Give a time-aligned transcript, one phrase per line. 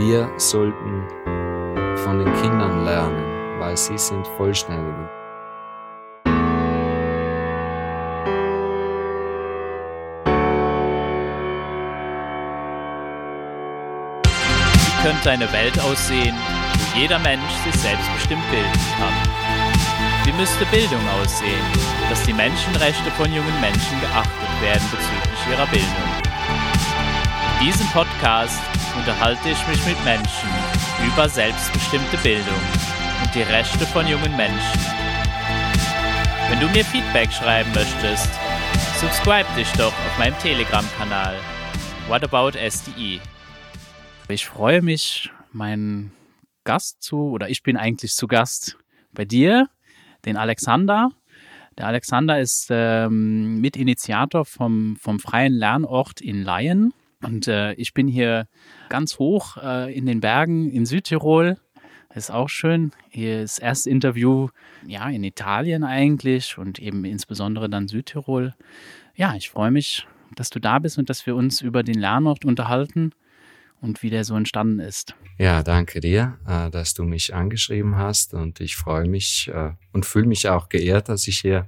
[0.00, 1.06] wir sollten
[1.98, 4.94] von den Kindern lernen, weil sie sind vollständig.
[14.24, 16.34] Wie könnte eine Welt aussehen,
[16.74, 19.14] wo jeder Mensch sich selbstbestimmt bilden kann?
[20.24, 21.66] Wie müsste Bildung aussehen,
[22.08, 26.29] dass die Menschenrechte von jungen Menschen geachtet werden bezüglich ihrer Bildung?
[27.60, 28.58] In diesem Podcast
[28.96, 30.48] unterhalte ich mich mit Menschen
[31.06, 32.58] über selbstbestimmte Bildung
[33.22, 34.80] und die Rechte von jungen Menschen.
[36.48, 38.30] Wenn du mir Feedback schreiben möchtest,
[38.98, 41.36] subscribe dich doch auf meinem Telegram-Kanal
[42.08, 43.20] What About SDE.
[44.28, 46.12] Ich freue mich, meinen
[46.64, 48.78] Gast zu, oder ich bin eigentlich zu Gast
[49.12, 49.68] bei dir,
[50.24, 51.10] den Alexander.
[51.76, 56.94] Der Alexander ist ähm, Mitinitiator vom, vom Freien Lernort in Laien.
[57.22, 58.46] Und äh, ich bin hier
[58.88, 61.58] ganz hoch äh, in den Bergen in Südtirol.
[62.14, 62.92] ist auch schön.
[63.10, 64.48] Hier ist das erste Interview
[64.86, 68.54] ja in Italien eigentlich und eben insbesondere dann Südtirol.
[69.14, 72.44] Ja, ich freue mich, dass du da bist und dass wir uns über den Lernort
[72.44, 73.12] unterhalten
[73.80, 75.14] und wie der so entstanden ist.
[75.38, 80.06] Ja, danke dir, äh, dass du mich angeschrieben hast und ich freue mich äh, und
[80.06, 81.66] fühle mich auch geehrt, dass ich hier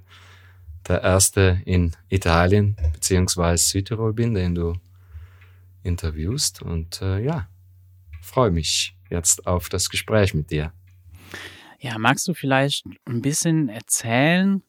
[0.88, 4.74] der Erste in Italien beziehungsweise Südtirol bin, den du
[5.82, 6.62] interviewst.
[6.62, 7.48] Und äh, ja,
[8.20, 10.72] freue mich jetzt auf das Gespräch mit dir.
[11.78, 14.62] Ja, magst du vielleicht ein bisschen erzählen?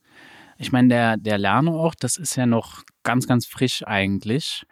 [0.57, 4.65] Ich meine, der, der Lerneort, das ist ja noch ganz, ganz frisch eigentlich.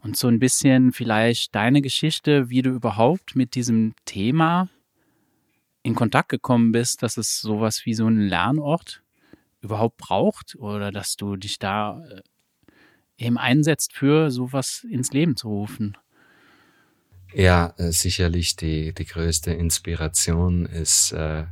[0.00, 4.68] Und so ein bisschen vielleicht deine Geschichte, wie du überhaupt mit diesem Thema
[5.82, 9.02] in Kontakt gekommen bist, dass es sowas wie so einen Lernort
[9.60, 12.20] überhaupt braucht oder dass du dich da äh,
[13.18, 15.96] eben einsetzt, für sowas ins Leben zu rufen?
[17.34, 21.44] Ja, äh, sicherlich die, die größte Inspiration ist äh,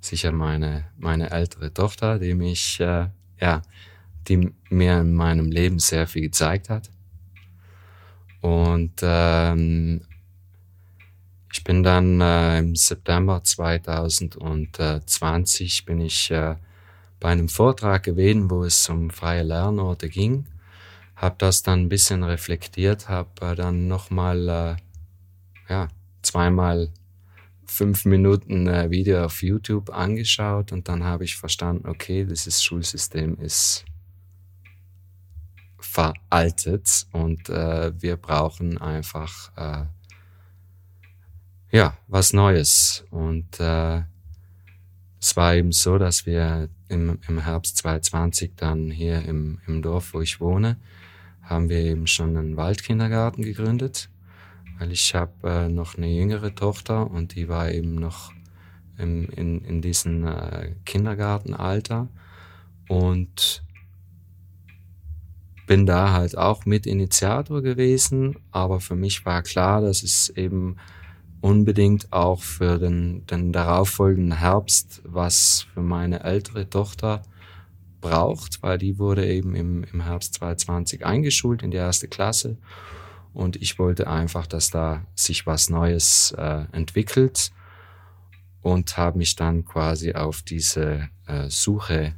[0.00, 3.08] sicher meine, meine ältere Tochter, die mich, äh,
[3.40, 3.62] ja,
[4.28, 6.90] die mir in meinem Leben sehr viel gezeigt hat.
[8.40, 10.02] Und ähm,
[11.52, 16.54] ich bin dann äh, im September 2020 bin ich äh,
[17.22, 20.44] bei einem Vortrag gewesen, wo es um freie Lernorte ging.
[21.14, 25.88] Habe das dann ein bisschen reflektiert, habe äh, dann nochmal äh, ja,
[26.22, 26.90] zweimal
[27.64, 33.36] fünf Minuten äh, Video auf YouTube angeschaut und dann habe ich verstanden, okay, dieses Schulsystem
[33.36, 33.84] ist
[35.78, 39.84] veraltet und äh, wir brauchen einfach äh,
[41.70, 44.02] ja was Neues und äh,
[45.20, 50.14] es war eben so, dass wir im, im Herbst 2020 dann hier im, im Dorf,
[50.14, 50.76] wo ich wohne,
[51.42, 54.08] haben wir eben schon einen Waldkindergarten gegründet,
[54.78, 58.32] weil ich habe äh, noch eine jüngere Tochter und die war eben noch
[58.98, 62.08] im, in, in diesem äh, Kindergartenalter
[62.88, 63.64] und
[65.66, 70.76] bin da halt auch mit Initiator gewesen, aber für mich war klar, dass es eben
[71.42, 77.22] unbedingt auch für den, den darauffolgenden Herbst, was für meine ältere Tochter
[78.00, 82.56] braucht, weil die wurde eben im, im Herbst 2020 eingeschult in die erste Klasse.
[83.34, 87.52] Und ich wollte einfach, dass da sich was Neues äh, entwickelt
[88.60, 92.14] und habe mich dann quasi auf diese äh, Suche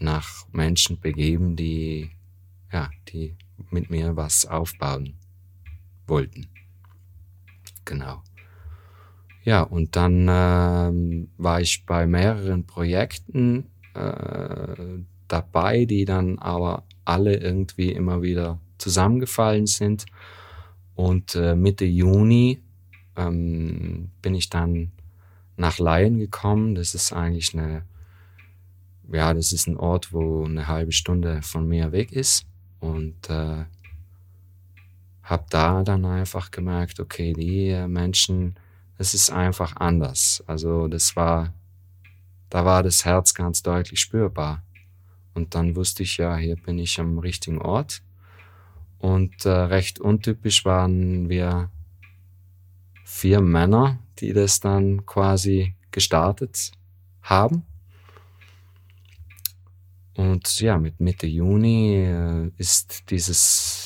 [0.00, 2.10] nach Menschen begeben, die,
[2.72, 3.36] ja, die
[3.70, 5.18] mit mir was aufbauen
[6.06, 6.48] wollten.
[7.84, 8.22] Genau.
[9.44, 17.36] Ja, und dann ähm, war ich bei mehreren Projekten äh, dabei, die dann aber alle
[17.36, 20.06] irgendwie immer wieder zusammengefallen sind.
[20.94, 22.60] Und äh, Mitte Juni
[23.16, 24.92] ähm, bin ich dann
[25.56, 26.74] nach Laien gekommen.
[26.74, 27.84] Das ist eigentlich eine,
[29.12, 32.46] ja, das ist ein Ort, wo eine halbe Stunde von mir weg ist.
[32.80, 33.64] Und äh,
[35.24, 38.54] habe da dann einfach gemerkt, okay, die äh, Menschen,
[38.98, 40.44] es ist einfach anders.
[40.46, 41.52] Also das war,
[42.50, 44.62] da war das Herz ganz deutlich spürbar.
[45.32, 48.02] Und dann wusste ich ja, hier bin ich am richtigen Ort.
[48.98, 51.70] Und äh, recht untypisch waren wir
[53.04, 56.72] vier Männer, die das dann quasi gestartet
[57.22, 57.64] haben.
[60.16, 63.83] Und ja, mit Mitte Juni äh, ist dieses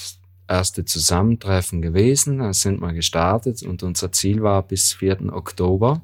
[0.49, 2.39] erste Zusammentreffen gewesen.
[2.39, 5.33] Da sind wir gestartet und unser Ziel war bis 4.
[5.33, 6.03] Oktober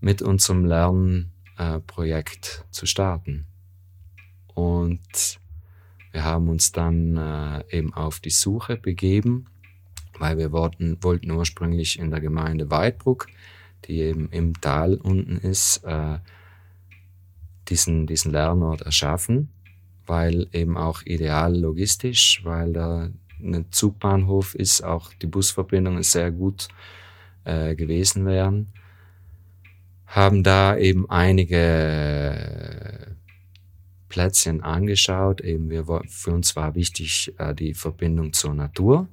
[0.00, 3.46] mit unserem Lernprojekt äh, zu starten.
[4.54, 5.40] Und
[6.12, 9.46] wir haben uns dann äh, eben auf die Suche begeben
[10.18, 13.26] weil wir wollten, wollten ursprünglich in der Gemeinde Weidbruck,
[13.86, 16.18] die eben im Tal unten ist, äh,
[17.68, 19.50] diesen, diesen Lernort erschaffen,
[20.06, 23.10] weil eben auch ideal logistisch, weil da
[23.40, 26.68] ein Zugbahnhof ist, auch die Busverbindungen sehr gut
[27.44, 28.72] äh, gewesen wären.
[30.06, 32.64] Haben da eben einige
[34.08, 35.40] Plätzchen angeschaut.
[35.40, 39.08] Eben wir, für uns war wichtig äh, die Verbindung zur Natur.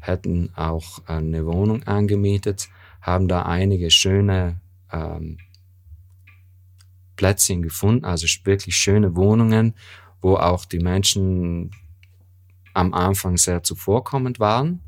[0.00, 2.70] Hätten auch eine Wohnung angemietet,
[3.02, 4.58] haben da einige schöne
[4.90, 5.36] ähm,
[7.16, 9.74] Plätzchen gefunden, also wirklich schöne Wohnungen,
[10.20, 11.70] wo auch die Menschen
[12.74, 14.80] am Anfang sehr zuvorkommend waren.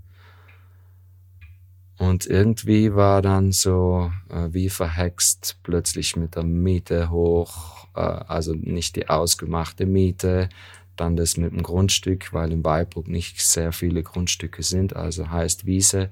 [1.99, 8.55] Und irgendwie war dann so äh, wie verhext plötzlich mit der Miete hoch, äh, also
[8.55, 10.49] nicht die ausgemachte Miete,
[10.96, 15.64] dann das mit dem Grundstück, weil in Weibruck nicht sehr viele Grundstücke sind, also heißt
[15.64, 16.11] Wiese.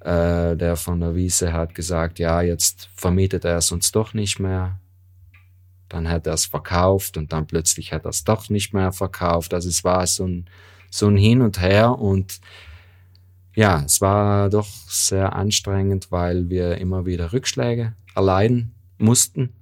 [0.00, 4.38] Äh, der von der Wiese hat gesagt, ja, jetzt vermietet er es uns doch nicht
[4.38, 4.78] mehr
[5.94, 9.54] dann hat er es verkauft und dann plötzlich hat er es doch nicht mehr verkauft.
[9.54, 10.46] Also es war so ein,
[10.90, 12.40] so ein Hin und Her und
[13.54, 19.52] ja, es war doch sehr anstrengend, weil wir immer wieder Rückschläge erleiden mussten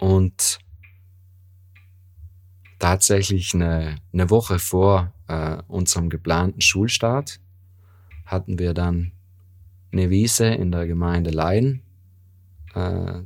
[0.00, 0.58] und
[2.80, 7.38] tatsächlich eine, eine Woche vor äh, unserem geplanten Schulstart
[8.24, 9.12] hatten wir dann
[9.92, 11.82] eine Wiese in der Gemeinde Leiden.
[12.74, 13.20] Äh,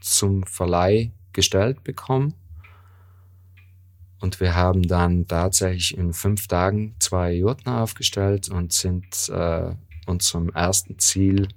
[0.00, 2.34] zum Verleih gestellt bekommen.
[4.20, 9.74] Und wir haben dann tatsächlich in fünf Tagen zwei Jurten aufgestellt und sind äh,
[10.06, 11.48] unserem ersten Ziel,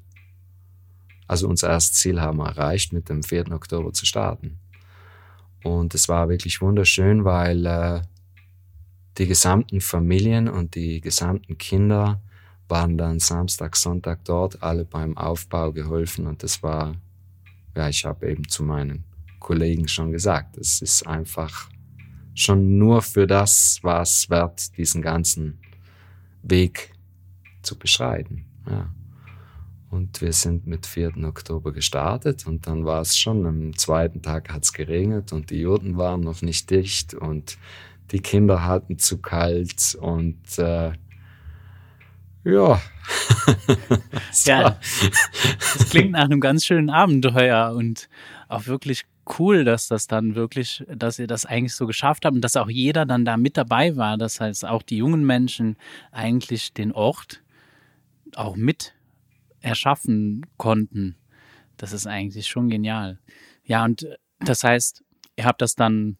[1.28, 3.52] also unser erstes Ziel haben wir erreicht, mit dem 4.
[3.52, 4.60] Oktober zu starten.
[5.64, 8.02] Und es war wirklich wunderschön, weil äh,
[9.18, 12.22] die gesamten Familien und die gesamten Kinder
[12.68, 16.96] waren dann Samstag, Sonntag dort, alle beim Aufbau geholfen und das war
[17.76, 19.04] ja, ich habe eben zu meinen
[19.40, 21.70] Kollegen schon gesagt, es ist einfach
[22.36, 25.60] schon nur für das war es wert, diesen ganzen
[26.42, 26.94] Weg
[27.62, 28.46] zu beschreiten.
[28.70, 28.94] Ja.
[29.90, 31.24] Und wir sind mit 4.
[31.24, 35.60] Oktober gestartet und dann war es schon, am zweiten Tag hat es geregnet und die
[35.60, 37.58] Jurten waren noch nicht dicht und
[38.12, 40.94] die Kinder hatten zu kalt und äh,
[42.44, 42.82] ja.
[44.46, 44.80] ja,
[45.60, 48.10] das klingt nach einem ganz schönen Abenteuer und
[48.48, 49.04] auch wirklich
[49.40, 52.70] cool, dass das dann wirklich, dass ihr das eigentlich so geschafft habt und dass auch
[52.70, 54.18] jeder dann da mit dabei war.
[54.18, 55.78] Das heißt, auch die jungen Menschen
[56.12, 57.42] eigentlich den Ort
[58.36, 58.94] auch mit
[59.62, 61.16] erschaffen konnten.
[61.78, 63.20] Das ist eigentlich schon genial.
[63.64, 64.08] Ja, und
[64.40, 65.04] das heißt,
[65.38, 66.18] ihr habt das dann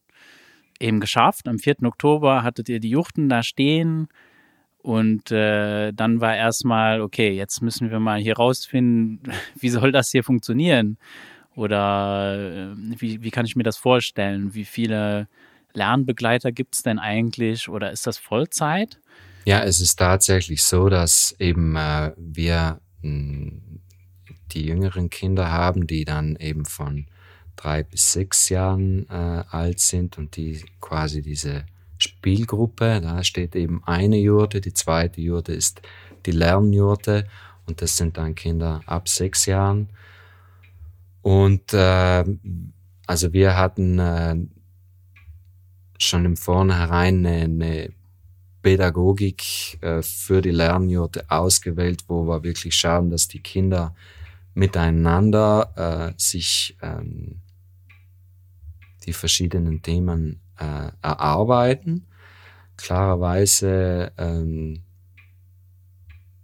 [0.80, 1.48] eben geschafft.
[1.48, 1.84] Am 4.
[1.84, 4.08] Oktober hattet ihr die Juchten da stehen
[4.84, 9.22] und äh, dann war erstmal, okay, jetzt müssen wir mal hier rausfinden,
[9.60, 10.98] wie soll das hier funktionieren?
[11.56, 14.54] Oder äh, wie, wie kann ich mir das vorstellen?
[14.54, 15.30] Wie viele
[15.74, 17.70] Lernbegleiter gibt es denn eigentlich?
[17.70, 19.00] Oder ist das Vollzeit?
[19.46, 23.80] Ja, es ist tatsächlich so, dass eben äh, wir hm,
[24.52, 27.08] die jüngeren Kinder haben, die dann eben von
[27.56, 31.66] drei bis sechs Jahren äh, alt sind und die quasi diese
[32.04, 33.02] Spielgruppe.
[33.02, 35.82] Da steht eben eine Jurte, die zweite Jurte ist
[36.26, 37.28] die Lernjurte
[37.66, 39.90] und das sind dann Kinder ab sechs Jahren.
[41.22, 42.24] Und äh,
[43.08, 44.36] also wir hatten äh,
[45.98, 47.94] schon im Vornherein eine, eine
[48.62, 53.96] Pädagogik äh, für die Lernjurte ausgewählt, wo wir wirklich schauen, dass die Kinder
[54.54, 57.42] miteinander äh, sich ähm,
[59.06, 62.08] die verschiedenen Themen äh, erarbeiten.
[62.78, 64.84] Klarerweise, ähm,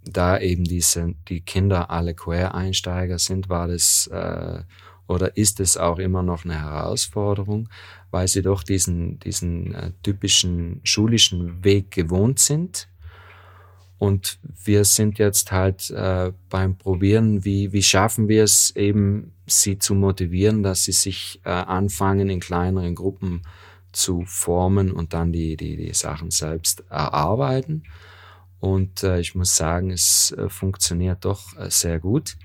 [0.04, 4.62] da eben diese, die Kinder alle Quereinsteiger sind, war das äh,
[5.10, 7.68] oder ist es auch immer noch eine Herausforderung,
[8.12, 12.88] weil sie doch diesen, diesen äh, typischen schulischen Weg gewohnt sind.
[13.98, 19.78] Und wir sind jetzt halt äh, beim Probieren, wie, wie schaffen wir es eben, sie
[19.78, 23.42] zu motivieren, dass sie sich äh, anfangen, in kleineren Gruppen
[23.92, 27.84] zu formen und dann die, die, die Sachen selbst erarbeiten.
[28.60, 32.36] Und äh, ich muss sagen, es äh, funktioniert doch äh, sehr gut.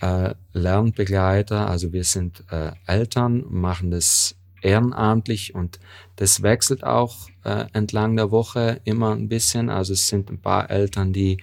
[0.00, 5.78] Äh, Lernbegleiter, also wir sind äh, Eltern, machen das ehrenamtlich und
[6.16, 9.70] das wechselt auch äh, entlang der Woche immer ein bisschen.
[9.70, 11.38] Also es sind ein paar Eltern, die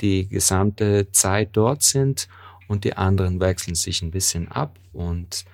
[0.00, 2.28] die gesamte Zeit dort sind
[2.68, 5.44] und die anderen wechseln sich ein bisschen ab und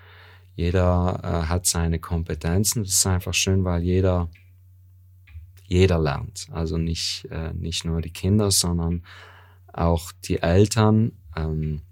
[0.55, 2.83] jeder äh, hat seine Kompetenzen.
[2.83, 4.29] Das ist einfach schön, weil jeder,
[5.67, 6.47] jeder lernt.
[6.51, 9.03] Also nicht, äh, nicht nur die Kinder, sondern
[9.73, 11.13] auch die Eltern.
[11.37, 11.83] Ähm,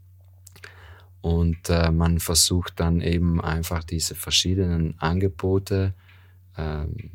[1.22, 5.94] und äh, man versucht dann eben einfach diese verschiedenen Angebote
[6.56, 7.10] ähm,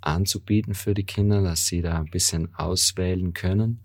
[0.00, 3.80] anzubieten für die Kinder, dass sie da ein bisschen auswählen können,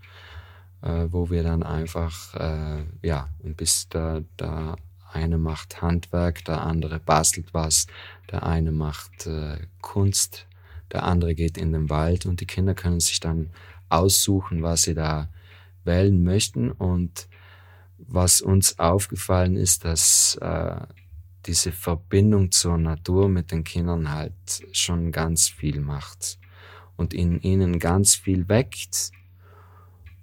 [0.81, 4.75] äh, wo wir dann einfach, äh, ja, bis da, da
[5.11, 7.87] eine macht Handwerk, der andere bastelt was,
[8.31, 10.47] der eine macht äh, Kunst,
[10.91, 13.49] der andere geht in den Wald und die Kinder können sich dann
[13.89, 15.29] aussuchen, was sie da
[15.83, 16.71] wählen möchten.
[16.71, 17.27] Und
[17.97, 20.77] was uns aufgefallen ist, dass äh,
[21.45, 24.33] diese Verbindung zur Natur mit den Kindern halt
[24.71, 26.37] schon ganz viel macht
[26.95, 29.11] und in ihnen ganz viel weckt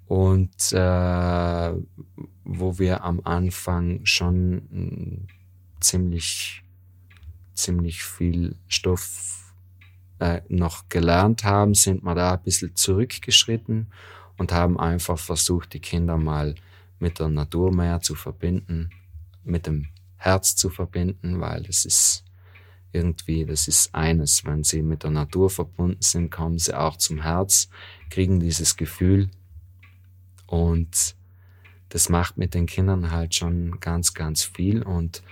[0.06, 1.72] und äh,
[2.44, 5.26] wo wir am Anfang schon
[5.80, 6.62] ziemlich
[7.56, 9.54] ziemlich viel Stoff
[10.18, 13.88] äh, noch gelernt haben, sind wir da ein bisschen zurückgeschritten
[14.36, 16.54] und haben einfach versucht, die Kinder mal
[16.98, 18.90] mit der Natur mehr zu verbinden,
[19.44, 22.25] mit dem Herz zu verbinden, weil das ist
[22.92, 24.44] irgendwie, das ist eines.
[24.44, 27.68] Wenn sie mit der Natur verbunden sind, kommen sie auch zum Herz,
[28.08, 29.30] kriegen dieses Gefühl
[30.47, 31.17] und
[31.88, 35.23] das macht mit den Kindern halt schon ganz, ganz viel und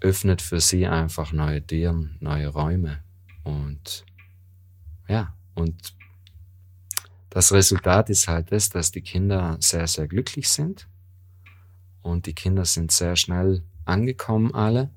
[0.00, 3.02] öffnet für sie einfach neue Türen, neue Räume
[3.44, 4.04] und
[5.08, 5.94] ja, und
[7.30, 10.88] das Resultat ist halt das, dass die Kinder sehr, sehr glücklich sind.
[12.02, 14.90] Und die Kinder sind sehr schnell angekommen alle,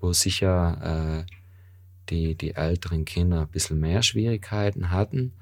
[0.00, 1.32] wo sicher äh,
[2.08, 5.32] die, die älteren Kinder ein bisschen mehr Schwierigkeiten hatten.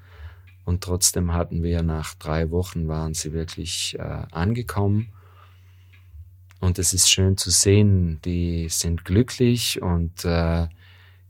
[0.69, 5.07] Und trotzdem hatten wir nach drei Wochen waren sie wirklich äh, angekommen.
[6.59, 10.67] Und es ist schön zu sehen, die sind glücklich und äh,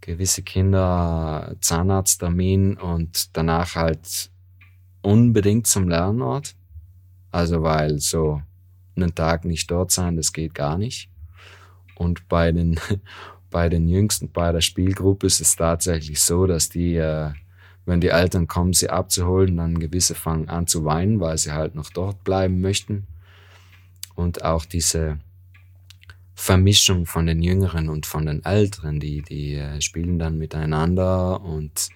[0.01, 4.29] gewisse Kinder Zahnarzttermin und danach halt
[5.03, 6.55] unbedingt zum Lernort.
[7.31, 8.41] Also weil so
[8.97, 11.09] einen Tag nicht dort sein, das geht gar nicht.
[11.95, 12.77] Und bei den,
[13.49, 17.31] bei den Jüngsten, bei der Spielgruppe ist es tatsächlich so, dass die, äh,
[17.89, 21.73] wenn die Eltern kommen, sie abzuholen, dann gewisse fangen an zu weinen, weil sie halt
[21.73, 23.07] noch dort bleiben möchten.
[24.13, 25.17] Und auch diese
[26.35, 31.89] Vermischung von den Jüngeren und von den Älteren, die, die äh, spielen dann miteinander und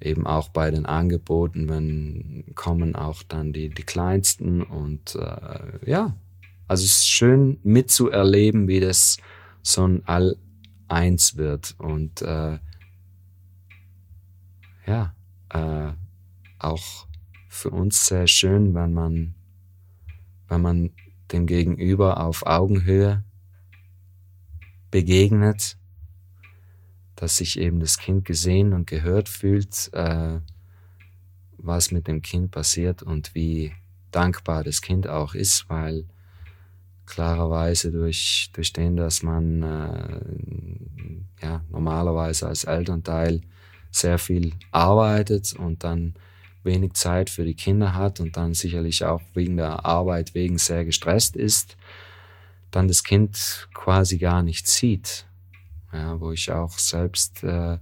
[0.00, 6.16] eben auch bei den Angeboten, wenn kommen auch dann die, die Kleinsten und äh, ja,
[6.66, 9.18] also es ist schön mitzuerleben, wie das
[9.62, 12.58] so ein All-Eins wird und äh,
[14.86, 15.14] ja,
[15.50, 15.92] äh,
[16.58, 17.06] auch
[17.48, 19.34] für uns sehr schön, wenn man,
[20.48, 20.90] wenn man
[21.32, 23.24] dem Gegenüber auf Augenhöhe
[24.90, 25.76] begegnet
[27.16, 30.40] dass sich eben das Kind gesehen und gehört fühlt, äh,
[31.58, 33.72] was mit dem Kind passiert und wie
[34.10, 36.04] dankbar das Kind auch ist, weil
[37.06, 40.20] klarerweise durch, durch den, dass man äh,
[41.42, 43.42] ja, normalerweise als Elternteil
[43.94, 46.14] sehr viel arbeitet und dann
[46.62, 50.84] wenig Zeit für die Kinder hat und dann sicherlich auch wegen der Arbeit wegen sehr
[50.84, 51.76] gestresst ist,
[52.70, 55.26] dann das Kind quasi gar nicht sieht
[55.94, 57.78] ja, wo ich auch selbst äh,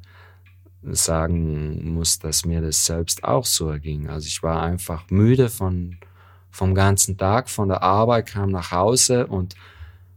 [0.82, 4.08] sagen muss, dass mir das selbst auch so erging.
[4.08, 5.96] Also ich war einfach müde von,
[6.50, 9.54] vom ganzen Tag, von der Arbeit, kam nach Hause und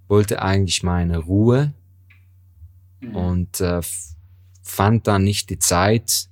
[0.07, 1.73] wollte eigentlich meine Ruhe
[2.99, 3.15] mhm.
[3.15, 3.81] und äh,
[4.65, 6.27] fand dann nicht die Zeit,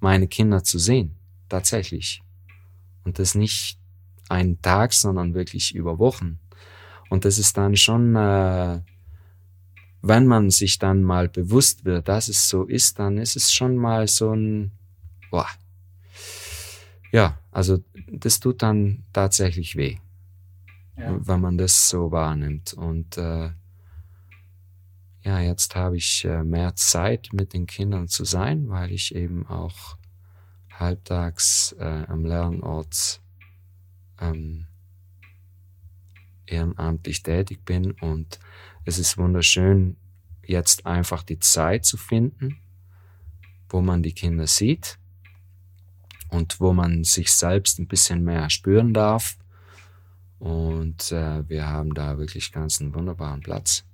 [0.00, 1.14] meine Kinder zu sehen,
[1.48, 2.22] tatsächlich.
[3.04, 3.78] Und das nicht
[4.28, 6.40] einen Tag, sondern wirklich über Wochen.
[7.10, 8.80] Und das ist dann schon äh,
[10.08, 13.76] wenn man sich dann mal bewusst wird, dass es so ist, dann ist es schon
[13.76, 14.70] mal so ein,
[15.30, 15.48] boah.
[17.12, 19.96] Ja, also das tut dann tatsächlich weh,
[20.96, 21.18] ja.
[21.26, 22.74] wenn man das so wahrnimmt.
[22.74, 23.50] Und äh,
[25.26, 29.44] ja, jetzt habe ich äh, mehr Zeit mit den Kindern zu sein, weil ich eben
[29.48, 29.98] auch
[30.72, 33.20] halbtags äh, am Lernort
[34.20, 34.66] ähm,
[36.46, 38.38] ehrenamtlich tätig bin und
[38.84, 39.96] es ist wunderschön,
[40.44, 42.60] jetzt einfach die Zeit zu finden,
[43.68, 44.96] wo man die Kinder sieht
[46.28, 49.36] und wo man sich selbst ein bisschen mehr spüren darf.
[50.38, 53.85] Und äh, wir haben da wirklich ganz einen wunderbaren Platz.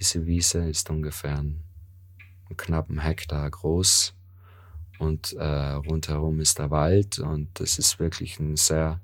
[0.00, 1.64] Diese Wiese ist ungefähr einen,
[2.56, 4.12] knappen Hektar groß
[4.98, 9.00] und äh, rundherum ist der Wald und es ist wirklich ein sehr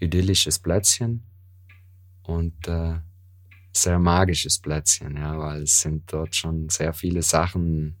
[0.00, 1.22] idyllisches Plätzchen.
[2.24, 2.98] Und äh,
[3.72, 7.96] sehr magisches Plätzchen, ja, weil es sind dort schon sehr viele Sachen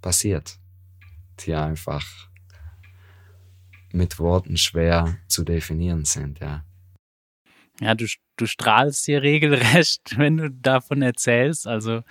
[0.00, 0.58] passiert.
[1.40, 2.28] die einfach
[3.92, 6.64] mit Worten schwer zu definieren sind, ja.
[7.80, 8.06] Ja, du,
[8.42, 11.66] du strahlst hier regelrecht, wenn du davon erzählst.
[11.66, 12.02] Also,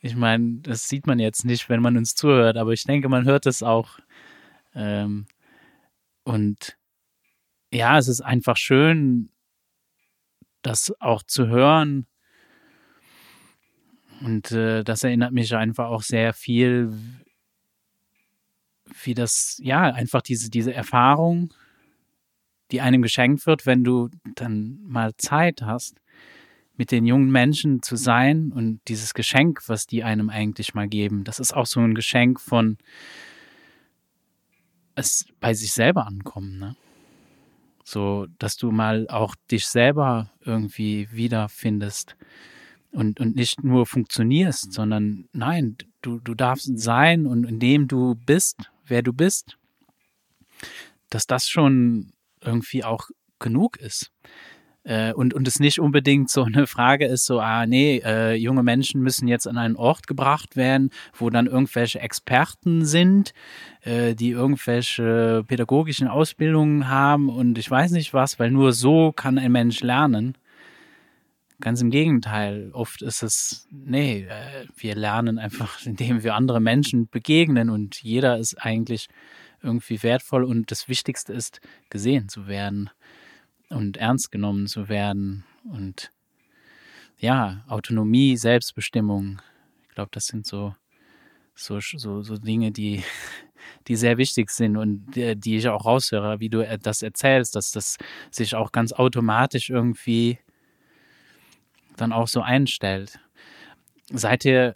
[0.00, 3.24] ich meine, das sieht man jetzt nicht, wenn man uns zuhört, aber ich denke, man
[3.24, 3.98] hört es auch.
[4.74, 5.26] Ähm,
[6.24, 6.76] und
[7.72, 9.30] ja, es ist einfach schön,
[10.62, 12.06] das auch zu hören.
[14.20, 16.92] Und äh, das erinnert mich einfach auch sehr viel,
[19.02, 21.52] wie das, ja, einfach diese, diese Erfahrung,
[22.70, 26.00] die einem geschenkt wird, wenn du dann mal Zeit hast,
[26.76, 31.24] mit den jungen Menschen zu sein und dieses Geschenk, was die einem eigentlich mal geben,
[31.24, 32.76] das ist auch so ein Geschenk von
[34.94, 36.76] es bei sich selber ankommen, ne?
[37.84, 42.16] So, dass du mal auch dich selber irgendwie wiederfindest
[42.90, 48.72] und, und nicht nur funktionierst, sondern nein, du, du darfst sein und indem du bist,
[48.86, 49.56] wer du bist,
[51.10, 52.12] dass das schon
[52.46, 54.10] irgendwie auch genug ist.
[54.86, 58.62] Äh, und, und es nicht unbedingt so eine Frage ist, so, ah nee, äh, junge
[58.62, 63.32] Menschen müssen jetzt an einen Ort gebracht werden, wo dann irgendwelche Experten sind,
[63.80, 69.38] äh, die irgendwelche pädagogischen Ausbildungen haben und ich weiß nicht was, weil nur so kann
[69.38, 70.38] ein Mensch lernen.
[71.60, 77.08] Ganz im Gegenteil, oft ist es, nee, äh, wir lernen einfach, indem wir andere Menschen
[77.08, 79.08] begegnen und jeder ist eigentlich
[79.62, 81.60] irgendwie wertvoll und das Wichtigste ist,
[81.90, 82.90] gesehen zu werden
[83.68, 86.12] und ernst genommen zu werden und
[87.18, 89.40] ja, Autonomie, Selbstbestimmung.
[89.88, 90.74] Ich glaube, das sind so,
[91.54, 93.02] so, so, so Dinge, die,
[93.88, 97.72] die sehr wichtig sind und die, die ich auch raushöre, wie du das erzählst, dass
[97.72, 97.96] das
[98.30, 100.38] sich auch ganz automatisch irgendwie
[101.96, 103.18] dann auch so einstellt.
[104.12, 104.74] Seid ihr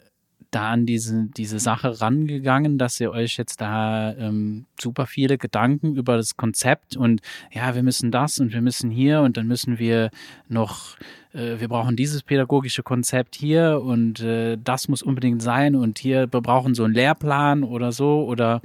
[0.51, 5.95] da an diese, diese Sache rangegangen, dass ihr euch jetzt da ähm, super viele Gedanken
[5.95, 9.79] über das Konzept und ja, wir müssen das und wir müssen hier und dann müssen
[9.79, 10.11] wir
[10.47, 10.97] noch,
[11.33, 16.31] äh, wir brauchen dieses pädagogische Konzept hier und äh, das muss unbedingt sein und hier,
[16.31, 18.61] wir brauchen so einen Lehrplan oder so oder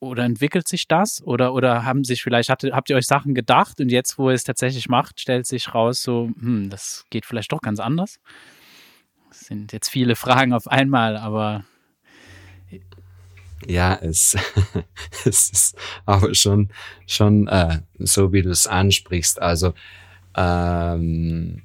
[0.00, 1.22] oder entwickelt sich das?
[1.24, 4.34] Oder, oder haben sich vielleicht, habt, habt ihr euch Sachen gedacht und jetzt, wo ihr
[4.34, 8.18] es tatsächlich macht, stellt sich raus, so, hm, das geht vielleicht doch ganz anders?
[9.32, 11.64] Das sind jetzt viele Fragen auf einmal, aber.
[13.66, 14.36] Ja, es,
[15.24, 16.68] es ist aber schon,
[17.06, 19.40] schon äh, so, wie du es ansprichst.
[19.40, 19.72] Also
[20.36, 21.62] ähm,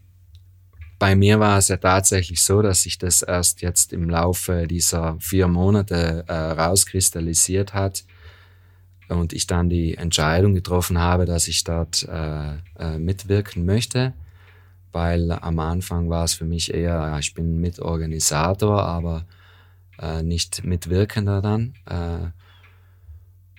[0.98, 5.18] bei mir war es ja tatsächlich so, dass sich das erst jetzt im Laufe dieser
[5.20, 8.06] vier Monate äh, rauskristallisiert hat
[9.10, 14.14] und ich dann die Entscheidung getroffen habe, dass ich dort äh, äh, mitwirken möchte
[14.92, 19.26] weil am Anfang war es für mich eher, ich bin Mitorganisator, aber
[20.00, 21.74] äh, nicht Mitwirkender dann.
[21.86, 22.32] Äh,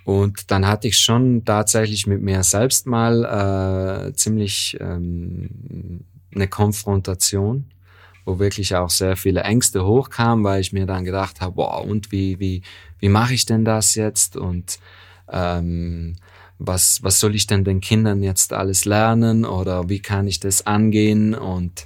[0.05, 7.71] und dann hatte ich schon tatsächlich mit mir selbst mal äh, ziemlich ähm, eine Konfrontation,
[8.25, 12.11] wo wirklich auch sehr viele Ängste hochkamen, weil ich mir dann gedacht habe, boah, und
[12.11, 12.63] wie, wie,
[12.99, 14.37] wie mache ich denn das jetzt?
[14.37, 14.79] Und
[15.31, 16.17] ähm,
[16.59, 20.67] was, was soll ich denn den Kindern jetzt alles lernen oder wie kann ich das
[20.67, 21.85] angehen und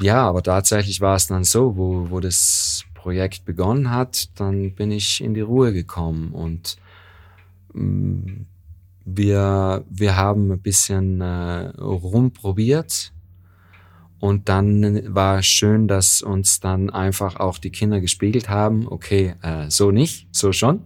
[0.00, 4.90] ja, aber tatsächlich war es dann so, wo, wo das Projekt begonnen hat, dann bin
[4.90, 6.76] ich in die Ruhe gekommen und
[7.72, 8.46] mm,
[9.04, 13.12] wir, wir haben ein bisschen äh, rumprobiert
[14.18, 19.34] und dann war es schön, dass uns dann einfach auch die Kinder gespiegelt haben, okay,
[19.42, 20.80] äh, so nicht, so schon.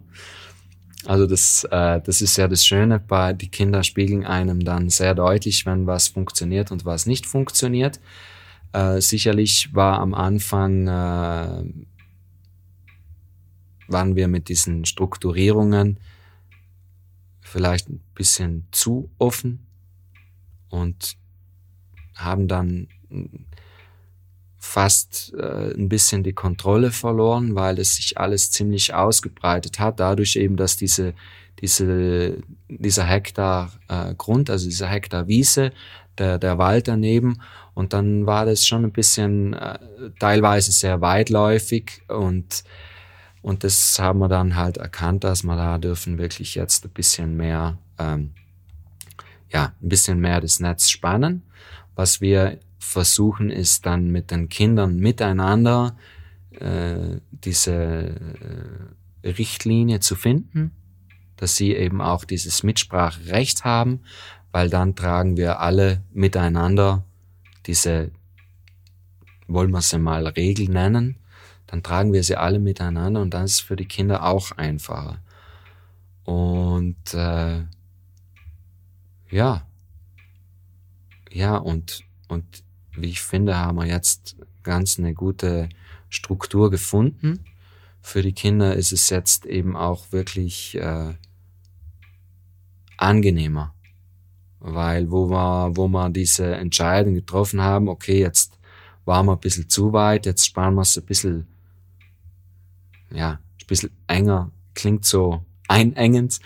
[1.07, 5.15] Also das, äh, das ist ja das Schöne, bei die Kinder spiegeln einem dann sehr
[5.15, 8.01] deutlich, wenn was funktioniert und was nicht funktioniert.
[8.73, 11.65] Äh, sicherlich war am Anfang, äh,
[13.89, 15.99] waren wir mit diesen Strukturierungen
[17.41, 19.67] vielleicht ein bisschen zu offen
[20.69, 21.17] und
[22.15, 22.87] haben dann
[24.61, 30.37] fast äh, ein bisschen die Kontrolle verloren, weil es sich alles ziemlich ausgebreitet hat, dadurch
[30.37, 31.15] eben, dass diese,
[31.61, 32.37] diese,
[32.69, 35.73] dieser Hektar äh, Grund, also dieser Hektar Wiese,
[36.19, 37.41] der, der Wald daneben,
[37.73, 39.79] und dann war das schon ein bisschen äh,
[40.19, 42.63] teilweise sehr weitläufig und
[43.43, 47.39] und das haben wir dann halt erkannt, dass wir da dürfen wirklich jetzt ein bisschen
[47.39, 48.33] mehr, ähm,
[49.49, 51.43] ja, ein bisschen mehr das Netz spannen.
[51.95, 55.97] Was wir versuchen ist dann mit den Kindern miteinander
[56.53, 57.73] äh, diese
[59.23, 60.73] äh, Richtlinie zu finden,
[61.37, 64.01] dass sie eben auch dieses Mitspracherecht haben,
[64.51, 67.05] weil dann tragen wir alle miteinander
[67.67, 68.11] diese,
[69.47, 71.17] wollen wir sie mal Regel nennen,
[71.67, 75.21] dann tragen wir sie alle miteinander und dann ist es für die Kinder auch einfacher.
[76.25, 77.63] Und äh,
[79.31, 79.67] ja,
[81.31, 82.65] ja, und, und
[82.97, 85.69] wie ich finde, haben wir jetzt ganz eine gute
[86.09, 87.45] Struktur gefunden.
[88.03, 91.15] Für die Kinder ist es jetzt eben auch wirklich äh,
[92.97, 93.75] angenehmer.
[94.59, 98.59] Weil wo wir, wo wir diese Entscheidung getroffen haben, okay, jetzt
[99.07, 101.47] waren wir ein bisschen zu weit, jetzt sparen wir es ein bisschen,
[103.11, 106.41] ja, ein bisschen enger, klingt so einengend.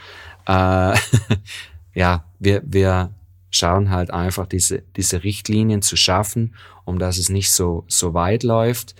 [0.46, 0.96] Äh,
[1.94, 3.14] ja, wir, wir
[3.54, 8.42] schauen halt einfach diese, diese Richtlinien zu schaffen, um dass es nicht so, so weit
[8.42, 8.94] läuft.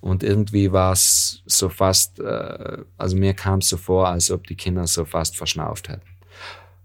[0.00, 4.46] Und irgendwie war es so fast, äh, also mir kam es so vor, als ob
[4.46, 6.14] die Kinder so fast verschnauft hätten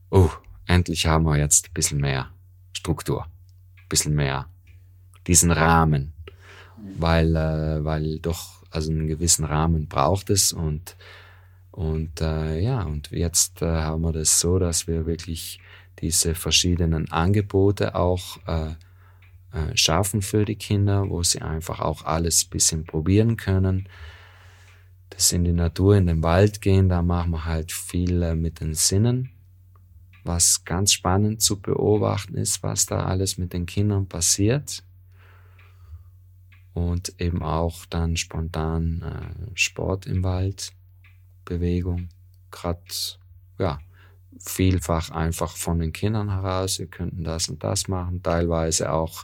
[0.10, 0.30] oh,
[0.66, 2.30] endlich haben wir jetzt ein bisschen mehr
[2.74, 4.48] Struktur, ein bisschen mehr
[5.28, 6.14] diesen Rahmen,
[6.98, 10.96] weil, äh, weil doch, also einen gewissen Rahmen braucht es und,
[11.72, 15.60] und äh, ja, und jetzt äh, haben wir das so, dass wir wirklich
[16.02, 18.72] diese verschiedenen Angebote auch äh,
[19.52, 23.90] äh, schaffen für die Kinder, wo sie einfach auch alles bisschen probieren können.
[25.10, 28.62] Das in die Natur, in den Wald gehen, da machen wir halt viel äh, mit
[28.62, 29.32] den Sinnen
[30.24, 34.84] was ganz spannend zu beobachten ist, was da alles mit den Kindern passiert.
[36.74, 40.72] Und eben auch dann spontan äh, Sport im Wald,
[41.46, 42.10] Bewegung,
[42.52, 42.82] gerade
[43.58, 43.80] ja,
[44.38, 49.24] vielfach einfach von den Kindern heraus, wir könnten das und das machen, teilweise auch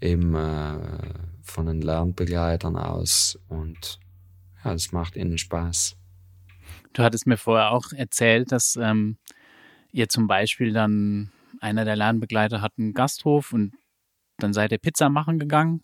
[0.00, 3.98] eben äh, von den Lernbegleitern aus und
[4.64, 5.96] ja, das macht ihnen Spaß.
[6.92, 9.18] Du hattest mir vorher auch erzählt, dass ähm,
[9.92, 13.74] ihr zum Beispiel dann, einer der Lernbegleiter hat einen Gasthof und
[14.38, 15.82] dann seid ihr Pizza machen gegangen.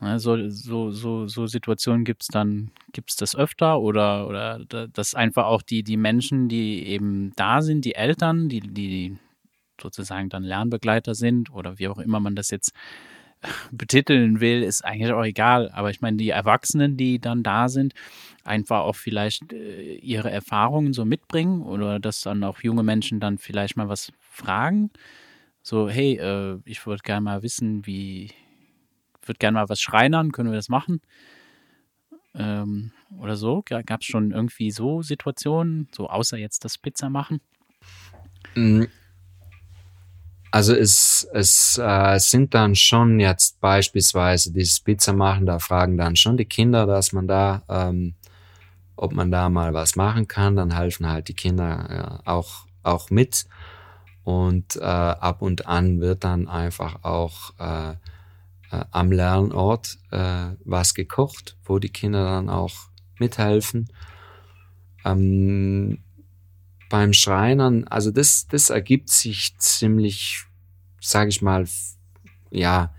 [0.00, 4.64] Ja, so, so, so, so Situationen gibt es dann, gibt es das öfter oder, oder
[4.92, 9.16] dass einfach auch die, die Menschen, die eben da sind, die Eltern, die, die
[9.80, 12.72] sozusagen dann Lernbegleiter sind oder wie auch immer man das jetzt
[13.72, 15.70] betiteln will, ist eigentlich auch egal.
[15.72, 17.94] Aber ich meine, die Erwachsenen, die dann da sind,
[18.44, 23.38] einfach auch vielleicht äh, ihre Erfahrungen so mitbringen oder dass dann auch junge Menschen dann
[23.38, 24.90] vielleicht mal was fragen.
[25.62, 28.30] So, hey, äh, ich würde gerne mal wissen, wie,
[29.28, 31.00] würde gerne mal was schreinern, können wir das machen?
[32.34, 33.62] Ähm, oder so?
[33.64, 37.40] Gab es schon irgendwie so Situationen, so außer jetzt das Pizza machen?
[38.54, 38.84] Mm,
[40.50, 46.16] also es, es äh, sind dann schon jetzt beispielsweise dieses Pizza machen, da fragen dann
[46.16, 48.14] schon die Kinder, dass man da, ähm,
[48.96, 53.10] ob man da mal was machen kann, dann helfen halt die Kinder ja, auch, auch
[53.10, 53.46] mit.
[54.24, 57.52] Und äh, ab und an wird dann einfach auch
[58.70, 62.74] äh, am Lernort äh, was gekocht, wo die Kinder dann auch
[63.18, 63.88] mithelfen.
[65.04, 65.98] Ähm,
[66.88, 70.44] beim Schreinern, also das, das ergibt sich ziemlich,
[71.00, 71.66] sage ich mal,
[72.50, 72.94] ja,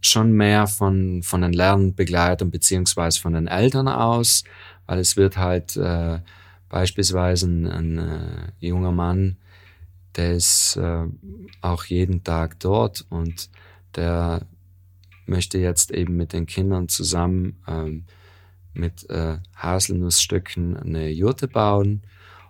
[0.00, 4.44] schon mehr von, von den Lernbegleitern beziehungsweise von den Eltern aus,
[4.86, 6.20] weil es wird halt äh,
[6.68, 9.36] beispielsweise ein, ein äh, junger Mann,
[10.16, 11.04] der ist äh,
[11.60, 13.50] auch jeden Tag dort und
[13.94, 14.46] der
[15.26, 18.04] möchte jetzt eben mit den Kindern zusammen ähm,
[18.74, 22.02] mit äh, Haselnussstücken eine Jurte bauen.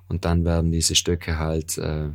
[0.08, 2.10] Und dann werden diese Stöcke halt äh,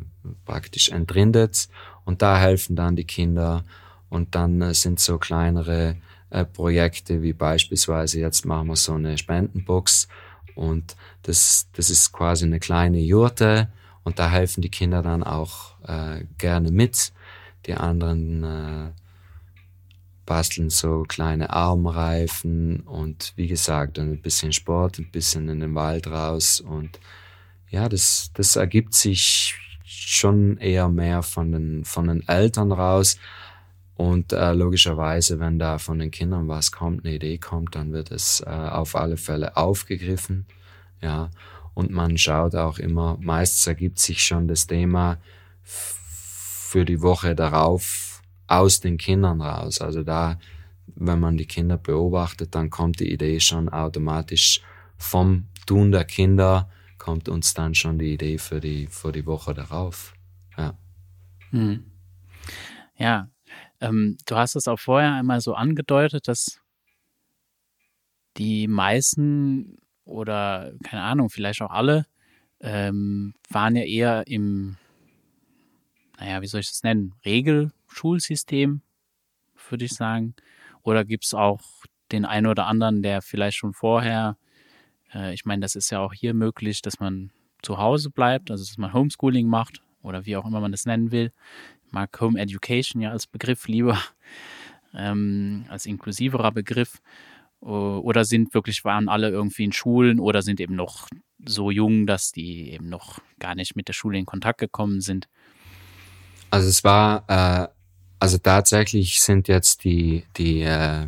[0.45, 1.67] praktisch entrindet.
[2.05, 3.63] Und da helfen dann die Kinder.
[4.09, 5.97] Und dann äh, sind so kleinere
[6.29, 10.07] äh, Projekte wie beispielsweise jetzt machen wir so eine Spendenbox.
[10.55, 13.69] Und das, das ist quasi eine kleine Jurte.
[14.03, 17.13] Und da helfen die Kinder dann auch äh, gerne mit.
[17.67, 18.91] Die anderen äh,
[20.31, 25.75] basteln so kleine Armreifen und wie gesagt, dann ein bisschen Sport, ein bisschen in den
[25.75, 27.01] Wald raus und
[27.69, 33.17] ja, das, das ergibt sich schon eher mehr von den, von den Eltern raus.
[33.97, 38.09] Und äh, logischerweise, wenn da von den Kindern was kommt, eine Idee kommt, dann wird
[38.11, 40.45] es äh, auf alle Fälle aufgegriffen.
[41.01, 41.29] Ja,
[41.73, 45.17] und man schaut auch immer, meistens ergibt sich schon das Thema
[45.63, 48.10] für die Woche darauf
[48.51, 49.81] aus den Kindern raus.
[49.81, 50.39] Also da,
[50.95, 54.61] wenn man die Kinder beobachtet, dann kommt die Idee schon automatisch
[54.97, 59.55] vom Tun der Kinder kommt uns dann schon die Idee für die, für die Woche
[59.55, 60.13] darauf.
[60.57, 60.77] Ja.
[61.49, 61.83] Hm.
[62.97, 63.29] Ja,
[63.79, 66.61] ähm, du hast es auch vorher einmal so angedeutet, dass
[68.37, 72.05] die meisten oder keine Ahnung, vielleicht auch alle,
[72.59, 74.77] ähm, waren ja eher im,
[76.19, 77.15] naja, wie soll ich das nennen,
[77.91, 78.81] Regelschulsystem,
[79.69, 80.35] würde ich sagen.
[80.83, 81.61] Oder gibt es auch
[82.11, 84.37] den einen oder anderen, der vielleicht schon vorher,
[85.13, 88.63] äh, ich meine, das ist ja auch hier möglich, dass man zu Hause bleibt, also
[88.63, 91.31] dass man Homeschooling macht oder wie auch immer man das nennen will.
[91.85, 93.97] Ich mag Home Education ja als Begriff lieber,
[94.93, 97.01] ähm, als inklusiverer Begriff.
[97.59, 101.07] Oder sind wirklich, waren alle irgendwie in Schulen oder sind eben noch
[101.45, 105.29] so jung, dass die eben noch gar nicht mit der Schule in Kontakt gekommen sind?
[106.49, 107.67] Also es war, äh,
[108.21, 111.07] also tatsächlich sind jetzt die, die, äh,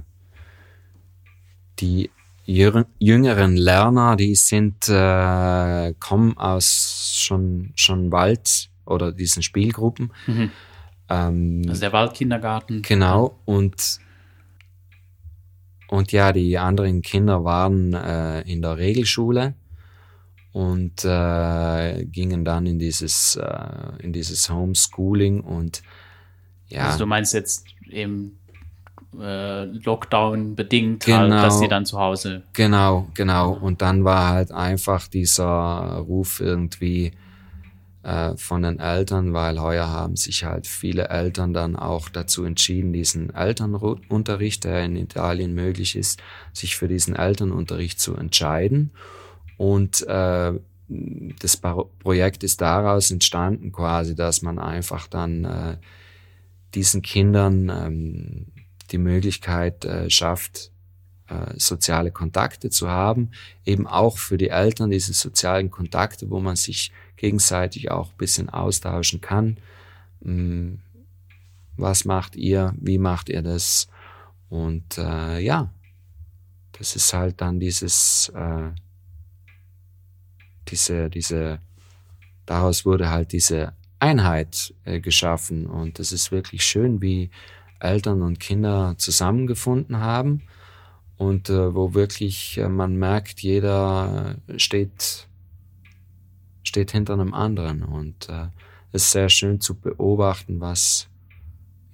[1.77, 2.09] die
[2.47, 10.11] jüngeren Lerner, die sind, äh, kommen aus schon, schon Wald oder diesen Spielgruppen.
[10.25, 10.49] Mhm.
[11.07, 12.81] Ähm, also der Waldkindergarten.
[12.81, 13.39] Genau.
[13.45, 13.99] Und,
[15.89, 19.53] und ja, die anderen Kinder waren äh, in der Regelschule
[20.51, 25.83] und äh, gingen dann in dieses, äh, in dieses Homeschooling und
[26.73, 26.87] ja.
[26.87, 28.39] Also du meinst jetzt eben
[29.19, 32.43] äh, Lockdown bedingt, genau, halt, dass sie dann zu Hause.
[32.53, 33.53] Genau, genau.
[33.53, 37.11] Und dann war halt einfach dieser Ruf irgendwie
[38.03, 42.91] äh, von den Eltern, weil heuer haben sich halt viele Eltern dann auch dazu entschieden,
[42.91, 48.91] diesen Elternunterricht, der in Italien möglich ist, sich für diesen Elternunterricht zu entscheiden.
[49.57, 50.53] Und äh,
[51.39, 55.77] das Projekt ist daraus entstanden quasi, dass man einfach dann äh,
[56.75, 58.45] diesen Kindern ähm,
[58.91, 60.71] die Möglichkeit äh, schafft,
[61.27, 63.31] äh, soziale Kontakte zu haben,
[63.65, 68.49] eben auch für die Eltern diese sozialen Kontakte, wo man sich gegenseitig auch ein bisschen
[68.49, 69.57] austauschen kann.
[70.23, 70.81] Ähm,
[71.77, 72.73] was macht ihr?
[72.79, 73.87] Wie macht ihr das?
[74.49, 75.71] Und äh, ja,
[76.73, 78.69] das ist halt dann dieses, äh,
[80.67, 81.59] diese, diese,
[82.45, 85.65] daraus wurde halt diese Einheit äh, geschaffen.
[85.65, 87.29] Und es ist wirklich schön, wie
[87.79, 90.41] Eltern und Kinder zusammengefunden haben
[91.17, 95.27] und äh, wo wirklich äh, man merkt, jeder steht,
[96.63, 97.81] steht hinter einem anderen.
[97.81, 98.47] Und äh,
[98.91, 101.07] es ist sehr schön zu beobachten, was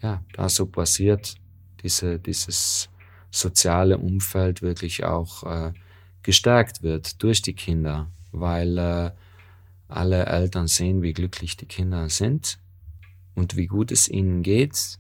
[0.02, 1.36] ja, da so passiert,
[1.84, 2.90] diese, dieses
[3.30, 5.74] soziale Umfeld wirklich auch äh,
[6.24, 9.12] gestärkt wird durch die Kinder, weil äh,
[9.90, 12.60] alle Eltern sehen, wie glücklich die Kinder sind
[13.36, 15.00] und wie gut es ihnen geht.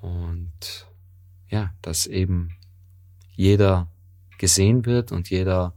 [0.00, 0.86] Und
[1.48, 2.56] ja, dass eben
[3.34, 3.88] jeder
[4.38, 5.74] gesehen wird und jeder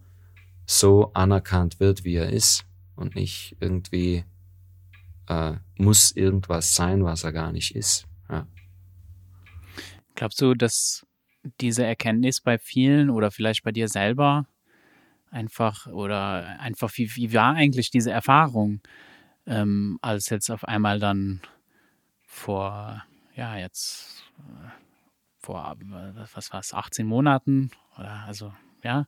[0.66, 4.24] so anerkannt wird, wie er ist und nicht irgendwie
[5.28, 8.08] äh, muss irgendwas sein, was er gar nicht ist.
[8.30, 8.48] Ja.
[10.16, 11.06] Glaubst du, dass
[11.62, 14.48] diese Erkenntnis bei vielen oder vielleicht bei dir selber
[15.36, 18.80] einfach oder einfach, wie, wie war eigentlich diese Erfahrung,
[19.46, 21.42] ähm, als jetzt auf einmal dann
[22.26, 23.04] vor,
[23.36, 24.70] ja, jetzt äh,
[25.40, 25.76] vor,
[26.34, 27.70] was war es, 18 Monaten
[28.00, 29.08] oder also, ja,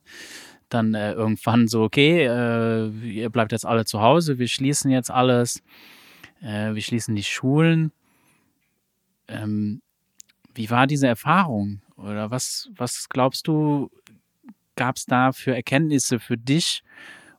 [0.68, 5.10] dann äh, irgendwann so, okay, äh, ihr bleibt jetzt alle zu Hause, wir schließen jetzt
[5.10, 5.62] alles,
[6.42, 7.90] äh, wir schließen die Schulen.
[9.28, 9.82] Ähm,
[10.54, 11.80] wie war diese Erfahrung?
[11.96, 13.90] Oder was, was glaubst du,
[14.78, 16.82] gab es da für Erkenntnisse für dich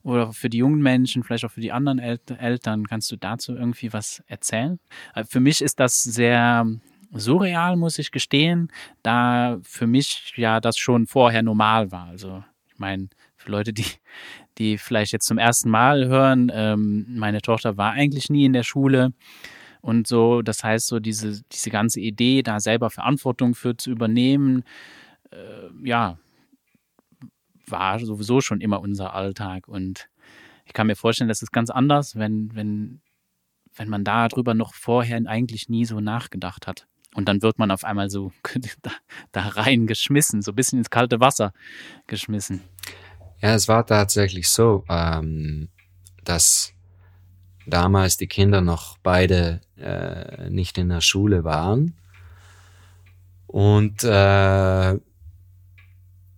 [0.03, 2.85] oder für die jungen Menschen, vielleicht auch für die anderen El Eltern?
[2.85, 4.79] Kannst du dazu irgendwie was erzählen?
[5.15, 6.67] Äh, für mich ist das sehr
[7.11, 8.71] surreal, muss ich gestehen,
[9.01, 12.05] da für mich ja das schon vorher normal war.
[12.07, 13.85] Also ich meine, für Leute, die,
[14.59, 18.63] die vielleicht jetzt zum ersten Mal hören, ähm, meine Tochter war eigentlich nie in der
[18.63, 19.13] Schule.
[19.81, 24.63] Und so, das heißt, so diese, diese ganze Idee, da selber Verantwortung für zu übernehmen,
[25.31, 26.17] äh, ja,
[27.71, 29.67] war sowieso schon immer unser Alltag.
[29.67, 30.09] Und
[30.65, 33.01] ich kann mir vorstellen, das ist ganz anders, wenn, wenn,
[33.75, 36.87] wenn man darüber noch vorher eigentlich nie so nachgedacht hat.
[37.15, 38.31] Und dann wird man auf einmal so
[38.81, 38.91] da,
[39.31, 41.53] da reingeschmissen, so ein bisschen ins kalte Wasser
[42.07, 42.61] geschmissen.
[43.41, 45.69] Ja, es war tatsächlich so, ähm,
[46.23, 46.73] dass
[47.65, 51.95] damals die Kinder noch beide äh, nicht in der Schule waren.
[53.47, 54.99] Und äh,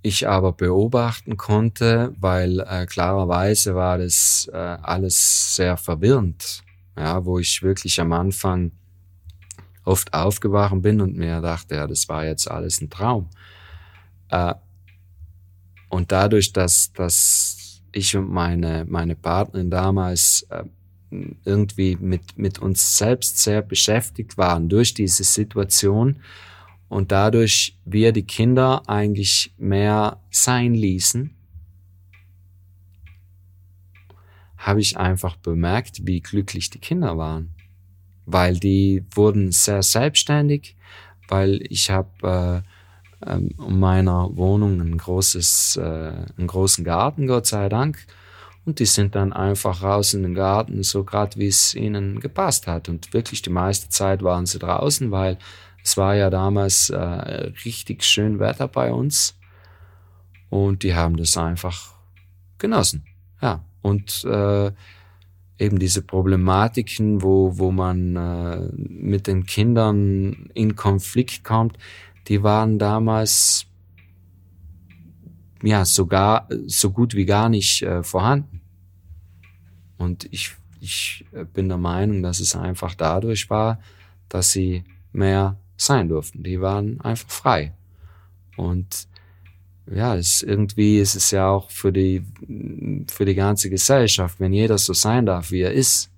[0.01, 6.63] ich aber beobachten konnte, weil äh, klarerweise war das äh, alles sehr verwirrend,
[6.97, 8.71] ja, wo ich wirklich am Anfang
[9.83, 13.29] oft aufgewacht bin und mir dachte, ja, das war jetzt alles ein Traum.
[14.29, 14.55] Äh,
[15.89, 20.63] und dadurch, dass, dass ich und meine, meine Partnerin damals äh,
[21.43, 26.21] irgendwie mit, mit uns selbst sehr beschäftigt waren durch diese Situation,
[26.91, 31.33] und dadurch wir die Kinder eigentlich mehr sein ließen,
[34.57, 37.55] habe ich einfach bemerkt, wie glücklich die Kinder waren,
[38.25, 40.75] weil die wurden sehr selbstständig,
[41.29, 42.65] weil ich habe
[43.25, 48.05] ähm, meiner Wohnung ein großes, äh, einen großen Garten, Gott sei Dank.
[48.65, 52.67] Und die sind dann einfach raus in den Garten, so gerade wie es ihnen gepasst
[52.67, 52.89] hat.
[52.89, 55.37] Und wirklich die meiste Zeit waren sie draußen, weil
[55.83, 56.97] es war ja damals äh,
[57.65, 59.37] richtig schön Wetter bei uns.
[60.49, 61.93] Und die haben das einfach
[62.57, 63.05] genossen.
[63.41, 63.63] Ja.
[63.81, 64.71] Und äh,
[65.57, 71.77] eben diese Problematiken, wo, wo man äh, mit den Kindern in Konflikt kommt,
[72.27, 73.65] die waren damals
[75.63, 78.61] ja sogar so gut wie gar nicht äh, vorhanden.
[79.97, 83.79] Und ich, ich bin der Meinung, dass es einfach dadurch war,
[84.29, 86.43] dass sie mehr sein durften.
[86.43, 87.73] Die waren einfach frei.
[88.57, 89.07] Und
[89.91, 92.23] ja, es, irgendwie ist es ja auch für die,
[93.09, 96.09] für die ganze Gesellschaft, wenn jeder so sein darf, wie er ist,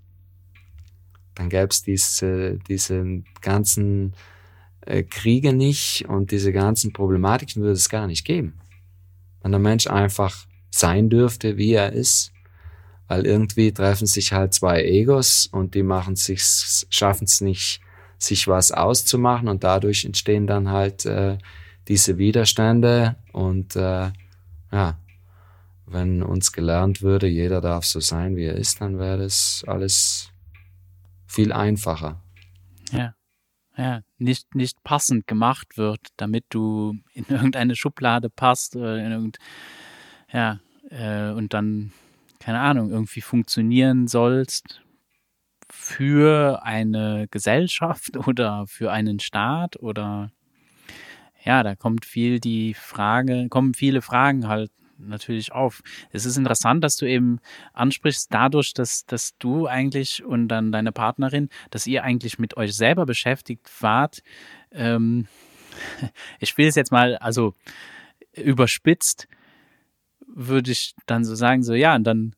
[1.36, 4.14] dann gäbe es diese, diese ganzen
[4.82, 8.60] äh, Kriege nicht und diese ganzen Problematiken würde es gar nicht geben.
[9.42, 12.32] Wenn der Mensch einfach sein dürfte, wie er ist,
[13.08, 16.44] weil irgendwie treffen sich halt zwei Egos und die machen sich,
[16.90, 17.82] schaffen es nicht,
[18.24, 21.38] sich was auszumachen und dadurch entstehen dann halt äh,
[21.88, 24.12] diese Widerstände und äh,
[24.72, 24.98] ja,
[25.86, 30.30] wenn uns gelernt würde, jeder darf so sein, wie er ist, dann wäre das alles
[31.28, 32.22] viel einfacher.
[32.92, 33.14] Ja
[33.78, 39.38] ja, nicht, nicht passend gemacht wird, damit du in irgendeine Schublade passt oder in irgend,
[40.32, 40.60] ja,
[40.90, 41.92] äh, und dann,
[42.40, 44.83] keine Ahnung, irgendwie funktionieren sollst
[45.76, 50.32] für eine Gesellschaft oder für einen Staat oder
[51.44, 55.82] ja, da kommt viel die Frage, kommen viele Fragen halt natürlich auf.
[56.12, 57.40] Es ist interessant, dass du eben
[57.74, 62.74] ansprichst, dadurch, dass, dass du eigentlich und dann deine Partnerin, dass ihr eigentlich mit euch
[62.74, 64.24] selber beschäftigt wart.
[64.72, 65.28] Ähm,
[66.40, 67.56] ich will es jetzt mal, also
[68.32, 69.28] überspitzt,
[70.26, 72.36] würde ich dann so sagen, so ja, und dann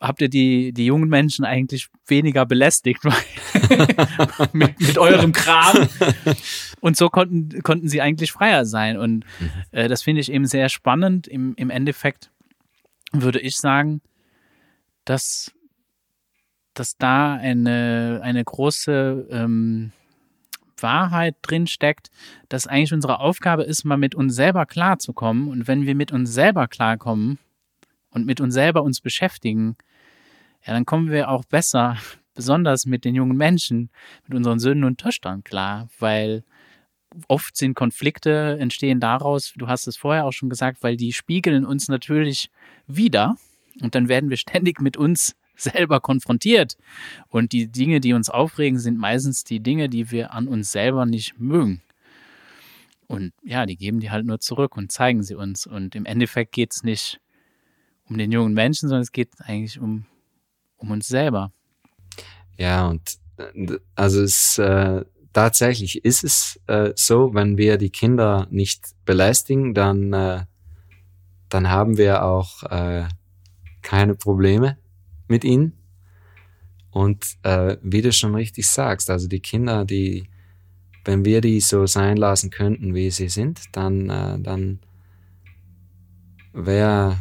[0.00, 3.02] habt ihr die, die jungen Menschen eigentlich weniger belästigt
[4.52, 5.88] mit, mit eurem Kram.
[6.80, 8.96] Und so konnten, konnten sie eigentlich freier sein.
[8.96, 9.50] Und mhm.
[9.72, 11.26] äh, das finde ich eben sehr spannend.
[11.26, 12.30] Im, Im Endeffekt
[13.12, 14.00] würde ich sagen,
[15.04, 15.52] dass,
[16.72, 19.92] dass da eine, eine große ähm,
[20.78, 22.10] Wahrheit drin steckt,
[22.48, 25.48] dass eigentlich unsere Aufgabe ist, mal mit uns selber klarzukommen.
[25.48, 27.38] Und wenn wir mit uns selber klarkommen
[28.10, 29.76] und mit uns selber uns beschäftigen,
[30.64, 31.96] ja, dann kommen wir auch besser,
[32.34, 33.90] besonders mit den jungen Menschen,
[34.26, 36.44] mit unseren Söhnen und Töchtern klar, weil
[37.26, 41.66] oft sind Konflikte entstehen daraus, du hast es vorher auch schon gesagt, weil die spiegeln
[41.66, 42.50] uns natürlich
[42.86, 43.36] wieder
[43.80, 46.76] und dann werden wir ständig mit uns selber konfrontiert.
[47.28, 51.04] Und die Dinge, die uns aufregen, sind meistens die Dinge, die wir an uns selber
[51.04, 51.82] nicht mögen.
[53.06, 55.66] Und ja, die geben die halt nur zurück und zeigen sie uns.
[55.66, 57.20] Und im Endeffekt geht es nicht
[58.08, 60.06] um den jungen Menschen, sondern es geht eigentlich um
[60.80, 61.52] um uns selber.
[62.58, 68.46] Ja, und äh, also es äh, tatsächlich ist es äh, so, wenn wir die Kinder
[68.50, 70.44] nicht belästigen, dann, äh,
[71.48, 73.04] dann haben wir auch äh,
[73.82, 74.78] keine Probleme
[75.28, 75.72] mit ihnen.
[76.90, 80.28] Und äh, wie du schon richtig sagst, also die Kinder, die,
[81.04, 84.80] wenn wir die so sein lassen könnten, wie sie sind, dann, äh, dann
[86.52, 87.16] wäre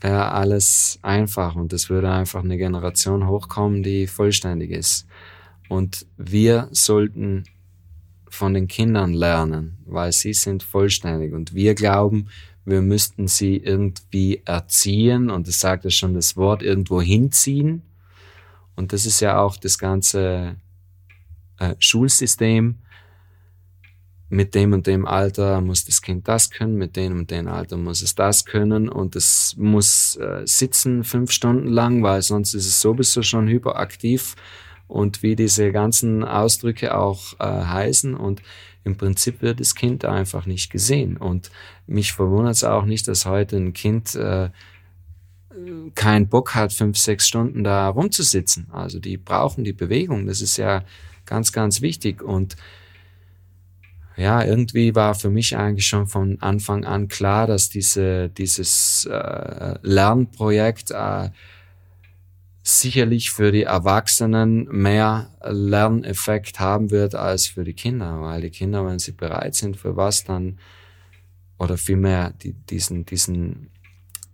[0.00, 5.06] wäre alles einfach und es würde einfach eine Generation hochkommen, die vollständig ist.
[5.68, 7.44] Und wir sollten
[8.30, 12.28] von den Kindern lernen, weil sie sind vollständig und wir glauben,
[12.64, 17.82] wir müssten sie irgendwie erziehen und das sagt ja schon das Wort irgendwo hinziehen.
[18.76, 20.56] Und das ist ja auch das ganze
[21.58, 22.76] äh, Schulsystem
[24.30, 27.76] mit dem und dem Alter muss das Kind das können, mit dem und dem Alter
[27.76, 32.66] muss es das können und es muss äh, sitzen fünf Stunden lang, weil sonst ist
[32.66, 34.34] es sowieso schon hyperaktiv
[34.86, 38.42] und wie diese ganzen Ausdrücke auch äh, heißen und
[38.84, 41.50] im Prinzip wird das Kind einfach nicht gesehen und
[41.86, 44.50] mich verwundert es auch nicht, dass heute ein Kind äh,
[45.94, 48.68] keinen Bock hat, fünf, sechs Stunden da rumzusitzen.
[48.70, 50.84] Also die brauchen die Bewegung, das ist ja
[51.24, 52.56] ganz, ganz wichtig und
[54.18, 59.74] ja, irgendwie war für mich eigentlich schon von Anfang an klar, dass diese, dieses äh,
[59.82, 61.30] Lernprojekt äh,
[62.64, 68.84] sicherlich für die Erwachsenen mehr Lerneffekt haben wird als für die Kinder, weil die Kinder,
[68.84, 70.58] wenn sie bereit sind für was, dann
[71.56, 73.70] oder vielmehr die, diesen, diesen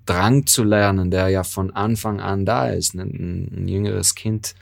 [0.07, 2.95] Drang zu lernen, der ja von Anfang an da ist.
[2.95, 4.55] Ein, ein jüngeres Kind,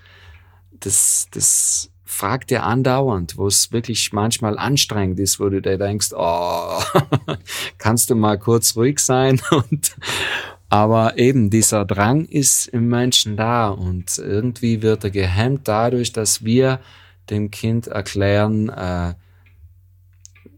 [0.80, 6.10] das, das fragt er andauernd, wo es wirklich manchmal anstrengend ist, wo du dir denkst,
[6.14, 6.78] oh,
[7.78, 9.40] kannst du mal kurz ruhig sein?
[9.50, 9.96] Und,
[10.68, 16.44] aber eben dieser Drang ist im Menschen da und irgendwie wird er gehemmt dadurch, dass
[16.44, 16.80] wir
[17.28, 19.12] dem Kind erklären, äh,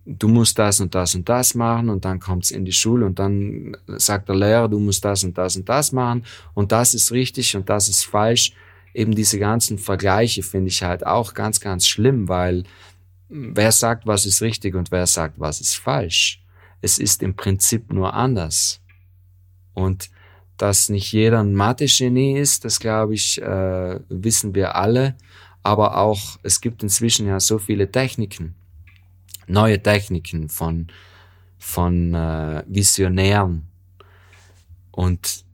[0.06, 3.18] du musst das und das und das machen und dann kommt's in die Schule und
[3.18, 6.24] dann sagt der Lehrer, du musst das und das und das machen
[6.54, 8.52] und das ist richtig und das ist falsch.
[8.94, 12.64] Eben diese ganzen Vergleiche finde ich halt auch ganz, ganz schlimm, weil
[13.28, 16.42] wer sagt, was ist richtig und wer sagt, was ist falsch?
[16.80, 18.80] Es ist im Prinzip nur anders.
[19.72, 20.10] Und
[20.56, 25.16] dass nicht jeder ein Mathe-Genie ist, das glaube ich, äh, wissen wir alle.
[25.62, 28.54] Aber auch, es gibt inzwischen ja so viele Techniken
[29.46, 30.88] neue Techniken von,
[31.58, 33.68] von äh, Visionären.
[34.90, 35.44] Und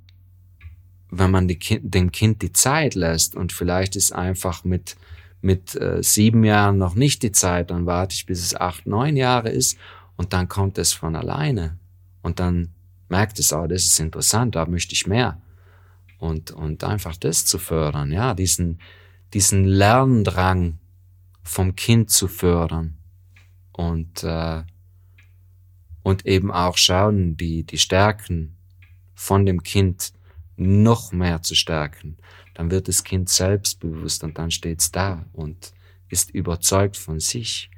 [1.11, 4.97] wenn man kind, dem Kind die Zeit lässt und vielleicht ist einfach mit,
[5.41, 9.17] mit äh, sieben Jahren noch nicht die Zeit, dann warte ich, bis es acht, neun
[9.17, 9.77] Jahre ist
[10.17, 11.79] und dann kommt es von alleine.
[12.23, 12.71] Und dann
[13.09, 15.41] merkt es, oh, das ist interessant, da möchte ich mehr.
[16.19, 18.79] Und, und einfach das zu fördern, ja, diesen,
[19.33, 20.79] diesen Lerndrang
[21.43, 22.99] vom Kind zu fördern
[23.73, 24.63] und, äh,
[26.03, 28.57] und eben auch schauen, die, die Stärken
[29.15, 30.13] von dem Kind
[30.61, 32.17] noch mehr zu stärken.
[32.55, 35.73] Dann wird das Kind selbstbewusst und dann steht's da und
[36.09, 37.71] ist überzeugt von sich.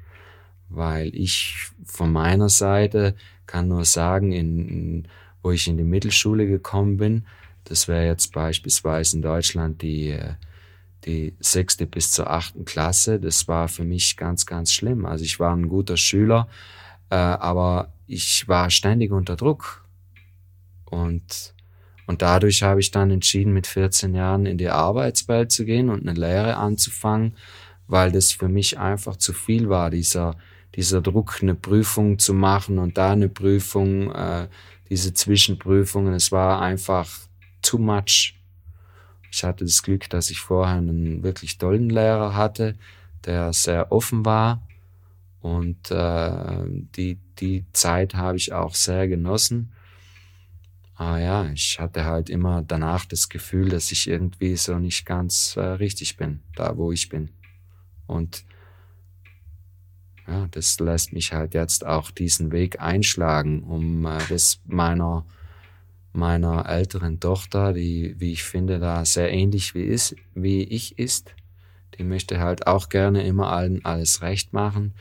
[0.69, 3.15] Weil ich von meiner Seite
[3.45, 5.07] kann nur sagen, in,
[5.41, 7.25] wo ich in die Mittelschule gekommen bin,
[7.65, 10.17] das wäre jetzt beispielsweise in Deutschland die
[11.05, 15.05] die sechste bis zur achten Klasse, das war für mich ganz, ganz schlimm.
[15.05, 16.47] Also ich war ein guter Schüler,
[17.09, 19.85] äh, aber ich war ständig unter Druck.
[20.85, 21.53] Und,
[22.05, 26.07] und dadurch habe ich dann entschieden, mit 14 Jahren in die Arbeitswelt zu gehen und
[26.07, 27.35] eine Lehre anzufangen,
[27.87, 30.35] weil das für mich einfach zu viel war, dieser,
[30.75, 34.47] dieser Druck, eine Prüfung zu machen und da eine Prüfung, äh,
[34.89, 36.13] diese Zwischenprüfungen.
[36.13, 37.09] Es war einfach
[37.61, 38.35] too much.
[39.31, 42.75] Ich hatte das Glück, dass ich vorher einen wirklich tollen Lehrer hatte,
[43.25, 44.61] der sehr offen war.
[45.41, 49.71] Und äh, die, die Zeit habe ich auch sehr genossen.
[50.95, 55.55] Aber ja, ich hatte halt immer danach das Gefühl, dass ich irgendwie so nicht ganz
[55.55, 57.31] äh, richtig bin, da wo ich bin.
[58.05, 58.45] Und
[60.27, 65.25] ja, das lässt mich halt jetzt auch diesen Weg einschlagen, um äh, das meiner
[66.13, 71.33] meiner älteren Tochter, die, wie ich finde, da sehr ähnlich wie, ist, wie ich ist.
[71.97, 74.93] Die möchte halt auch gerne immer allen alles recht machen.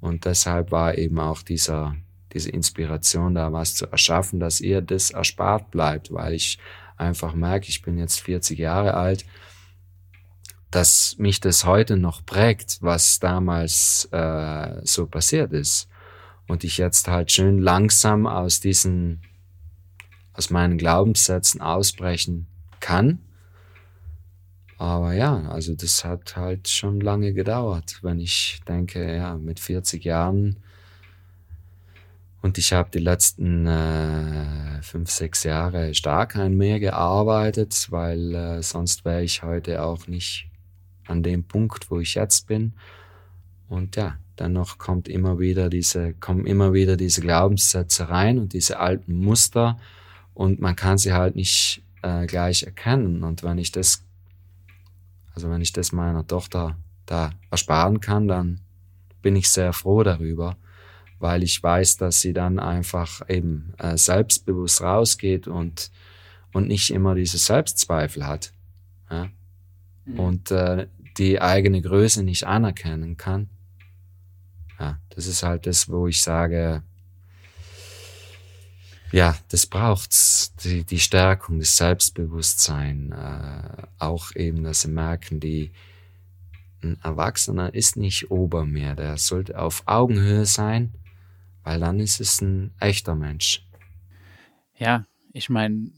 [0.00, 1.96] Und deshalb war eben auch dieser,
[2.32, 6.58] diese Inspiration da, was zu erschaffen, dass ihr das erspart bleibt, weil ich
[6.96, 9.24] einfach merke, ich bin jetzt 40 Jahre alt,
[10.70, 15.88] dass mich das heute noch prägt, was damals äh, so passiert ist.
[16.48, 19.22] Und ich jetzt halt schön langsam aus diesen
[20.34, 22.46] aus meinen Glaubenssätzen ausbrechen
[22.80, 23.20] kann.
[24.78, 30.04] Aber ja, also das hat halt schon lange gedauert, wenn ich denke, ja, mit 40
[30.04, 30.56] Jahren
[32.42, 38.62] und ich habe die letzten äh, fünf, sechs Jahre stark ein mehr gearbeitet, weil äh,
[38.62, 40.50] sonst wäre ich heute auch nicht
[41.06, 42.74] an dem Punkt, wo ich jetzt bin.
[43.68, 48.80] Und ja, dennoch kommt immer wieder diese, kommen immer wieder diese Glaubenssätze rein und diese
[48.80, 49.78] alten Muster
[50.34, 53.22] und man kann sie halt nicht äh, gleich erkennen.
[53.22, 54.04] Und wenn ich das,
[55.34, 56.76] also wenn ich das meiner Tochter
[57.06, 58.60] da ersparen kann, dann
[59.22, 60.56] bin ich sehr froh darüber,
[61.22, 65.92] weil ich weiß, dass sie dann einfach eben äh, selbstbewusst rausgeht und,
[66.52, 68.52] und nicht immer diese Selbstzweifel hat.
[69.08, 69.30] Ja?
[70.04, 70.18] Mhm.
[70.18, 73.48] Und äh, die eigene Größe nicht anerkennen kann.
[74.80, 76.82] Ja, das ist halt das, wo ich sage,
[79.12, 85.70] ja, das braucht's, die, die Stärkung, das Selbstbewusstsein, äh, auch eben, dass sie merken, die,
[86.82, 90.94] ein Erwachsener ist nicht Obermeer, der sollte auf Augenhöhe sein,
[91.64, 93.66] weil dann ist es ein echter Mensch.
[94.76, 95.90] Ja, ich meine,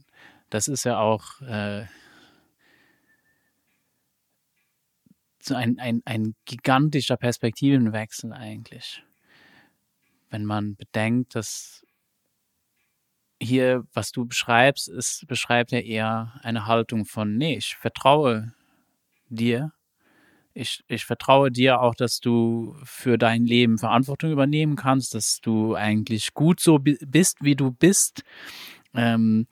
[0.50, 1.86] das ist ja auch äh,
[5.46, 9.02] so ein, ein, ein gigantischer Perspektivenwechsel eigentlich.
[10.30, 11.84] Wenn man bedenkt, dass
[13.40, 18.54] hier, was du beschreibst, ist, beschreibt ja eher eine Haltung von, nee, ich vertraue
[19.28, 19.72] dir.
[20.54, 25.74] Ich, ich vertraue dir auch, dass du für dein Leben Verantwortung übernehmen kannst, dass du
[25.74, 28.22] eigentlich gut so bist, wie du bist,
[28.94, 29.48] ähm,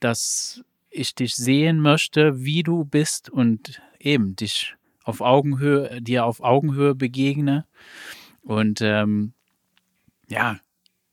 [0.00, 6.40] dass ich dich sehen möchte, wie du bist und eben dich auf Augenhöhe, dir auf
[6.40, 7.66] Augenhöhe begegne.
[8.42, 9.32] Und ähm,
[10.28, 10.58] ja,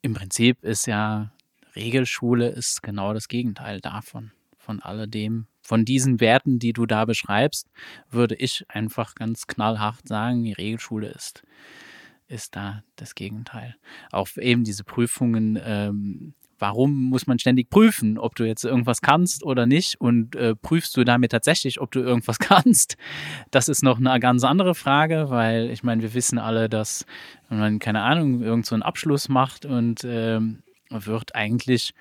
[0.01, 1.31] im Prinzip ist ja
[1.75, 7.71] Regelschule ist genau das Gegenteil davon, von alledem, von diesen Werten, die du da beschreibst,
[8.09, 11.43] würde ich einfach ganz knallhart sagen, die Regelschule ist
[12.27, 13.75] ist da das Gegenteil.
[14.11, 19.45] Auch eben diese Prüfungen, ähm, warum muss man ständig prüfen, ob du jetzt irgendwas kannst
[19.45, 22.97] oder nicht und äh, prüfst du damit tatsächlich, ob du irgendwas kannst?
[23.49, 27.05] Das ist noch eine ganz andere Frage, weil ich meine, wir wissen alle, dass
[27.47, 31.93] wenn man, keine Ahnung, irgend so einen Abschluss macht und ähm, wird eigentlich,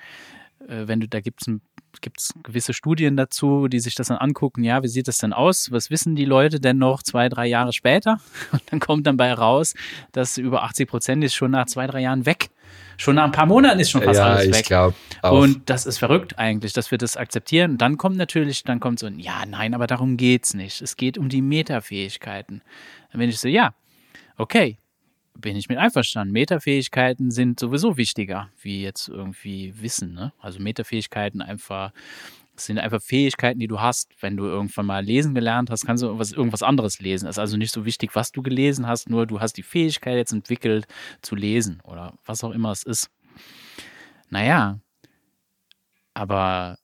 [0.67, 1.49] äh, wenn du, da gibt es
[2.01, 5.33] gibt es gewisse Studien dazu, die sich das dann angucken, ja, wie sieht das denn
[5.33, 5.71] aus?
[5.71, 8.21] Was wissen die Leute denn noch zwei, drei Jahre später?
[8.53, 9.75] Und dann kommt dann bei raus,
[10.13, 12.51] dass über 80 Prozent ist schon nach zwei, drei Jahren weg.
[12.97, 14.61] Schon nach ein paar Monaten ist schon fast ja, alles weg.
[14.61, 15.41] Ich glaub, auch.
[15.41, 17.73] Und das ist verrückt eigentlich, dass wir das akzeptieren.
[17.73, 20.83] Und dann kommt natürlich, dann kommt so ein, ja, nein, aber darum geht's nicht.
[20.83, 22.63] Es geht um die Metafähigkeiten.
[23.11, 23.75] Dann bin ich so, ja,
[24.37, 24.77] okay,
[25.41, 26.33] bin ich mit einverstanden.
[26.33, 30.15] Metafähigkeiten sind sowieso wichtiger, wie jetzt irgendwie Wissen.
[30.15, 30.33] Ne?
[30.41, 31.93] Also Metafähigkeiten einfach
[32.57, 34.11] sind einfach Fähigkeiten, die du hast.
[34.21, 37.27] Wenn du irgendwann mal lesen gelernt hast, kannst du irgendwas, irgendwas anderes lesen.
[37.27, 40.17] Es ist also nicht so wichtig, was du gelesen hast, nur du hast die Fähigkeit
[40.17, 40.87] jetzt entwickelt
[41.23, 43.11] zu lesen oder was auch immer es ist.
[44.29, 44.79] Naja,
[46.15, 46.79] aber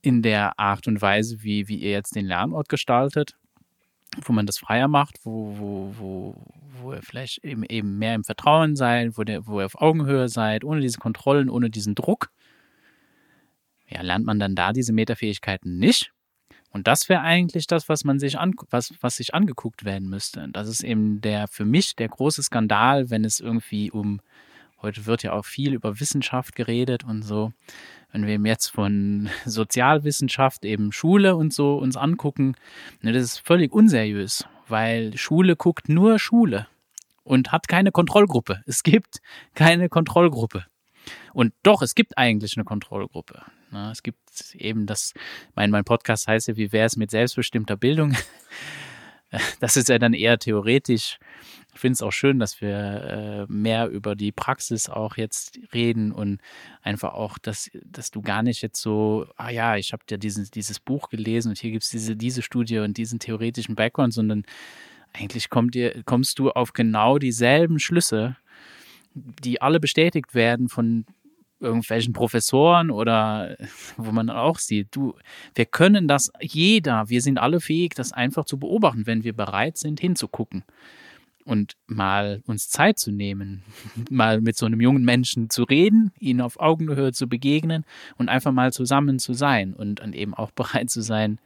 [0.00, 3.36] in der Art und Weise, wie, wie ihr jetzt den Lernort gestaltet,
[4.24, 6.34] wo man das freier macht, wo, wo, wo,
[6.80, 10.64] wo ihr vielleicht eben, eben mehr im Vertrauen seid, wo, wo ihr auf Augenhöhe seid,
[10.64, 12.30] ohne diese Kontrollen, ohne diesen Druck,
[13.88, 16.12] ja, lernt man dann da diese Metafähigkeiten nicht.
[16.70, 20.48] Und das wäre eigentlich das, was man sich an, was, was sich angeguckt werden müsste.
[20.52, 24.20] Das ist eben der für mich der große Skandal, wenn es irgendwie um
[24.82, 27.52] heute wird ja auch viel über Wissenschaft geredet und so.
[28.12, 32.54] Wenn wir jetzt von Sozialwissenschaft, eben Schule und so uns angucken,
[33.02, 36.66] ne, das ist völlig unseriös, weil Schule guckt nur Schule
[37.22, 38.62] und hat keine Kontrollgruppe.
[38.66, 39.20] Es gibt
[39.54, 40.64] keine Kontrollgruppe.
[41.32, 43.42] Und doch, es gibt eigentlich eine Kontrollgruppe.
[43.70, 44.18] Ne, es gibt
[44.54, 45.12] eben das,
[45.54, 48.16] mein, mein Podcast heißt ja, wie wäre es mit selbstbestimmter Bildung?
[49.60, 51.18] Das ist ja dann eher theoretisch.
[51.78, 56.10] Ich finde es auch schön, dass wir äh, mehr über die Praxis auch jetzt reden
[56.10, 56.40] und
[56.82, 60.50] einfach auch, dass, dass du gar nicht jetzt so, ah ja, ich habe ja dieses,
[60.50, 64.42] dieses Buch gelesen und hier gibt es diese, diese Studie und diesen theoretischen Background, sondern
[65.12, 68.36] eigentlich kommt dir, kommst du auf genau dieselben Schlüsse,
[69.14, 71.06] die alle bestätigt werden von
[71.60, 73.56] irgendwelchen Professoren oder
[73.96, 75.14] wo man auch sieht, du,
[75.54, 79.78] wir können das jeder, wir sind alle fähig, das einfach zu beobachten, wenn wir bereit
[79.78, 80.64] sind, hinzugucken
[81.48, 83.62] und mal uns Zeit zu nehmen,
[84.10, 87.84] mal mit so einem jungen Menschen zu reden, ihn auf Augenhöhe zu begegnen
[88.18, 91.40] und einfach mal zusammen zu sein und dann eben auch bereit zu sein,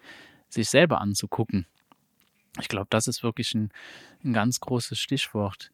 [0.48, 1.66] sich selber anzugucken.
[2.60, 3.70] Ich glaube, das ist wirklich ein,
[4.24, 5.70] ein ganz großes Stichwort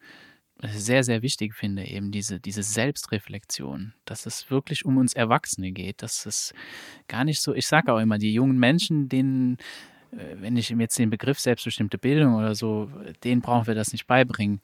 [0.62, 6.02] sehr, sehr wichtig finde, eben diese, diese Selbstreflexion, dass es wirklich um uns Erwachsene geht,
[6.02, 6.52] dass es
[7.06, 9.58] gar nicht so, ich sage auch immer, die jungen Menschen, denen,
[10.10, 12.90] wenn ich jetzt den Begriff selbstbestimmte Bildung oder so,
[13.24, 14.60] denen brauchen wir das nicht beibringen.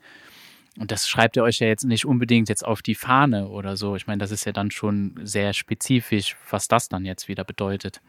[0.78, 3.94] Und das schreibt ihr euch ja jetzt nicht unbedingt jetzt auf die Fahne oder so.
[3.94, 8.00] Ich meine, das ist ja dann schon sehr spezifisch, was das dann jetzt wieder bedeutet.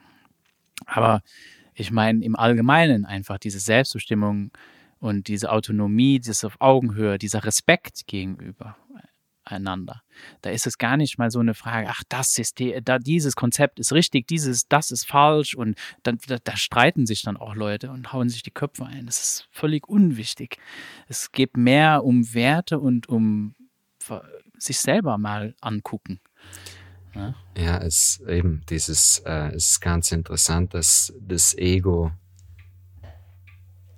[0.85, 1.21] Aber
[1.73, 4.51] ich meine, im Allgemeinen einfach diese Selbstbestimmung,
[5.05, 8.75] und diese Autonomie, dieses auf Augenhöhe, dieser Respekt gegenüber
[9.45, 10.01] einander.
[10.41, 13.79] Da ist es gar nicht mal so eine Frage, ach, das die, da, dieses Konzept
[13.79, 17.91] ist richtig, dieses, das ist falsch und dann, da, da, streiten sich dann auch Leute
[17.91, 19.05] und hauen sich die Köpfe ein.
[19.05, 20.57] Das ist völlig unwichtig.
[21.07, 23.55] Es geht mehr um Werte und um
[24.57, 26.19] sich selber mal angucken.
[27.13, 32.11] Ja, ja es eben dieses, äh, es ist ganz interessant, dass das Ego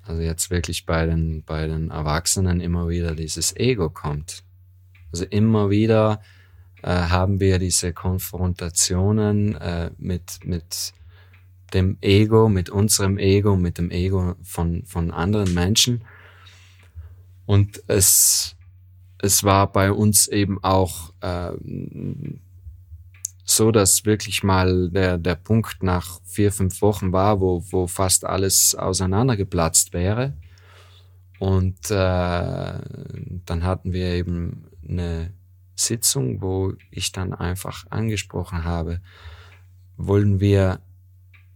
[0.08, 4.43] also jetzt wirklich bei den, bei den Erwachsenen immer wieder dieses Ego kommt.
[5.12, 6.22] Also immer wieder
[6.84, 10.93] äh, haben wir diese Konfrontationen äh, mit, mit
[11.74, 16.01] dem Ego, mit unserem Ego, mit dem Ego von, von anderen Menschen.
[17.45, 18.55] Und es,
[19.20, 21.51] es war bei uns eben auch äh,
[23.43, 28.26] so, dass wirklich mal der, der Punkt nach vier, fünf Wochen war, wo, wo fast
[28.26, 30.34] alles auseinandergeplatzt wäre.
[31.39, 35.33] Und äh, dann hatten wir eben eine
[35.75, 39.01] Sitzung, wo ich dann einfach angesprochen habe,
[39.97, 40.79] wollen wir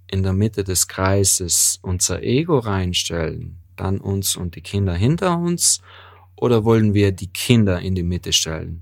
[0.07, 5.81] in der Mitte des Kreises unser Ego reinstellen, dann uns und die Kinder hinter uns,
[6.35, 8.81] oder wollen wir die Kinder in die Mitte stellen,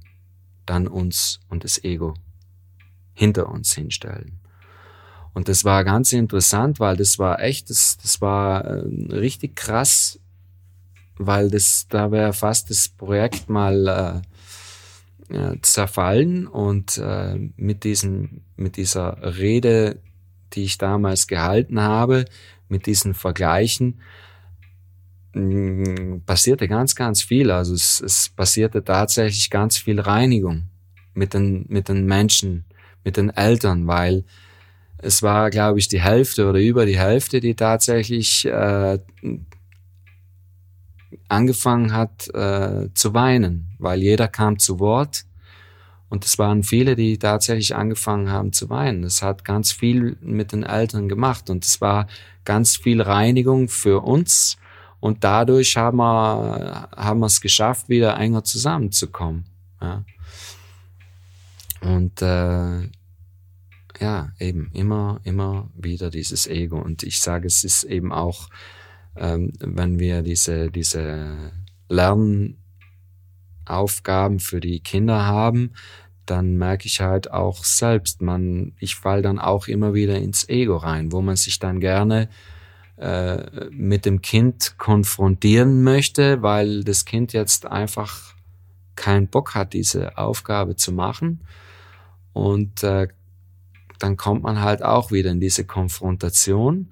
[0.66, 2.16] dann uns und das Ego
[3.14, 4.40] hinter uns hinstellen.
[5.34, 10.20] Und das war ganz interessant, weil das war echt, das, das war äh, richtig krass,
[11.18, 14.39] weil das, da wäre fast das Projekt mal äh,
[15.30, 20.00] äh, zerfallen und äh, mit diesen, mit dieser Rede,
[20.54, 22.26] die ich damals gehalten habe,
[22.68, 24.02] mit diesen Vergleichen,
[25.34, 27.52] mh, passierte ganz, ganz viel.
[27.52, 30.64] Also es, es passierte tatsächlich ganz viel Reinigung
[31.14, 32.66] mit den, mit den Menschen,
[33.04, 34.24] mit den Eltern, weil
[34.98, 39.00] es war, glaube ich, die Hälfte oder über die Hälfte, die tatsächlich äh,
[41.30, 45.26] angefangen hat äh, zu weinen, weil jeder kam zu Wort
[46.10, 49.04] und es waren viele, die tatsächlich angefangen haben zu weinen.
[49.04, 52.08] Das hat ganz viel mit den Eltern gemacht und es war
[52.46, 54.58] ganz viel Reinigung für uns
[55.00, 59.46] und dadurch haben wir haben wir es geschafft, wieder enger zusammenzukommen.
[59.82, 60.04] Ja.
[61.82, 62.90] Und äh,
[64.00, 66.80] ja, eben immer, immer wieder dieses Ego.
[66.80, 68.50] Und ich sage, es ist eben auch,
[69.16, 71.52] ähm, wenn wir diese, diese
[71.90, 75.74] Lernaufgaben für die Kinder haben,
[76.26, 80.78] dann merke ich halt auch selbst, man, ich fall dann auch immer wieder ins Ego
[80.78, 82.30] rein, wo man sich dann gerne
[82.98, 88.36] äh, mit dem Kind konfrontieren möchte, weil das Kind jetzt einfach
[88.96, 91.42] keinen Bock hat, diese Aufgabe zu machen.
[92.34, 93.08] Und äh,
[93.98, 96.92] dann kommt man halt auch wieder in diese Konfrontation.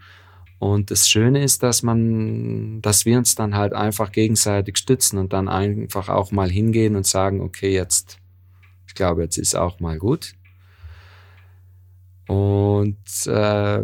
[0.59, 5.33] Und das Schöne ist, dass man, dass wir uns dann halt einfach gegenseitig stützen und
[5.33, 8.17] dann einfach auch mal hingehen und sagen, okay, jetzt,
[8.87, 10.33] ich glaube, jetzt ist auch mal gut.
[12.27, 12.97] Und
[13.27, 13.83] äh,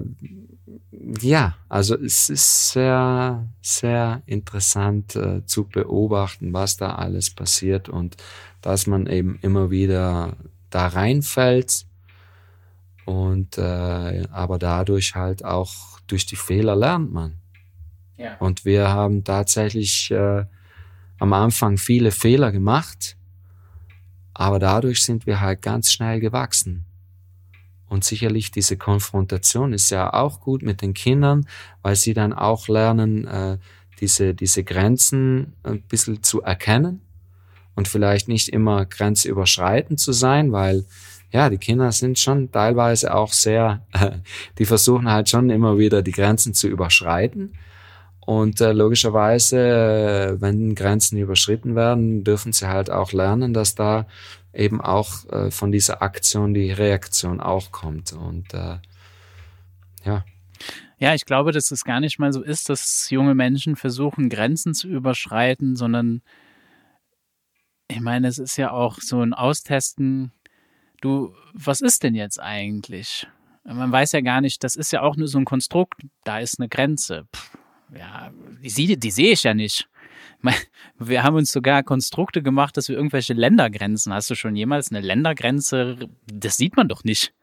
[1.22, 8.18] ja, also es ist sehr, sehr interessant äh, zu beobachten, was da alles passiert und
[8.62, 10.36] dass man eben immer wieder
[10.70, 11.86] da reinfällt
[13.06, 17.36] und äh, aber dadurch halt auch durch die Fehler lernt man.
[18.18, 18.38] Ja.
[18.38, 20.46] Und wir haben tatsächlich äh,
[21.20, 23.18] am Anfang viele Fehler gemacht,
[24.34, 26.86] aber dadurch sind wir halt ganz schnell gewachsen.
[27.88, 31.48] Und sicherlich diese Konfrontation ist ja auch gut mit den Kindern,
[31.82, 33.58] weil sie dann auch lernen, äh,
[34.00, 37.02] diese, diese Grenzen ein bisschen zu erkennen
[37.76, 40.86] und vielleicht nicht immer grenzüberschreitend zu sein, weil
[41.34, 43.82] ja, die Kinder sind schon teilweise auch sehr,
[44.60, 47.56] die versuchen halt schon immer wieder die Grenzen zu überschreiten.
[48.20, 54.06] Und äh, logischerweise, äh, wenn Grenzen überschritten werden, dürfen sie halt auch lernen, dass da
[54.54, 58.14] eben auch äh, von dieser Aktion die Reaktion auch kommt.
[58.14, 58.78] Und äh,
[60.06, 60.24] ja.
[61.00, 64.76] Ja, ich glaube, dass es gar nicht mal so ist, dass junge Menschen versuchen, Grenzen
[64.76, 66.22] zu überschreiten, sondern
[67.90, 70.32] ich meine, es ist ja auch so ein Austesten
[71.04, 73.28] du, was ist denn jetzt eigentlich?
[73.64, 76.60] Man weiß ja gar nicht, das ist ja auch nur so ein Konstrukt, da ist
[76.60, 77.28] eine Grenze.
[77.34, 77.58] Pff,
[77.96, 78.32] ja,
[78.62, 79.88] die, sehe ich ja nicht.
[81.00, 84.14] Wir haben uns sogar Konstrukte gemacht, dass wir irgendwelche Ländergrenzen.
[84.14, 85.98] Hast du schon jemals eine Ländergrenze?
[86.32, 87.34] Das sieht man doch nicht.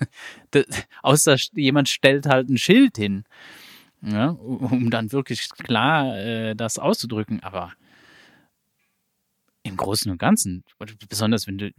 [0.50, 0.64] Das,
[1.02, 3.24] außer jemand stellt halt ein Schild hin,
[4.02, 7.42] ja, um dann wirklich klar äh, das auszudrücken.
[7.42, 7.72] Aber
[9.66, 10.64] im Großen und Ganzen,
[11.08, 11.70] besonders wenn du,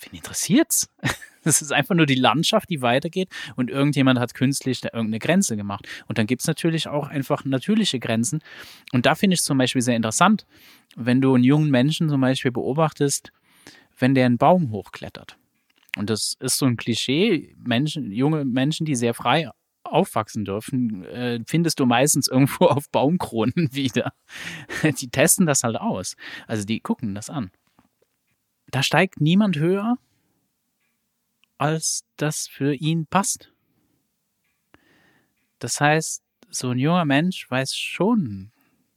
[0.00, 0.88] wen interessiert's?
[1.42, 5.56] Das ist einfach nur die Landschaft, die weitergeht und irgendjemand hat künstlich da irgendeine Grenze
[5.56, 5.88] gemacht.
[6.06, 8.40] Und dann gibt es natürlich auch einfach natürliche Grenzen.
[8.92, 10.44] Und da finde ich es zum Beispiel sehr interessant,
[10.96, 13.32] wenn du einen jungen Menschen zum Beispiel beobachtest,
[13.98, 15.38] wenn der einen Baum hochklettert.
[15.96, 19.48] Und das ist so ein Klischee, Menschen, junge Menschen, die sehr frei
[19.90, 24.12] aufwachsen dürfen, äh, findest du meistens irgendwo auf Baumkronen wieder.
[24.82, 26.16] Die testen das halt aus.
[26.46, 27.50] Also die gucken das an.
[28.68, 29.96] Da steigt niemand höher,
[31.58, 33.52] als das für ihn passt.
[35.58, 38.50] Das heißt, so ein junger Mensch weiß schon,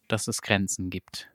[0.08, 1.30] dass es Grenzen gibt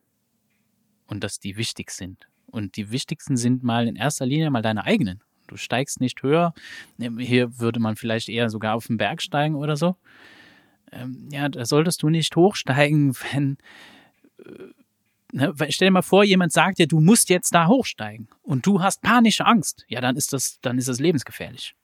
[1.06, 2.28] und dass die wichtig sind.
[2.46, 5.22] Und die wichtigsten sind mal in erster Linie mal deine eigenen.
[5.48, 6.54] Du steigst nicht höher.
[6.98, 9.96] Hier würde man vielleicht eher sogar auf den Berg steigen oder so.
[10.92, 13.58] Ähm, ja, da solltest du nicht hochsteigen, wenn.
[14.38, 14.72] Äh,
[15.32, 18.82] ne, stell dir mal vor, jemand sagt dir, du musst jetzt da hochsteigen und du
[18.82, 19.84] hast panische Angst.
[19.88, 21.74] Ja, dann ist das, dann ist das lebensgefährlich.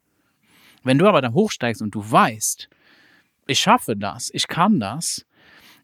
[0.83, 2.69] Wenn du aber da hochsteigst und du weißt,
[3.47, 5.27] ich schaffe das, ich kann das,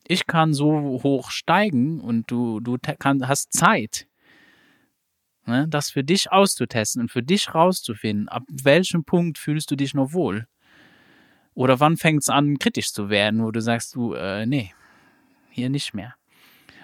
[0.07, 4.07] ich kann so hoch steigen und du, du kann, hast Zeit,
[5.47, 9.95] ne, das für dich auszutesten und für dich rauszufinden, ab welchem Punkt fühlst du dich
[9.95, 10.47] noch wohl?
[11.55, 14.73] Oder wann fängt es an, kritisch zu werden, wo du sagst, du, äh, nee,
[15.51, 16.15] hier nicht mehr.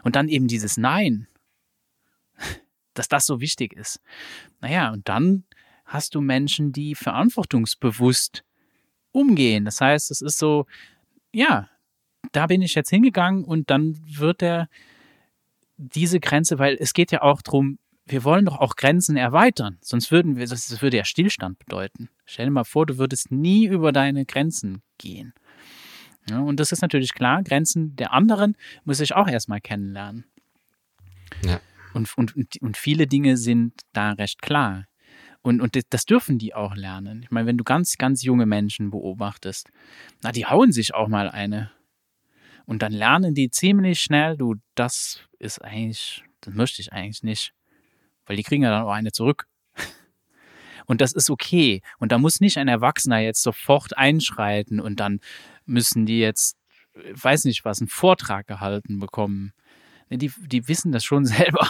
[0.03, 1.29] Und dann eben dieses Nein,
[2.95, 4.01] dass das so wichtig ist.
[4.61, 5.45] Naja, und dann
[5.85, 8.45] hast du Menschen, die verantwortungsbewusst
[9.13, 9.65] umgehen.
[9.65, 10.67] Das heißt, es ist so,
[11.33, 11.71] ja,
[12.33, 14.69] da bin ich jetzt hingegangen und dann wird er
[15.77, 20.11] diese Grenze, weil es geht ja auch darum, wir wollen doch auch Grenzen erweitern, sonst
[20.11, 22.09] würden wir, das würde ja Stillstand bedeuten.
[22.25, 25.35] Stell dir mal vor, du würdest nie über deine Grenzen gehen.
[26.29, 30.25] Ja, und das ist natürlich klar, Grenzen der anderen muss ich auch erstmal kennenlernen.
[31.45, 31.61] Ja.
[31.95, 34.87] Und, und, und viele Dinge sind da recht klar.
[35.43, 37.23] Und, und das dürfen die auch lernen.
[37.23, 39.71] Ich meine, wenn du ganz, ganz junge Menschen beobachtest,
[40.23, 41.71] na, die hauen sich auch mal eine.
[42.67, 47.56] Und dann lernen die ziemlich schnell, du, das ist eigentlich, das möchte ich eigentlich nicht.
[48.27, 49.47] Weil die kriegen ja dann auch eine zurück.
[50.87, 51.83] Und das ist okay.
[51.99, 55.21] Und da muss nicht ein Erwachsener jetzt sofort einschreiten und dann
[55.67, 56.57] müssen die jetzt,
[56.95, 59.53] weiß nicht was, einen Vortrag gehalten bekommen.
[60.11, 61.69] Die, die wissen das schon selber.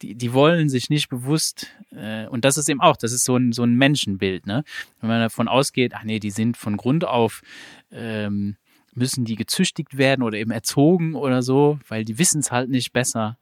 [0.00, 3.36] Die, die wollen sich nicht bewusst, äh, und das ist eben auch, das ist so
[3.36, 4.62] ein, so ein Menschenbild, ne?
[5.00, 7.42] Wenn man davon ausgeht, ach nee, die sind von Grund auf,
[7.90, 8.56] ähm,
[8.94, 12.92] müssen die gezüchtigt werden oder eben erzogen oder so, weil die wissen es halt nicht
[12.92, 13.38] besser.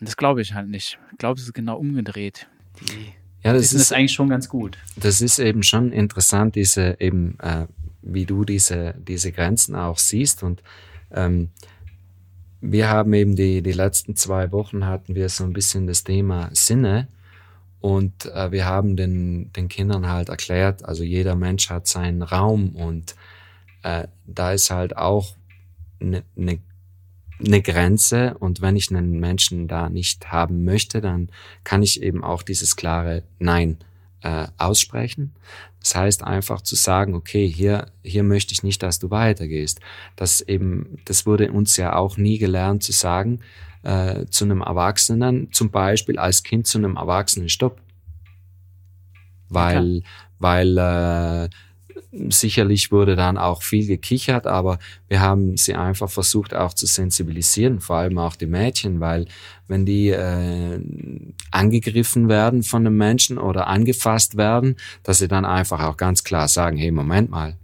[0.00, 0.98] Und das glaube ich halt nicht.
[1.12, 2.48] Ich glaube, es ist genau umgedreht.
[2.80, 3.12] Die
[3.46, 4.76] ja, das ist eigentlich schon ganz gut.
[4.96, 7.66] Das ist eben schon interessant, diese eben, äh,
[8.02, 10.42] wie du diese, diese Grenzen auch siehst.
[10.42, 10.64] Und
[11.12, 11.50] ähm,
[12.60, 16.50] wir haben eben die, die letzten zwei Wochen hatten wir so ein bisschen das Thema
[16.54, 17.06] Sinne.
[17.80, 22.74] Und äh, wir haben den, den Kindern halt erklärt, also jeder Mensch hat seinen Raum
[22.74, 23.14] und
[23.84, 25.36] äh, da ist halt auch
[26.00, 26.58] eine ne
[27.44, 31.30] eine Grenze und wenn ich einen Menschen da nicht haben möchte, dann
[31.64, 33.78] kann ich eben auch dieses klare Nein
[34.22, 35.34] äh, aussprechen.
[35.80, 39.80] Das heißt einfach zu sagen, okay, hier, hier möchte ich nicht, dass du weitergehst.
[40.16, 43.40] Das eben, das wurde uns ja auch nie gelernt zu sagen,
[43.82, 47.80] äh, zu einem Erwachsenen, zum Beispiel als Kind zu einem Erwachsenen Stopp.
[49.48, 50.06] Weil, okay.
[50.40, 51.48] weil äh,
[52.30, 57.80] Sicherlich wurde dann auch viel gekichert, aber wir haben sie einfach versucht auch zu sensibilisieren,
[57.80, 59.26] vor allem auch die Mädchen, weil
[59.68, 60.80] wenn die äh,
[61.50, 66.48] angegriffen werden von einem Menschen oder angefasst werden, dass sie dann einfach auch ganz klar
[66.48, 67.56] sagen, hey, Moment mal,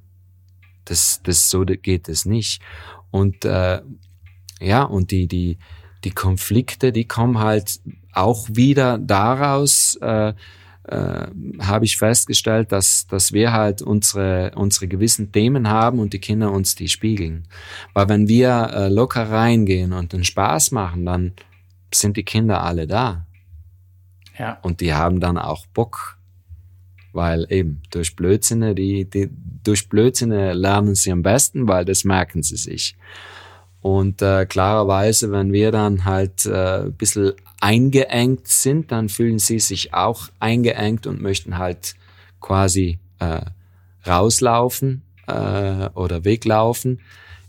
[0.85, 2.61] das, das so geht es nicht.
[3.11, 3.81] Und äh,
[4.61, 5.59] ja, und die, die,
[6.05, 7.81] die Konflikte, die kommen halt
[8.13, 10.35] auch wieder daraus, äh,
[10.85, 11.27] äh,
[11.61, 16.51] habe ich festgestellt, dass, dass wir halt unsere, unsere gewissen Themen haben und die Kinder
[16.51, 17.47] uns die spiegeln.
[17.95, 21.33] Weil wenn wir äh, locker reingehen und den Spaß machen, dann
[21.95, 23.27] sind die Kinder alle da.
[24.39, 24.59] Ja.
[24.63, 26.19] Und die haben dann auch Bock.
[27.13, 29.29] Weil eben durch Blödsinne, die, die,
[29.63, 32.97] durch Blödsinne lernen sie am besten, weil das merken sie sich.
[33.83, 39.61] Und äh, klarerweise, wenn wir dann halt äh, ein bisschen eingeengt sind, dann fühlen sie
[39.61, 41.95] sich auch eingeengt und möchten halt
[42.41, 43.43] quasi äh,
[44.05, 47.01] rauslaufen äh, oder weglaufen.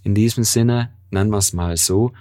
[0.03, 2.13] In diesem Sinne nennen wir es mal so.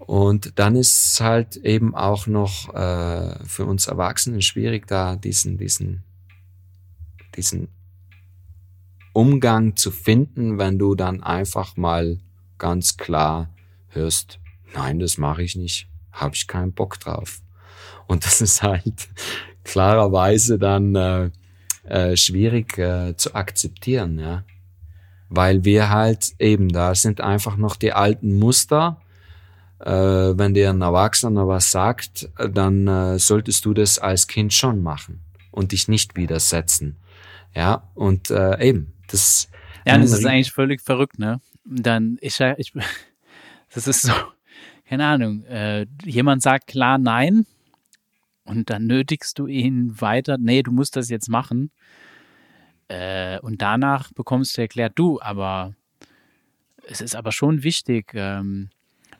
[0.00, 5.58] Und dann ist es halt eben auch noch äh, für uns Erwachsenen schwierig, da diesen,
[5.58, 6.02] diesen,
[7.36, 7.68] diesen
[9.12, 12.18] Umgang zu finden, wenn du dann einfach mal
[12.58, 13.48] ganz klar
[13.90, 14.40] hörst,
[14.74, 17.40] nein, das mache ich nicht habe ich keinen Bock drauf.
[18.06, 19.08] Und das ist halt
[19.64, 21.30] klarerweise dann äh,
[21.84, 24.44] äh, schwierig äh, zu akzeptieren, ja.
[25.28, 29.00] Weil wir halt eben, da sind einfach noch die alten Muster.
[29.78, 34.82] Äh, wenn dir ein Erwachsener was sagt, dann äh, solltest du das als Kind schon
[34.82, 35.20] machen
[35.52, 36.96] und dich nicht widersetzen.
[37.54, 39.48] Ja, und äh, eben, das.
[39.86, 41.40] Ja, das ist eigentlich völlig verrückt, ne?
[41.64, 42.72] Dann, ich, ich,
[43.74, 44.12] das ist so,
[44.90, 47.46] keine Ahnung, äh, jemand sagt klar nein
[48.42, 51.70] und dann nötigst du ihn weiter, nee, du musst das jetzt machen.
[52.88, 55.76] Äh, und danach bekommst du erklärt, du, aber
[56.88, 58.70] es ist aber schon wichtig, ähm,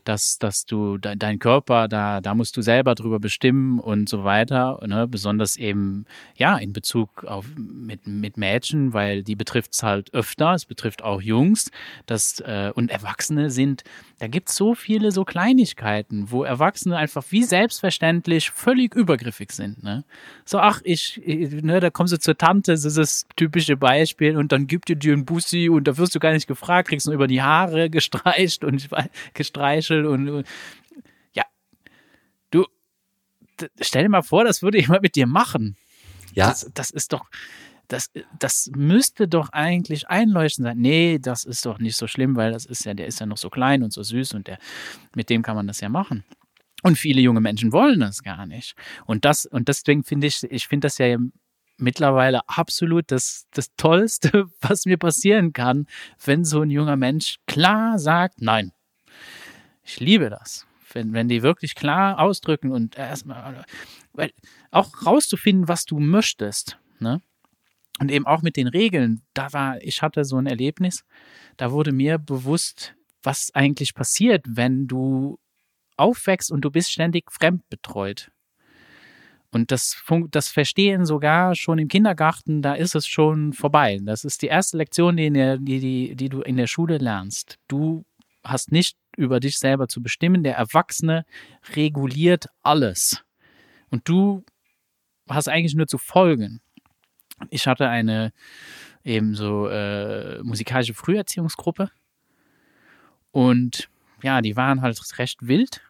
[0.05, 4.25] dass, dass du de, dein Körper, da, da musst du selber drüber bestimmen und so
[4.25, 4.81] weiter.
[4.87, 5.07] Ne?
[5.09, 10.55] Besonders eben, ja, in Bezug auf mit, mit Mädchen, weil die betrifft es halt öfter,
[10.55, 11.71] es betrifft auch Jungs,
[12.07, 13.85] das, äh, und Erwachsene sind,
[14.21, 19.83] da gibt es so viele so Kleinigkeiten, wo Erwachsene einfach wie selbstverständlich völlig übergriffig sind.
[19.83, 20.05] Ne?
[20.45, 24.37] So, ach, ich, ich ne, da kommst du zur Tante, das ist das typische Beispiel,
[24.37, 27.07] und dann gibt ihr dir ein Bussi und da wirst du gar nicht gefragt, kriegst
[27.07, 28.91] nur über die Haare gestreicht und
[29.33, 30.47] gestreichelt Und, und
[31.33, 31.45] ja,
[32.51, 32.67] du,
[33.81, 35.77] stell dir mal vor, das würde jemand mit dir machen.
[36.35, 36.49] Ja.
[36.49, 37.27] Das, das ist doch,
[37.89, 40.79] das, das müsste doch eigentlich einleuchtend sein.
[40.79, 43.37] Nee, das ist doch nicht so schlimm, weil das ist ja, der ist ja noch
[43.37, 44.59] so klein und so süß und der,
[45.15, 46.25] mit dem kann man das ja machen.
[46.83, 48.75] Und viele junge Menschen wollen das gar nicht.
[49.05, 51.19] Und das, und deswegen finde ich, ich finde das ja
[51.77, 55.87] mittlerweile absolut das, das Tollste, was mir passieren kann,
[56.25, 58.73] wenn so ein junger Mensch klar sagt, nein.
[59.85, 60.67] Ich liebe das.
[60.93, 63.65] Wenn, wenn die wirklich klar ausdrücken und erstmal,
[64.13, 64.33] weil
[64.71, 67.21] auch rauszufinden, was du möchtest, ne?
[68.01, 71.05] Und eben auch mit den Regeln, da war, ich hatte so ein Erlebnis,
[71.59, 75.39] da wurde mir bewusst, was eigentlich passiert, wenn du
[75.99, 78.31] aufwächst und du bist ständig fremdbetreut.
[79.53, 83.99] Und das, das Verstehen sogar schon im Kindergarten, da ist es schon vorbei.
[84.03, 87.59] Das ist die erste Lektion, die, der, die, die, die du in der Schule lernst.
[87.69, 88.05] Du
[88.45, 90.43] hast nicht über dich selber zu bestimmen.
[90.43, 91.25] Der Erwachsene
[91.75, 93.23] reguliert alles.
[93.91, 94.45] Und du
[95.29, 96.61] hast eigentlich nur zu folgen.
[97.51, 98.33] Ich hatte eine
[99.05, 101.91] eben so äh, musikalische Früherziehungsgruppe.
[103.31, 103.89] Und
[104.23, 105.83] ja, die waren halt recht wild.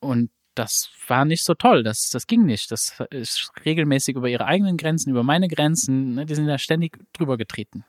[0.00, 1.82] Und das war nicht so toll.
[1.82, 2.70] Das, das ging nicht.
[2.70, 6.14] Das ist regelmäßig über ihre eigenen Grenzen, über meine Grenzen.
[6.14, 7.84] Ne, die sind da ständig drüber getreten.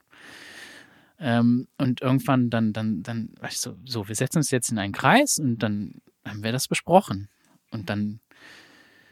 [1.20, 4.94] Ähm, und irgendwann dann, dann, dann, weißt du, so, wir setzen uns jetzt in einen
[4.94, 7.30] Kreis und dann haben wir das besprochen.
[7.72, 8.20] Und dann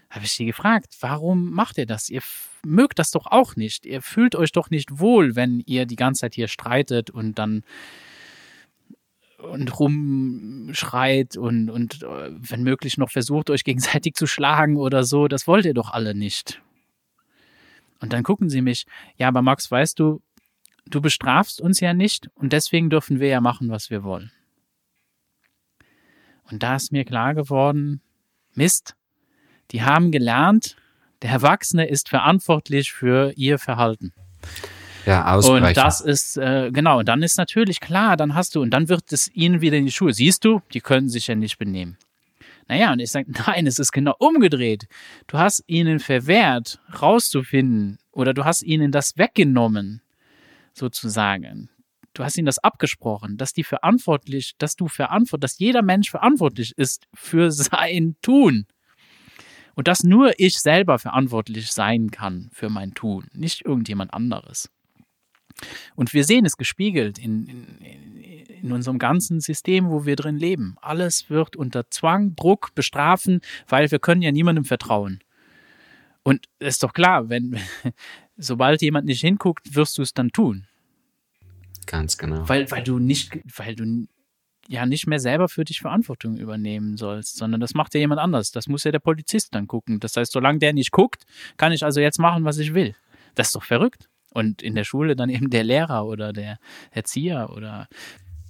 [0.09, 2.09] habe ich sie gefragt, warum macht ihr das?
[2.09, 2.21] Ihr
[2.65, 3.85] mögt das doch auch nicht.
[3.85, 7.63] Ihr fühlt euch doch nicht wohl, wenn ihr die ganze Zeit hier streitet und dann
[9.37, 15.27] und rumschreit und, und äh, wenn möglich noch versucht, euch gegenseitig zu schlagen oder so.
[15.27, 16.61] Das wollt ihr doch alle nicht.
[17.99, 18.85] Und dann gucken sie mich,
[19.17, 20.21] ja, aber Max, weißt du,
[20.85, 24.31] du bestrafst uns ja nicht und deswegen dürfen wir ja machen, was wir wollen.
[26.51, 28.01] Und da ist mir klar geworden,
[28.53, 28.95] Mist,
[29.71, 30.75] die haben gelernt,
[31.21, 34.13] der Erwachsene ist verantwortlich für ihr Verhalten.
[35.05, 35.65] Ja, ausbrechen.
[35.65, 38.89] Und das ist, äh, genau, und dann ist natürlich klar, dann hast du, und dann
[38.89, 40.13] wird es ihnen wieder in die Schuhe.
[40.13, 41.97] Siehst du, die können sich ja nicht benehmen.
[42.67, 44.87] Naja, und ich sage, nein, es ist genau umgedreht.
[45.27, 50.02] Du hast ihnen verwehrt, rauszufinden, oder du hast ihnen das weggenommen,
[50.73, 51.69] sozusagen.
[52.13, 56.73] Du hast ihnen das abgesprochen, dass die verantwortlich, dass du verantwortlich, dass jeder Mensch verantwortlich
[56.77, 58.65] ist für sein Tun.
[59.75, 64.69] Und dass nur ich selber verantwortlich sein kann für mein Tun, nicht irgendjemand anderes.
[65.95, 68.13] Und wir sehen es gespiegelt in, in,
[68.63, 70.77] in unserem ganzen System, wo wir drin leben.
[70.81, 75.19] Alles wird unter Zwang, Druck, Bestrafen, weil wir können ja niemandem vertrauen.
[76.23, 77.59] Und es ist doch klar, wenn,
[78.37, 80.67] sobald jemand nicht hinguckt, wirst du es dann tun.
[81.85, 82.47] Ganz genau.
[82.47, 84.07] Weil, weil du nicht, weil du
[84.67, 88.51] ja nicht mehr selber für dich Verantwortung übernehmen sollst, sondern das macht ja jemand anders.
[88.51, 89.99] Das muss ja der Polizist dann gucken.
[89.99, 91.23] Das heißt, solange der nicht guckt,
[91.57, 92.95] kann ich also jetzt machen, was ich will.
[93.35, 94.09] Das ist doch verrückt.
[94.31, 96.57] Und in der Schule dann eben der Lehrer oder der
[96.91, 97.87] Erzieher oder.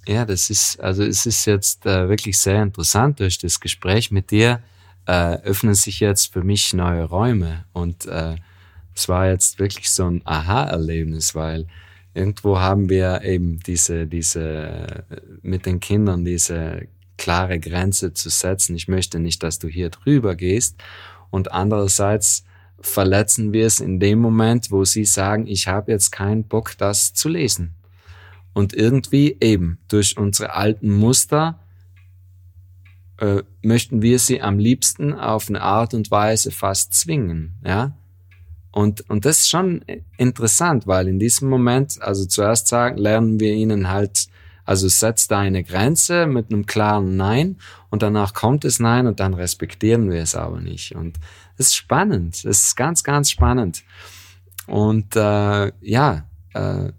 [0.06, 4.30] Ja, das ist, also es ist jetzt äh, wirklich sehr interessant durch das Gespräch mit
[4.30, 4.62] dir.
[5.06, 8.36] Äh, öffnen sich jetzt für mich neue Räume und äh,
[8.94, 11.66] es war jetzt wirklich so ein Aha-Erlebnis, weil
[12.14, 15.04] irgendwo haben wir eben diese, diese,
[15.42, 16.86] mit den Kindern diese
[17.16, 18.76] klare Grenze zu setzen.
[18.76, 20.82] Ich möchte nicht, dass du hier drüber gehst.
[21.30, 22.44] Und andererseits
[22.80, 27.14] verletzen wir es in dem Moment, wo sie sagen, ich habe jetzt keinen Bock, das
[27.14, 27.74] zu lesen.
[28.52, 31.58] Und irgendwie eben durch unsere alten Muster
[33.18, 37.96] äh, möchten wir sie am liebsten auf eine Art und Weise fast zwingen, ja.
[38.74, 39.84] Und, und das ist schon
[40.16, 44.26] interessant, weil in diesem Moment, also zuerst sagen, lernen wir ihnen halt,
[44.64, 47.58] also setz deine Grenze mit einem klaren Nein
[47.90, 50.96] und danach kommt es Nein und dann respektieren wir es aber nicht.
[50.96, 51.20] Und
[51.56, 53.84] es ist spannend, es ist ganz, ganz spannend.
[54.66, 56.90] Und äh, ja, äh,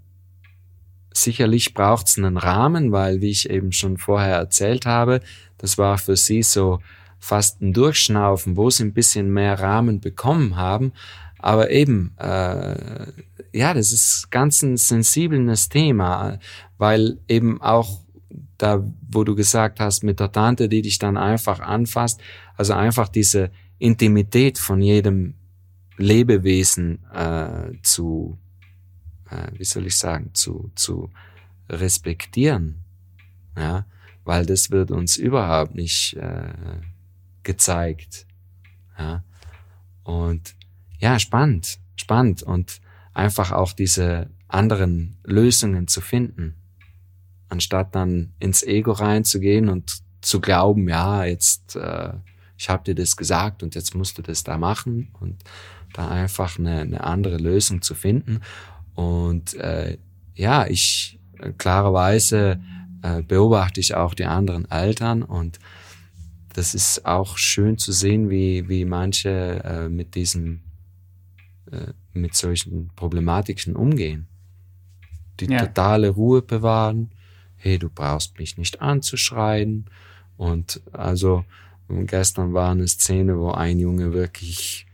[1.13, 5.19] sicherlich braucht es einen Rahmen, weil, wie ich eben schon vorher erzählt habe,
[5.57, 6.80] das war für sie so
[7.19, 10.93] fast ein Durchschnaufen, wo sie ein bisschen mehr Rahmen bekommen haben.
[11.46, 13.06] Aber eben, äh,
[13.54, 16.39] ja, das ist ganz ein sensibles Thema,
[16.80, 18.02] weil eben auch
[18.58, 22.20] da, wo du gesagt hast, mit der Tante, die dich dann einfach anfasst,
[22.58, 25.36] also einfach diese Intimität von jedem
[25.98, 28.39] Lebewesen äh, zu,
[29.30, 31.12] äh, wie soll ich sagen, zu, zu
[31.70, 32.82] respektieren,
[33.56, 33.86] ja,
[34.24, 36.80] weil das wird uns überhaupt nicht äh,
[37.43, 38.26] gezeigt,
[38.98, 39.24] ja,
[40.04, 40.55] und
[41.00, 42.82] ja, spannend, spannend und
[43.14, 46.56] einfach auch diese anderen Lösungen zu finden,
[47.50, 52.14] anstatt dann ins Ego reinzugehen und zu glauben, ja, jetzt äh,
[52.58, 55.43] ich habe dir das gesagt und jetzt musst du das da machen und
[55.93, 58.41] da einfach eine, eine andere Lösung zu finden.
[58.93, 59.98] Und äh,
[60.36, 62.60] ja, ich äh, klarerweise
[63.02, 65.60] äh, beobachte ich auch die anderen Eltern und
[66.54, 70.62] das ist auch schön zu sehen, wie, wie manche äh, mit diesem
[72.13, 74.28] mit solchen Problematiken umgehen.
[75.39, 75.65] Die Ja.
[75.65, 77.11] totale Ruhe bewahren.
[77.57, 79.86] Hey, du brauchst mich nicht anzuschreien.
[80.38, 81.45] Und also
[81.89, 84.86] gestern war eine Szene, wo ein Junge wirklich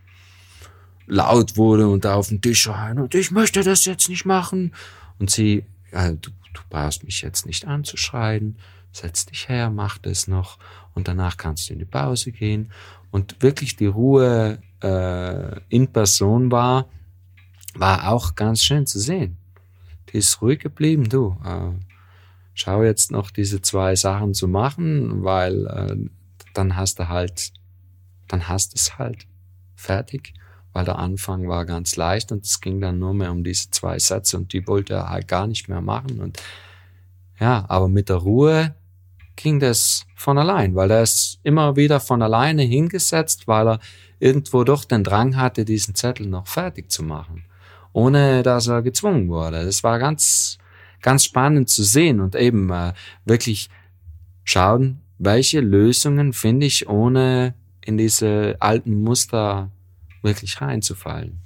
[1.08, 4.74] laut wurde und da auf den Tisch schreien und ich möchte das jetzt nicht machen.
[5.20, 8.58] Und sie, ja, du, du brauchst mich jetzt nicht anzuschreien,
[8.94, 10.58] setz dich her, mach das noch
[10.94, 12.72] und danach kannst du in die Pause gehen.
[13.10, 16.88] Und wirklich die Ruhe äh, in Person war,
[17.76, 19.38] war auch ganz schön zu sehen.
[20.10, 21.38] Die ist ruhig geblieben, du.
[21.46, 21.72] Äh,
[22.54, 26.10] schau jetzt noch diese zwei Sachen zu machen, weil äh,
[26.54, 27.54] dann hast du halt,
[28.28, 29.26] dann hast es halt
[29.76, 30.34] fertig,
[30.74, 34.00] weil der Anfang war ganz leicht und es ging dann nur mehr um diese zwei
[34.00, 36.42] Sätze und die wollte er halt gar nicht mehr machen und
[37.40, 38.76] ja, aber mit der Ruhe
[39.42, 43.80] ging das von allein, weil er ist immer wieder von alleine hingesetzt, weil er
[44.20, 47.46] irgendwo doch den Drang hatte, diesen Zettel noch fertig zu machen,
[47.94, 49.66] ohne dass er gezwungen wurde.
[49.66, 50.58] Das war ganz,
[51.02, 52.94] ganz spannend zu sehen und eben äh,
[53.26, 53.70] wirklich
[54.44, 59.72] schauen, welche Lösungen finde ich, ohne in diese alten Muster
[60.22, 61.42] wirklich reinzufallen.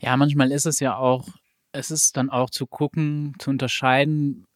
[0.00, 1.28] Ja, manchmal ist es ja auch,
[1.72, 4.46] es ist dann auch zu gucken, zu unterscheiden,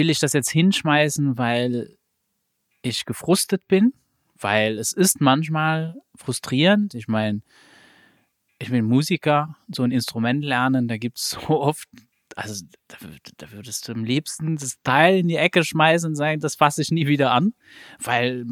[0.00, 1.98] will ich das jetzt hinschmeißen, weil
[2.80, 3.92] ich gefrustet bin?
[4.34, 6.94] Weil es ist manchmal frustrierend.
[6.94, 7.42] Ich meine,
[8.58, 11.86] ich bin Musiker, so ein Instrument lernen, da gibt es so oft,
[12.34, 12.96] also da,
[13.36, 16.80] da würdest du am liebsten das Teil in die Ecke schmeißen und sagen, das fasse
[16.80, 17.52] ich nie wieder an,
[17.98, 18.46] weil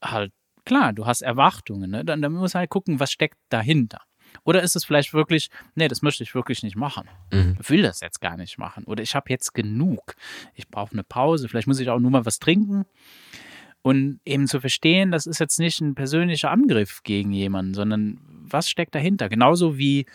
[0.00, 0.32] halt,
[0.64, 2.02] klar, du hast Erwartungen, ne?
[2.02, 4.00] dann, dann muss halt gucken, was steckt dahinter.
[4.44, 7.08] Oder ist es vielleicht wirklich, nee, das möchte ich wirklich nicht machen.
[7.32, 7.56] Mhm.
[7.60, 8.84] Ich will das jetzt gar nicht machen.
[8.84, 10.14] Oder ich habe jetzt genug.
[10.54, 11.48] Ich brauche eine Pause.
[11.48, 12.84] Vielleicht muss ich auch nur mal was trinken.
[13.82, 18.68] Und eben zu verstehen, das ist jetzt nicht ein persönlicher Angriff gegen jemanden, sondern was
[18.68, 19.28] steckt dahinter?
[19.28, 20.06] Genauso wie,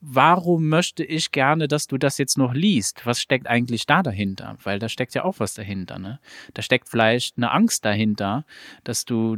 [0.00, 3.04] warum möchte ich gerne, dass du das jetzt noch liest?
[3.04, 4.56] Was steckt eigentlich da dahinter?
[4.62, 5.98] Weil da steckt ja auch was dahinter.
[5.98, 6.20] Ne?
[6.54, 8.44] Da steckt vielleicht eine Angst dahinter,
[8.82, 9.36] dass du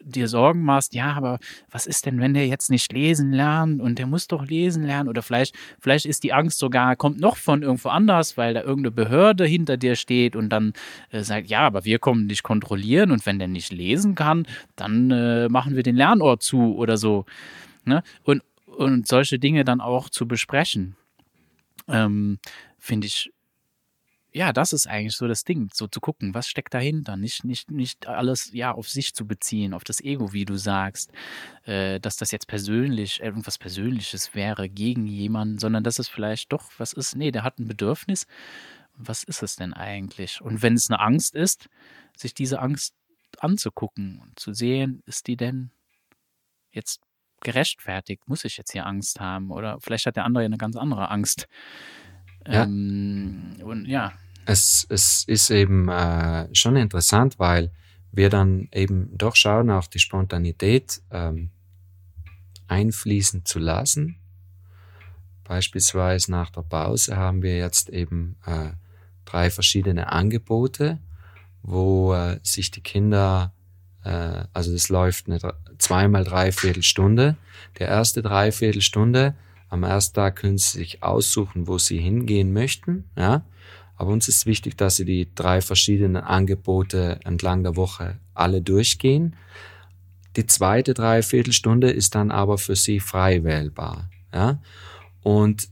[0.00, 1.38] dir Sorgen machst, ja, aber
[1.70, 5.08] was ist denn, wenn der jetzt nicht lesen lernt und der muss doch lesen lernen?
[5.08, 8.92] Oder vielleicht, vielleicht ist die Angst sogar, kommt noch von irgendwo anders, weil da irgendeine
[8.92, 10.72] Behörde hinter dir steht und dann
[11.10, 15.10] äh, sagt, ja, aber wir kommen dich kontrollieren und wenn der nicht lesen kann, dann
[15.10, 17.24] äh, machen wir den Lernort zu oder so.
[17.84, 18.02] Ne?
[18.24, 18.42] Und,
[18.80, 20.96] und solche Dinge dann auch zu besprechen,
[21.86, 22.38] ähm,
[22.78, 23.30] finde ich
[24.32, 27.70] ja, das ist eigentlich so das Ding, so zu gucken, was steckt dahinter, nicht nicht
[27.70, 31.10] nicht alles ja auf sich zu beziehen, auf das Ego, wie du sagst,
[31.64, 36.70] äh, dass das jetzt persönlich irgendwas Persönliches wäre gegen jemanden, sondern dass es vielleicht doch
[36.78, 37.16] was ist.
[37.16, 38.26] Nee, der hat ein Bedürfnis.
[38.94, 40.40] Was ist es denn eigentlich?
[40.40, 41.68] Und wenn es eine Angst ist,
[42.16, 42.94] sich diese Angst
[43.40, 45.70] anzugucken und zu sehen, ist die denn
[46.70, 47.00] jetzt
[47.40, 48.28] gerechtfertigt?
[48.28, 49.50] Muss ich jetzt hier Angst haben?
[49.50, 51.48] Oder vielleicht hat der andere ja eine ganz andere Angst.
[52.46, 52.64] Ja.
[52.64, 54.12] Ähm, und ja,
[54.46, 57.70] es, es ist eben äh, schon interessant, weil
[58.12, 61.50] wir dann eben doch schauen, auch die Spontanität ähm,
[62.66, 64.16] einfließen zu lassen.
[65.44, 68.70] Beispielsweise nach der Pause haben wir jetzt eben äh,
[69.24, 70.98] drei verschiedene Angebote,
[71.62, 73.52] wo äh, sich die Kinder,
[74.04, 75.38] äh, also das läuft eine
[75.78, 77.36] zweimal dreiviertel Stunde.
[77.78, 79.34] Der erste Dreiviertelstunde,
[79.68, 83.44] am ersten Tag können sie sich aussuchen, wo sie hingehen möchten, ja.
[83.96, 89.36] Aber uns ist wichtig, dass sie die drei verschiedenen Angebote entlang der Woche alle durchgehen.
[90.36, 94.08] Die zweite Dreiviertelstunde ist dann aber für sie frei wählbar.
[94.32, 94.62] Ja?
[95.22, 95.68] Und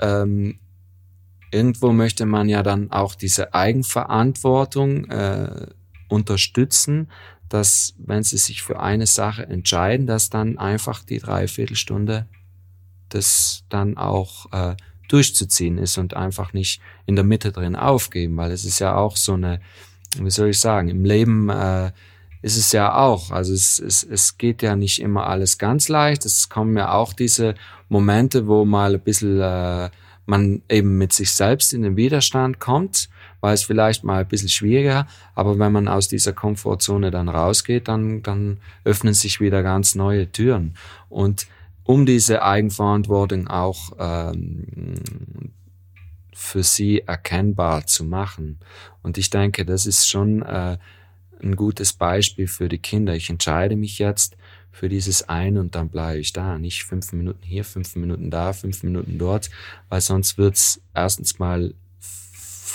[0.00, 0.60] ähm,
[1.50, 5.66] irgendwo möchte man ja dann auch diese Eigenverantwortung äh,
[6.08, 7.10] unterstützen,
[7.48, 12.26] dass wenn sie sich für eine Sache entscheiden, dass dann einfach die Dreiviertelstunde
[13.08, 14.76] das dann auch äh,
[15.08, 19.16] durchzuziehen ist und einfach nicht in der Mitte drin aufgeben, weil es ist ja auch
[19.16, 19.60] so eine,
[20.18, 21.92] wie soll ich sagen, im Leben äh,
[22.42, 26.24] ist es ja auch, also es, es, es geht ja nicht immer alles ganz leicht,
[26.24, 27.54] es kommen ja auch diese
[27.88, 29.90] Momente, wo mal ein bisschen äh,
[30.26, 33.08] man eben mit sich selbst in den Widerstand kommt,
[33.40, 37.88] weil es vielleicht mal ein bisschen schwieriger, aber wenn man aus dieser Komfortzone dann rausgeht,
[37.88, 40.74] dann, dann öffnen sich wieder ganz neue Türen.
[41.08, 41.46] Und
[41.84, 44.96] um diese Eigenverantwortung auch ähm,
[46.34, 48.58] für sie erkennbar zu machen.
[49.02, 50.78] Und ich denke, das ist schon äh,
[51.42, 53.14] ein gutes Beispiel für die Kinder.
[53.14, 54.36] Ich entscheide mich jetzt
[54.70, 56.58] für dieses ein und dann bleibe ich da.
[56.58, 59.48] Nicht fünf Minuten hier, fünf Minuten da, fünf Minuten dort,
[59.88, 61.74] weil sonst wird's erstens mal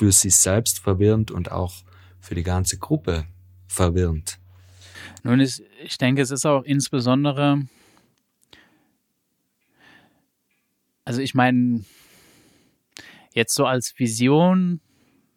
[0.02, 1.76] für sie selbst verwirrend und auch
[2.20, 3.28] für die ganze Gruppe
[3.68, 4.40] verwirrend.
[5.22, 7.68] Nun ist, ich denke, es ist auch insbesondere
[11.06, 11.84] also ich meine,
[13.32, 14.82] jetzt so als Vision,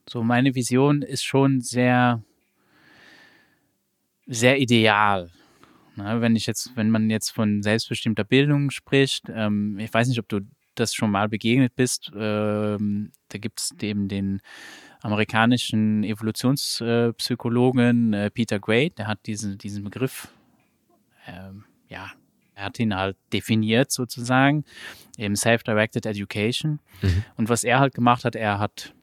[0.08, 2.22] so meine Vision ist schon sehr,
[4.26, 5.30] sehr ideal.
[5.96, 10.18] Na, wenn ich jetzt, wenn man jetzt von selbstbestimmter Bildung spricht, ähm, ich weiß nicht,
[10.18, 10.40] ob du
[10.74, 14.40] das schon mal begegnet bist, ähm, da gibt es eben den
[15.02, 20.28] amerikanischen Evolutionspsychologen äh, Peter Gray, der hat diesen, diesen Begriff,
[21.26, 22.10] ähm, ja,
[22.54, 24.64] er hat ihn halt definiert sozusagen,
[25.18, 26.80] eben Self-Directed Education.
[27.02, 27.24] Mhm.
[27.36, 28.94] Und was er halt gemacht hat, er hat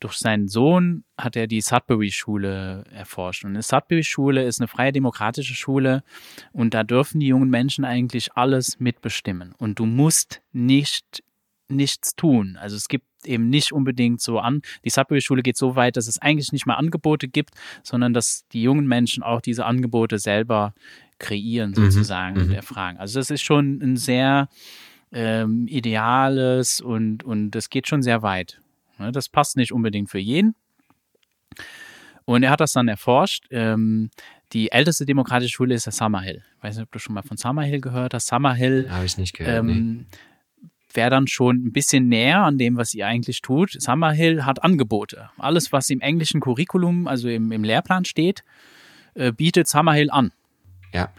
[0.00, 3.44] durch seinen Sohn hat er die Sudbury-Schule erforscht.
[3.44, 6.02] Und eine Sudbury-Schule ist eine freie demokratische Schule
[6.52, 9.54] und da dürfen die jungen Menschen eigentlich alles mitbestimmen.
[9.58, 11.22] Und du musst nicht
[11.68, 12.56] nichts tun.
[12.60, 14.62] Also es gibt eben nicht unbedingt so an.
[14.84, 17.50] Die Sudbury-Schule geht so weit, dass es eigentlich nicht mal Angebote gibt,
[17.82, 20.74] sondern dass die jungen Menschen auch diese Angebote selber
[21.18, 21.74] kreieren, mhm.
[21.74, 22.42] sozusagen, mhm.
[22.42, 22.98] und erfragen.
[22.98, 24.48] Also das ist schon ein sehr
[25.12, 28.60] ähm, ideales und, und das geht schon sehr weit.
[29.00, 30.54] Ne, das passt nicht unbedingt für jeden.
[32.26, 33.46] Und er hat das dann erforscht.
[33.50, 34.10] Ähm,
[34.52, 36.44] die älteste demokratische Schule ist der Summerhill.
[36.58, 38.26] Ich weiß nicht, ob du schon mal von Summerhill gehört hast.
[38.26, 38.90] Summerhill.
[38.90, 39.58] Habe ich nicht gehört.
[39.58, 40.06] Ähm.
[40.92, 43.80] Wäre dann schon ein bisschen näher an dem, was ihr eigentlich tut.
[43.80, 45.30] Summerhill hat Angebote.
[45.38, 48.44] Alles, was im englischen Curriculum, also im, im Lehrplan steht,
[49.14, 50.32] äh, bietet Summerhill an.
[50.92, 51.12] Ja.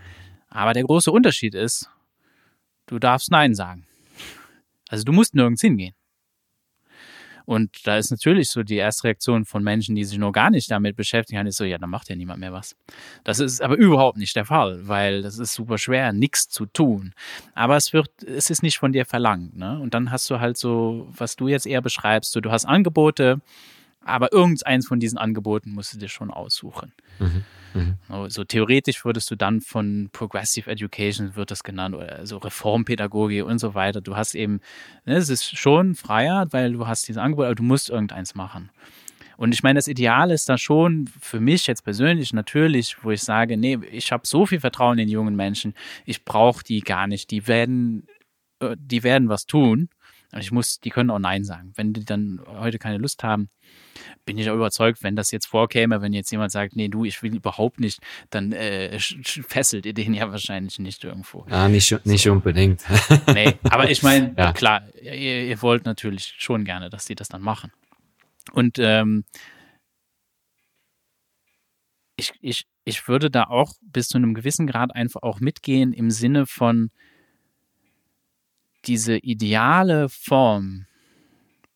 [0.49, 1.89] Aber der große Unterschied ist,
[2.85, 3.87] du darfst Nein sagen.
[4.89, 5.95] Also du musst nirgends hingehen.
[7.45, 10.69] Und da ist natürlich so die erste Reaktion von Menschen, die sich noch gar nicht
[10.71, 12.75] damit beschäftigen, ist so, ja, dann macht ja niemand mehr was.
[13.23, 17.13] Das ist aber überhaupt nicht der Fall, weil das ist super schwer, nichts zu tun.
[17.53, 19.79] Aber es wird, es ist nicht von dir verlangt, ne?
[19.79, 23.41] Und dann hast du halt so, was du jetzt eher beschreibst, so, du hast Angebote,
[24.03, 26.93] aber irgendeins von diesen Angeboten musst du dir schon aussuchen.
[27.19, 27.45] Mhm.
[27.73, 28.29] Mhm.
[28.29, 33.59] So theoretisch würdest du dann von Progressive Education wird das genannt oder so Reformpädagogik und
[33.59, 34.01] so weiter.
[34.01, 34.59] Du hast eben,
[35.05, 38.71] ne, es ist schon freier, weil du hast dieses Angebot, aber du musst irgendeins machen.
[39.37, 43.21] Und ich meine, das Ideal ist da schon für mich jetzt persönlich natürlich, wo ich
[43.21, 45.73] sage, nee, ich habe so viel Vertrauen in jungen Menschen,
[46.05, 47.31] ich brauche die gar nicht.
[47.31, 48.05] Die werden,
[48.59, 49.89] äh, die werden was tun.
[50.37, 51.73] Ich muss, die können auch Nein sagen.
[51.75, 53.49] Wenn die dann heute keine Lust haben,
[54.25, 57.21] bin ich auch überzeugt, wenn das jetzt vorkäme, wenn jetzt jemand sagt, nee, du, ich
[57.21, 61.45] will überhaupt nicht, dann äh, fesselt ihr den ja wahrscheinlich nicht irgendwo.
[61.49, 62.31] Ja, nicht, nicht so.
[62.31, 62.83] unbedingt.
[63.33, 64.53] nee, aber ich meine, ja.
[64.53, 65.13] klar, ihr,
[65.43, 67.71] ihr, wollt natürlich schon gerne, dass die das dann machen.
[68.53, 69.25] Und ähm,
[72.15, 76.09] ich, ich, ich würde da auch bis zu einem gewissen Grad einfach auch mitgehen im
[76.09, 76.89] Sinne von
[78.85, 80.85] diese ideale Form,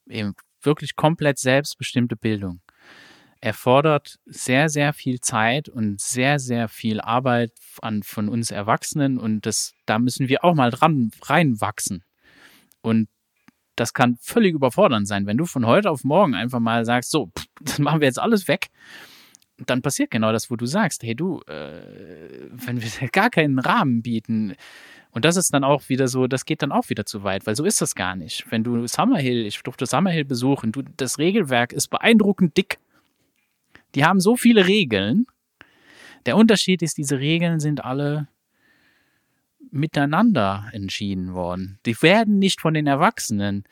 [0.07, 2.61] eben wirklich komplett selbstbestimmte Bildung
[3.45, 9.45] erfordert sehr, sehr viel Zeit und sehr, sehr viel Arbeit an, von uns Erwachsenen und
[9.45, 12.03] das, da müssen wir auch mal dran reinwachsen.
[12.81, 13.07] Und
[13.75, 17.27] das kann völlig überfordernd sein, wenn du von heute auf morgen einfach mal sagst, so,
[17.27, 18.69] pff, das machen wir jetzt alles weg.
[19.57, 24.01] Dann passiert genau das, wo du sagst, hey du, äh, wenn wir gar keinen Rahmen
[24.01, 24.55] bieten,
[25.15, 27.55] und das ist dann auch wieder so, das geht dann auch wieder zu weit, weil
[27.55, 28.51] so ist das gar nicht.
[28.51, 32.79] Wenn du Summerhill, ich durfte Summerhill besuchen, du, das Regelwerk ist beeindruckend dick.
[33.95, 35.25] Die haben so viele Regeln.
[36.25, 38.27] Der Unterschied ist, diese Regeln sind alle
[39.71, 41.79] miteinander entschieden worden.
[41.85, 43.63] Die werden nicht von den Erwachsenen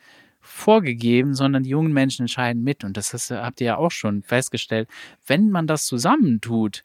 [0.44, 2.84] vorgegeben, sondern die jungen Menschen entscheiden mit.
[2.84, 4.88] Und das habt ihr ja auch schon festgestellt.
[5.26, 6.84] Wenn man das zusammentut,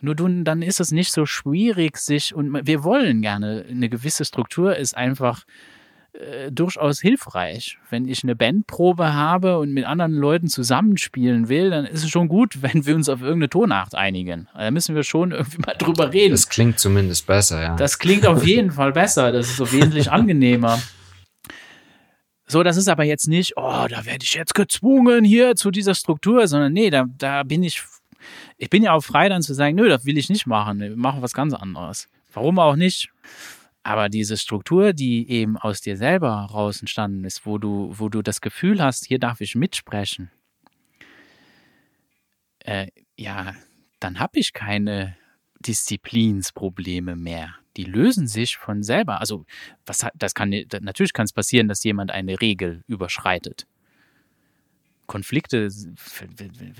[0.00, 4.76] nur dann ist es nicht so schwierig, sich, und wir wollen gerne, eine gewisse Struktur
[4.76, 5.44] ist einfach
[6.12, 7.78] äh, durchaus hilfreich.
[7.88, 12.28] Wenn ich eine Bandprobe habe und mit anderen Leuten zusammenspielen will, dann ist es schon
[12.28, 14.48] gut, wenn wir uns auf irgendeine Tonart einigen.
[14.54, 16.32] Da müssen wir schon irgendwie mal drüber reden.
[16.32, 17.76] Das klingt zumindest besser, ja.
[17.76, 19.30] Das klingt auf jeden Fall besser.
[19.32, 20.80] Das ist so wesentlich angenehmer.
[22.50, 25.94] So, das ist aber jetzt nicht, oh, da werde ich jetzt gezwungen hier zu dieser
[25.94, 27.82] Struktur, sondern nee, da, da bin ich
[28.58, 30.80] ich bin ja auch frei dann zu sagen, nö, das will ich nicht machen.
[30.80, 32.08] Wir machen was ganz anderes.
[32.32, 33.10] Warum auch nicht?
[33.82, 38.20] Aber diese Struktur, die eben aus dir selber raus entstanden ist, wo du, wo du
[38.20, 40.30] das Gefühl hast, hier darf ich mitsprechen,
[42.64, 43.54] äh, ja,
[44.00, 45.16] dann habe ich keine
[45.60, 47.54] Disziplinsprobleme mehr.
[47.76, 49.20] Die lösen sich von selber.
[49.20, 49.44] Also,
[49.86, 53.66] was das kann natürlich kann es passieren, dass jemand eine Regel überschreitet.
[55.10, 55.68] Konflikte,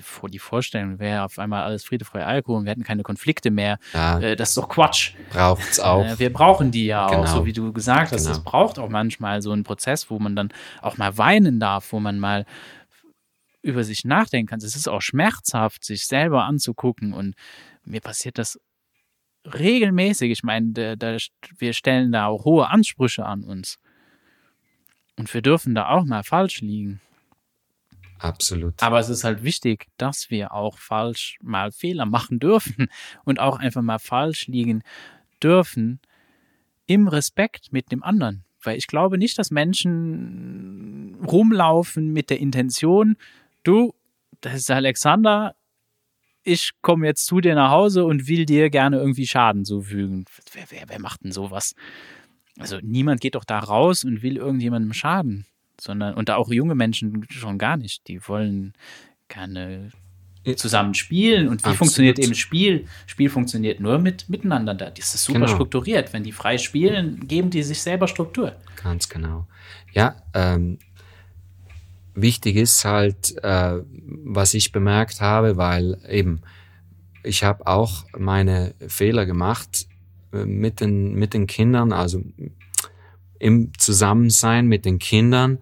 [0.01, 3.51] vor die Vorstellung wäre auf einmal alles Friede, Freude, Alkohol und wir hätten keine Konflikte
[3.51, 3.81] mehr.
[3.93, 4.21] Ja.
[4.21, 5.15] Äh, das ist doch Quatsch.
[5.31, 6.05] Braucht's auch.
[6.05, 7.23] Äh, wir brauchen die ja genau.
[7.23, 8.27] auch, so wie du gesagt hast.
[8.27, 8.37] Genau.
[8.37, 11.99] Es braucht auch manchmal so einen Prozess, wo man dann auch mal weinen darf, wo
[11.99, 12.47] man mal
[13.63, 14.61] über sich nachdenken kann.
[14.61, 17.35] Es ist auch schmerzhaft, sich selber anzugucken und
[17.85, 18.61] mir passiert das
[19.45, 20.31] regelmäßig.
[20.31, 21.17] Ich meine, da, da,
[21.59, 23.79] wir stellen da auch hohe Ansprüche an uns.
[25.17, 27.01] Und wir dürfen da auch mal falsch liegen.
[28.19, 28.83] Absolut.
[28.83, 32.89] Aber es ist halt wichtig, dass wir auch falsch mal Fehler machen dürfen
[33.25, 34.83] und auch einfach mal falsch liegen
[35.43, 36.01] dürfen
[36.87, 38.45] im Respekt mit dem anderen.
[38.63, 43.17] Weil ich glaube nicht, dass Menschen rumlaufen mit der Intention,
[43.63, 43.95] du,
[44.43, 45.55] das ist Alexander,
[46.43, 50.25] ich komme jetzt zu dir nach Hause und will dir gerne irgendwie Schaden zufügen.
[50.53, 51.75] Wer, wer, wer macht denn sowas?
[52.59, 55.47] Also niemand geht doch da raus und will irgendjemandem schaden
[55.81, 58.07] sondern und da auch junge Menschen schon gar nicht.
[58.09, 58.75] Die wollen
[59.29, 59.91] gerne
[60.57, 61.79] zusammen spielen und wie Absolut.
[61.79, 62.87] funktioniert eben Spiel?
[63.07, 64.75] Spiel funktioniert nur mit miteinander.
[64.75, 65.53] Das ist super genau.
[65.53, 66.13] strukturiert.
[66.13, 68.57] Wenn die frei spielen, geben die sich selber Struktur.
[68.83, 69.47] Ganz genau.
[69.93, 70.79] Ja, ähm,
[72.23, 73.81] wichtig ist halt, äh,
[74.25, 76.41] was ich bemerkt habe, weil eben
[77.23, 79.87] ich habe auch meine Fehler gemacht
[80.33, 82.23] äh, mit den mit den Kindern, also
[83.39, 85.59] im Zusammensein mit den Kindern,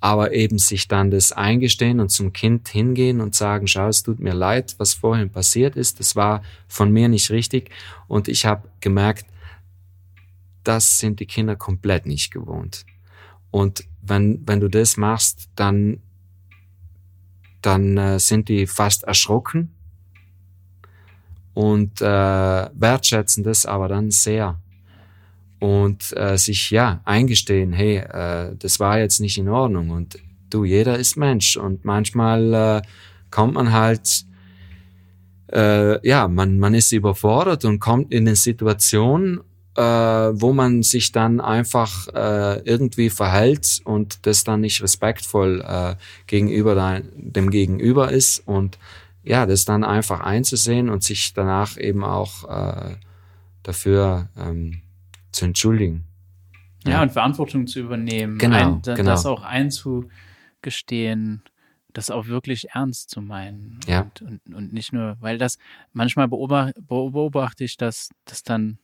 [0.00, 4.18] aber eben sich dann das eingestehen und zum Kind hingehen und sagen, schau, es tut
[4.18, 7.70] mir leid, was vorhin passiert ist, das war von mir nicht richtig
[8.08, 9.26] und ich habe gemerkt,
[10.64, 12.84] das sind die Kinder komplett nicht gewohnt.
[13.50, 16.00] Und wenn, wenn du das machst, dann,
[17.62, 19.74] dann äh, sind die fast erschrocken
[21.54, 24.58] und äh, wertschätzen das aber dann sehr.
[25.58, 29.90] Und äh, sich ja eingestehen, hey, äh, das war jetzt nicht in Ordnung.
[29.90, 30.18] Und
[30.48, 31.58] du, jeder ist Mensch.
[31.58, 32.82] Und manchmal äh,
[33.30, 34.24] kommt man halt,
[35.52, 39.40] äh, ja, man, man ist überfordert und kommt in eine Situation,
[39.80, 45.94] äh, wo man sich dann einfach äh, irgendwie verhält und das dann nicht respektvoll äh,
[46.26, 48.78] gegenüber dein, dem Gegenüber ist und
[49.22, 52.96] ja, das dann einfach einzusehen und sich danach eben auch äh,
[53.62, 54.82] dafür ähm,
[55.32, 56.04] zu entschuldigen.
[56.84, 58.36] Ja, ja, und Verantwortung zu übernehmen.
[58.36, 59.10] Genau, ein, da, genau.
[59.10, 61.42] Das auch einzugestehen,
[61.94, 63.80] das auch wirklich ernst zu meinen.
[63.86, 64.02] Ja.
[64.02, 65.56] Und, und, und nicht nur, weil das,
[65.94, 68.78] manchmal beobachte, beobachte ich, dass, dass dann,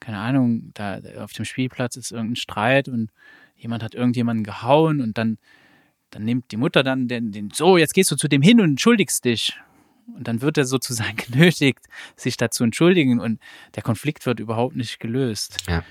[0.00, 3.10] keine Ahnung, da auf dem Spielplatz ist irgendein Streit und
[3.56, 5.38] jemand hat irgendjemanden gehauen und dann,
[6.10, 8.70] dann nimmt die Mutter dann den, den, so, jetzt gehst du zu dem hin und
[8.70, 9.58] entschuldigst dich.
[10.14, 11.86] Und dann wird er sozusagen genötigt,
[12.16, 13.40] sich dazu entschuldigen und
[13.74, 15.58] der Konflikt wird überhaupt nicht gelöst.
[15.68, 15.82] Ja.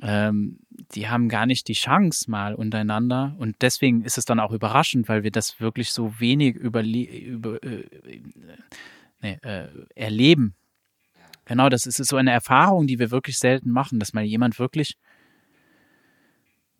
[0.00, 0.58] Ähm,
[0.94, 5.08] die haben gar nicht die Chance mal untereinander und deswegen ist es dann auch überraschend,
[5.08, 7.84] weil wir das wirklich so wenig über, über äh,
[9.20, 10.54] nee, äh, erleben.
[11.44, 14.96] Genau, das ist so eine Erfahrung, die wir wirklich selten machen, dass mal jemand wirklich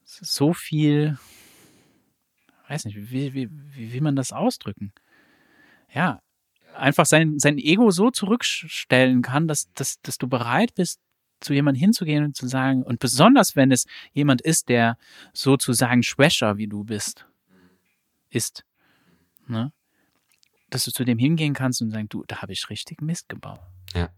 [0.05, 1.19] so viel,
[2.69, 4.93] weiß nicht, wie, wie, wie will man das ausdrücken?
[5.93, 6.21] Ja,
[6.75, 11.01] einfach sein, sein Ego so zurückstellen kann, dass, dass, dass du bereit bist,
[11.41, 14.97] zu jemandem hinzugehen und zu sagen, und besonders wenn es jemand ist, der
[15.33, 17.27] sozusagen schwächer wie du bist,
[18.31, 18.65] ist,
[19.47, 19.73] ne?
[20.71, 23.61] dass du zu dem hingehen kannst und sagen, du, da habe ich richtig Mist gebaut.
[23.95, 24.09] Ja.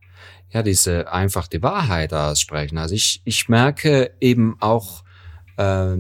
[0.51, 2.79] Ja, diese einfach die Wahrheit aussprechen.
[2.79, 5.03] Also ich, ich merke eben auch
[5.57, 5.97] äh,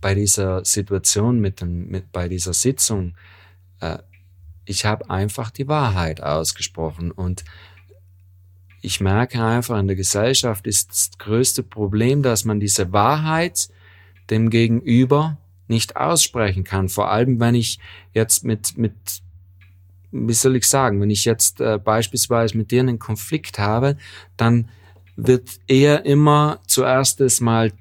[0.00, 3.16] bei dieser Situation mit dem, mit, bei dieser Sitzung,
[3.80, 3.98] äh,
[4.64, 7.44] ich habe einfach die Wahrheit ausgesprochen und
[8.80, 13.68] ich merke einfach, in der Gesellschaft ist das größte Problem, dass man diese Wahrheit
[14.28, 15.38] dem Gegenüber
[15.68, 16.90] nicht aussprechen kann.
[16.90, 17.78] Vor allem, wenn ich
[18.12, 19.22] jetzt mit, mit
[20.14, 23.96] wie soll ich sagen, wenn ich jetzt äh, beispielsweise mit dir einen Konflikt habe,
[24.36, 24.68] dann
[25.16, 27.72] wird eher immer zuerst mal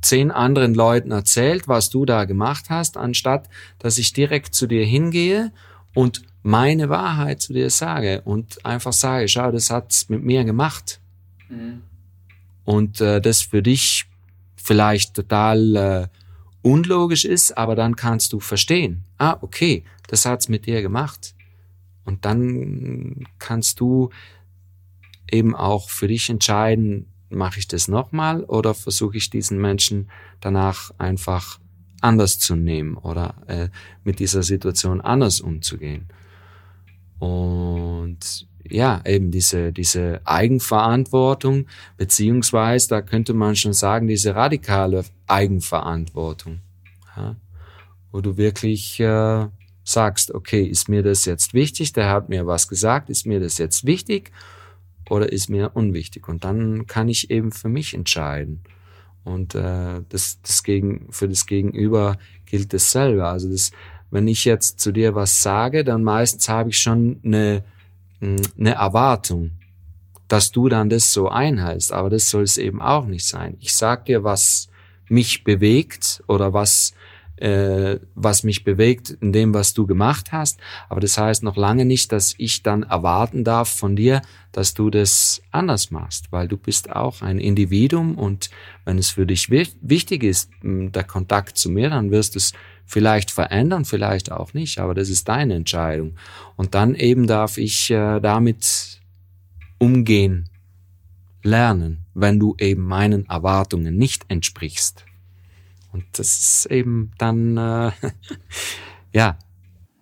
[0.00, 3.48] zehn anderen Leuten erzählt, was du da gemacht hast, anstatt
[3.78, 5.52] dass ich direkt zu dir hingehe
[5.94, 10.98] und meine Wahrheit zu dir sage und einfach sage, schau, das hat's mit mir gemacht.
[11.48, 11.82] Mhm.
[12.64, 14.06] Und äh, das für dich
[14.56, 16.06] vielleicht total äh,
[16.62, 21.34] unlogisch ist, aber dann kannst du verstehen, ah, okay, das hat's mit dir gemacht.
[22.04, 24.10] Und dann kannst du
[25.30, 30.10] eben auch für dich entscheiden, mache ich das nochmal oder versuche ich diesen Menschen
[30.40, 31.58] danach einfach
[32.00, 33.68] anders zu nehmen oder äh,
[34.04, 36.08] mit dieser Situation anders umzugehen.
[37.18, 41.66] Und ja, eben diese, diese Eigenverantwortung,
[41.96, 46.60] beziehungsweise da könnte man schon sagen, diese radikale Eigenverantwortung,
[47.16, 47.36] ja,
[48.10, 49.46] wo du wirklich äh,
[49.84, 53.58] sagst, okay, ist mir das jetzt wichtig, der hat mir was gesagt, ist mir das
[53.58, 54.32] jetzt wichtig
[55.10, 56.28] oder ist mir unwichtig?
[56.28, 58.60] Und dann kann ich eben für mich entscheiden.
[59.24, 63.26] Und äh, das, das gegen, für das Gegenüber gilt dasselbe.
[63.26, 63.70] Also das,
[64.10, 67.64] wenn ich jetzt zu dir was sage, dann meistens habe ich schon eine,
[68.20, 69.52] hm, eine Erwartung,
[70.28, 71.92] dass du dann das so einhältst.
[71.92, 73.56] Aber das soll es eben auch nicht sein.
[73.60, 74.68] Ich sag dir, was
[75.08, 76.94] mich bewegt oder was
[77.42, 80.60] äh, was mich bewegt in dem, was du gemacht hast.
[80.88, 84.90] Aber das heißt noch lange nicht, dass ich dann erwarten darf von dir, dass du
[84.90, 88.50] das anders machst, weil du bist auch ein Individuum und
[88.84, 92.52] wenn es für dich wichtig ist, der Kontakt zu mir, dann wirst du es
[92.86, 96.14] vielleicht verändern, vielleicht auch nicht, aber das ist deine Entscheidung.
[96.54, 99.00] Und dann eben darf ich äh, damit
[99.78, 100.48] umgehen,
[101.42, 105.04] lernen, wenn du eben meinen Erwartungen nicht entsprichst.
[105.92, 107.92] Und das ist eben dann, äh,
[109.12, 109.38] ja.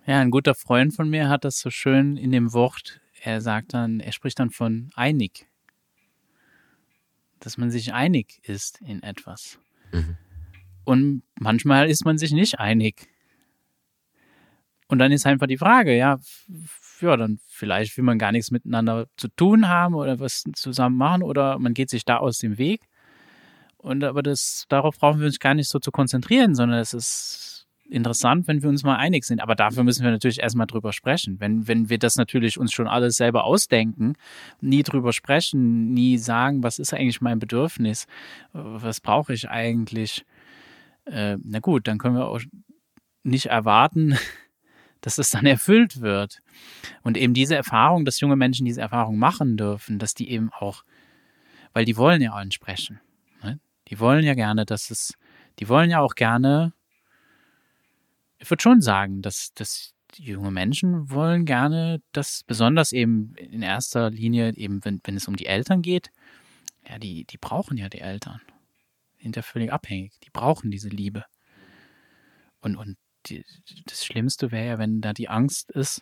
[0.05, 3.73] Ja, ein guter Freund von mir hat das so schön in dem Wort, er sagt
[3.73, 5.47] dann, er spricht dann von einig.
[7.39, 9.59] Dass man sich einig ist in etwas.
[9.91, 10.17] Mhm.
[10.85, 13.07] Und manchmal ist man sich nicht einig.
[14.87, 16.19] Und dann ist einfach die Frage, ja,
[16.99, 21.23] ja, dann vielleicht will man gar nichts miteinander zu tun haben oder was zusammen machen
[21.23, 22.81] oder man geht sich da aus dem Weg.
[23.81, 27.67] Und aber das, darauf brauchen wir uns gar nicht so zu konzentrieren, sondern es ist
[27.89, 29.41] interessant, wenn wir uns mal einig sind.
[29.41, 31.39] Aber dafür müssen wir natürlich erstmal drüber sprechen.
[31.39, 34.13] Wenn, wenn wir das natürlich uns schon alles selber ausdenken,
[34.61, 38.05] nie drüber sprechen, nie sagen, was ist eigentlich mein Bedürfnis,
[38.53, 40.25] was brauche ich eigentlich,
[41.05, 42.39] äh, na gut, dann können wir auch
[43.23, 44.15] nicht erwarten,
[45.01, 46.39] dass es dann erfüllt wird.
[47.01, 50.83] Und eben diese Erfahrung, dass junge Menschen diese Erfahrung machen dürfen, dass die eben auch,
[51.73, 53.01] weil die wollen ja ansprechen.
[53.91, 55.13] Die wollen ja gerne, dass es,
[55.59, 56.73] die wollen ja auch gerne,
[58.39, 64.09] ich würde schon sagen, dass, dass junge Menschen wollen gerne, dass besonders eben in erster
[64.09, 66.09] Linie, eben wenn, wenn es um die Eltern geht,
[66.87, 68.39] ja, die, die brauchen ja die Eltern.
[69.19, 70.13] Die sind ja völlig abhängig.
[70.23, 71.25] Die brauchen diese Liebe.
[72.61, 73.43] Und, und die,
[73.85, 76.01] das Schlimmste wäre ja, wenn da die Angst ist,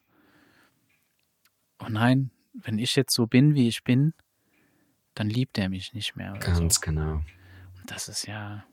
[1.80, 4.14] oh nein, wenn ich jetzt so bin, wie ich bin,
[5.16, 6.34] dann liebt er mich nicht mehr.
[6.34, 6.82] Ganz so.
[6.82, 7.22] genau
[7.91, 8.64] das ist ja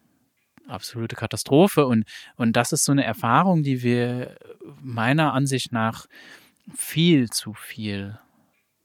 [0.69, 1.87] absolute Katastrophe.
[1.87, 2.05] Und,
[2.37, 4.37] und das ist so eine Erfahrung, die wir
[4.81, 6.07] meiner Ansicht nach
[6.75, 8.19] viel zu viel,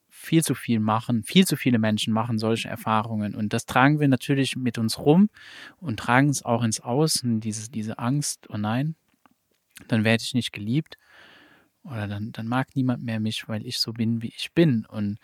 [0.09, 1.23] viel zu viel machen.
[1.23, 3.35] Viel zu viele Menschen machen solche Erfahrungen.
[3.35, 5.29] Und das tragen wir natürlich mit uns rum
[5.79, 8.95] und tragen es auch ins Außen, diese, diese Angst, oh nein,
[9.87, 10.97] dann werde ich nicht geliebt.
[11.83, 14.85] Oder dann, dann mag niemand mehr mich, weil ich so bin, wie ich bin.
[14.85, 15.17] Und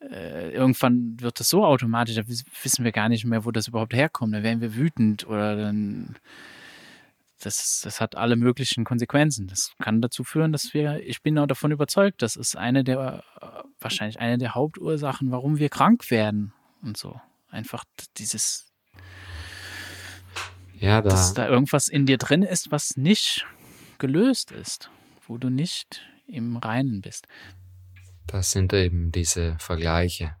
[0.00, 3.94] äh, irgendwann wird das so automatisch, da wissen wir gar nicht mehr, wo das überhaupt
[3.94, 4.34] herkommt.
[4.34, 6.16] Da werden wir wütend oder dann.
[7.42, 9.46] Das, das hat alle möglichen Konsequenzen.
[9.46, 13.24] Das kann dazu führen, dass wir, ich bin auch davon überzeugt, das ist eine der,
[13.80, 16.52] wahrscheinlich eine der Hauptursachen, warum wir krank werden
[16.82, 17.18] und so.
[17.50, 17.84] Einfach
[18.18, 18.70] dieses,
[20.78, 21.08] ja, da.
[21.08, 23.46] dass da irgendwas in dir drin ist, was nicht
[23.98, 24.90] gelöst ist,
[25.26, 27.26] wo du nicht im Reinen bist.
[28.30, 30.36] Das sind eben diese Vergleiche.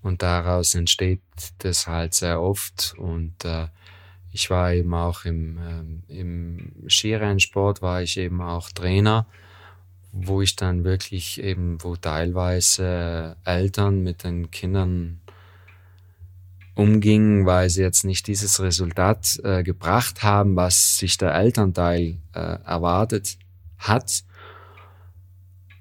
[0.00, 1.22] Und daraus entsteht
[1.58, 2.94] das halt sehr oft.
[2.96, 3.66] Und äh,
[4.30, 5.58] ich war eben auch im,
[6.08, 9.26] äh, im Skirennsport, war ich eben auch Trainer,
[10.12, 15.20] wo ich dann wirklich eben, wo teilweise Eltern mit den Kindern
[16.76, 22.38] umgingen, weil sie jetzt nicht dieses Resultat äh, gebracht haben, was sich der Elternteil äh,
[22.64, 23.36] erwartet
[23.78, 24.22] hat.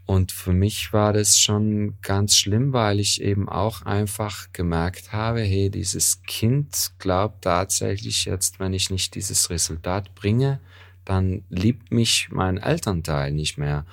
[0.06, 5.42] Und für mich war das schon ganz schlimm, weil ich eben auch einfach gemerkt habe,
[5.42, 10.60] hey, dieses Kind glaubt tatsächlich jetzt, wenn ich nicht dieses Resultat bringe,
[11.06, 13.86] dann liebt mich mein Elternteil nicht mehr.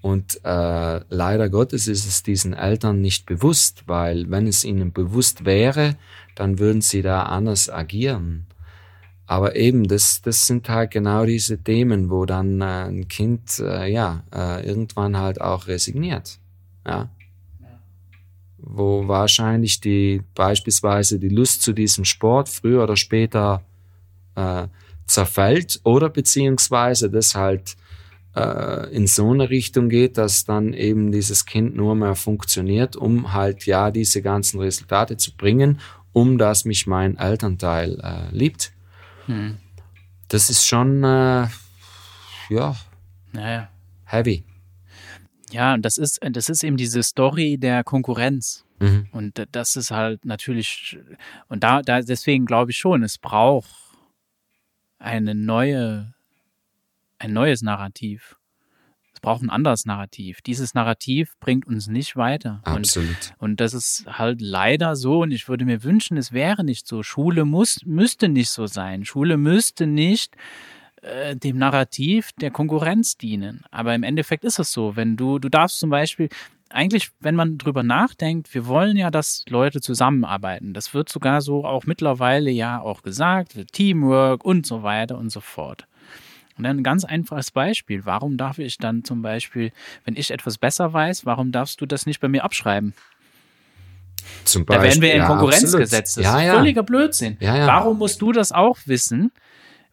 [0.00, 5.44] Und äh, leider Gottes ist es diesen Eltern nicht bewusst, weil wenn es ihnen bewusst
[5.44, 5.96] wäre,
[6.34, 8.46] dann würden sie da anders agieren.
[9.26, 13.90] Aber eben, das, das sind halt genau diese Themen, wo dann äh, ein Kind äh,
[13.90, 16.38] ja äh, irgendwann halt auch resigniert.
[16.86, 17.08] Ja?
[18.58, 23.62] Wo wahrscheinlich die beispielsweise die Lust zu diesem Sport früher oder später
[24.34, 24.66] äh,
[25.06, 27.76] zerfällt oder beziehungsweise das halt
[28.34, 33.32] äh, in so eine Richtung geht, dass dann eben dieses Kind nur mehr funktioniert, um
[33.32, 35.80] halt ja diese ganzen Resultate zu bringen,
[36.12, 38.72] um dass mich mein Elternteil äh, liebt.
[39.26, 39.58] Hm.
[40.28, 41.46] Das ist schon, äh,
[42.48, 42.76] ja,
[43.32, 43.68] naja.
[44.04, 44.44] heavy.
[45.50, 48.64] Ja, und das ist, das ist eben diese Story der Konkurrenz.
[48.80, 49.08] Mhm.
[49.12, 50.98] Und das ist halt natürlich,
[51.48, 53.70] und da, da deswegen glaube ich schon, es braucht
[54.98, 56.14] eine neue,
[57.18, 58.36] ein neues Narrativ
[59.22, 60.42] brauchen ein anderes Narrativ.
[60.42, 62.60] Dieses Narrativ bringt uns nicht weiter.
[62.64, 63.08] Absolut.
[63.38, 65.22] Und, und das ist halt leider so.
[65.22, 67.02] Und ich würde mir wünschen, es wäre nicht so.
[67.02, 69.04] Schule muss, müsste nicht so sein.
[69.04, 70.36] Schule müsste nicht
[71.00, 73.64] äh, dem Narrativ der Konkurrenz dienen.
[73.70, 74.96] Aber im Endeffekt ist es so.
[74.96, 76.28] Wenn du, du darfst zum Beispiel,
[76.68, 80.74] eigentlich, wenn man drüber nachdenkt, wir wollen ja, dass Leute zusammenarbeiten.
[80.74, 85.40] Das wird sogar so auch mittlerweile ja auch gesagt, Teamwork und so weiter und so
[85.40, 85.86] fort.
[86.62, 88.04] Und dann ein ganz einfaches Beispiel.
[88.04, 89.72] Warum darf ich dann zum Beispiel,
[90.04, 92.94] wenn ich etwas besser weiß, warum darfst du das nicht bei mir abschreiben?
[94.44, 96.18] Zum Beispiel, da werden wir in ja, Konkurrenz gesetzt.
[96.18, 96.54] Das ja, ist ja.
[96.54, 97.36] völliger Blödsinn.
[97.40, 99.32] Ja, Warum musst du das auch wissen?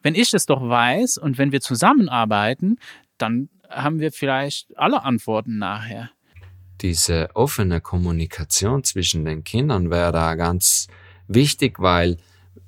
[0.03, 2.77] Wenn ich das doch weiß und wenn wir zusammenarbeiten,
[3.17, 6.11] dann haben wir vielleicht alle Antworten nachher.
[6.81, 10.85] Diese offene Kommunikation zwischen den Kindern wäre da ganz
[11.27, 12.17] wichtig, weil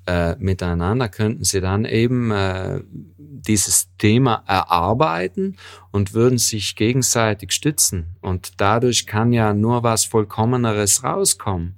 [0.06, 2.80] äh, miteinander könnten sie dann eben äh,
[3.16, 5.56] dieses Thema erarbeiten
[5.90, 8.16] und würden sich gegenseitig stützen.
[8.20, 11.76] Und dadurch kann ja nur was Vollkommeneres rauskommen,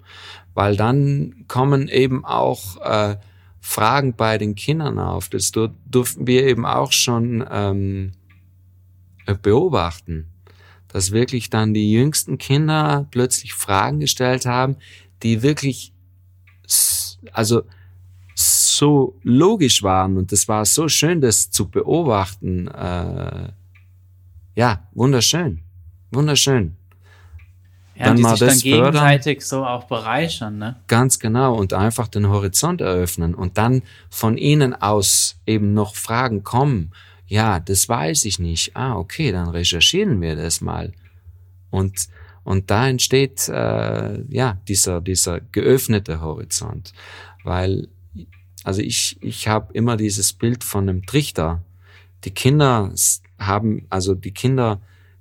[0.55, 3.17] weil dann kommen eben auch äh,
[3.61, 5.29] Fragen bei den Kindern auf.
[5.29, 8.13] Das durften wir eben auch schon ähm,
[9.43, 10.31] beobachten,
[10.89, 14.77] dass wirklich dann die jüngsten Kinder plötzlich Fragen gestellt haben,
[15.23, 15.93] die wirklich
[17.33, 17.63] also
[18.77, 22.69] so logisch waren und das war so schön, das zu beobachten.
[22.69, 23.49] Äh,
[24.57, 25.61] ja, wunderschön,
[26.11, 26.77] wunderschön.
[27.97, 30.77] Ja, dann die mal sich das dann gegenseitig fördern, so auch bereichern, ne?
[30.89, 36.43] Ganz genau und einfach den Horizont eröffnen und dann von ihnen aus eben noch Fragen
[36.43, 36.93] kommen.
[37.27, 38.77] Ja, das weiß ich nicht.
[38.77, 40.93] Ah, okay, dann recherchieren wir das mal.
[41.71, 42.09] Und
[42.43, 46.93] und da entsteht äh, ja dieser dieser geöffnete Horizont,
[47.45, 47.89] weil
[48.65, 51.63] also ich, ich habe immer dieses Bild von einem Trichter.
[52.25, 52.93] Die Kinder
[53.39, 54.81] haben, also die Kinder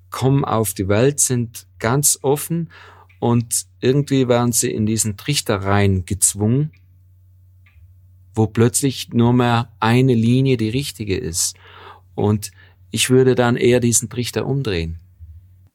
[0.09, 2.69] kommen auf die Welt, sind ganz offen
[3.19, 6.71] und irgendwie werden sie in diesen Trichter rein gezwungen,
[8.33, 11.55] wo plötzlich nur mehr eine Linie die richtige ist.
[12.15, 12.51] Und
[12.91, 14.99] ich würde dann eher diesen Trichter umdrehen.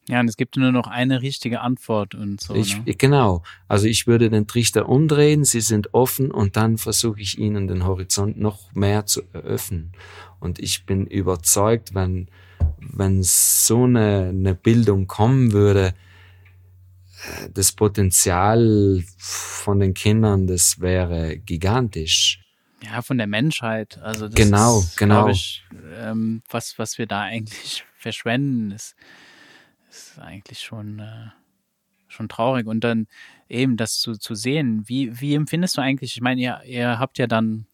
[0.09, 2.55] Ja, und es gibt nur noch eine richtige Antwort und so.
[2.55, 2.95] Ich, ne?
[2.95, 3.43] Genau.
[3.69, 7.85] Also ich würde den Trichter umdrehen, sie sind offen und dann versuche ich ihnen den
[7.85, 9.93] Horizont noch mehr zu eröffnen.
[10.41, 12.29] Und ich bin überzeugt, wenn,
[12.81, 21.37] wenn so eine, eine Bildung kommen würde, äh, das Potenzial von den Kindern, das wäre
[21.37, 22.41] gigantisch.
[22.83, 23.99] Ja, von der Menschheit.
[23.99, 25.29] Also das genau, ist, genau.
[25.29, 25.65] Ich,
[26.01, 28.97] ähm, was, was wir da eigentlich verschwenden, ist
[29.91, 31.29] ist eigentlich schon, äh,
[32.09, 32.67] schon traurig.
[32.67, 33.07] Und dann
[33.49, 37.19] eben das zu, zu sehen, wie, wie empfindest du eigentlich, ich meine, ihr, ihr habt
[37.19, 37.67] ja dann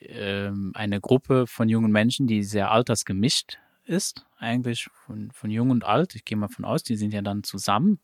[0.00, 5.84] ähm, eine Gruppe von jungen Menschen, die sehr altersgemischt ist, eigentlich von, von jung und
[5.84, 6.14] alt.
[6.14, 7.98] Ich gehe mal von aus, die sind ja dann zusammen.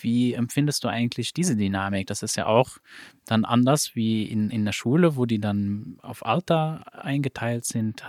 [0.00, 2.08] Wie empfindest du eigentlich diese Dynamik?
[2.08, 2.78] Das ist ja auch
[3.24, 8.02] dann anders wie in, in der Schule, wo die dann auf Alter eingeteilt sind.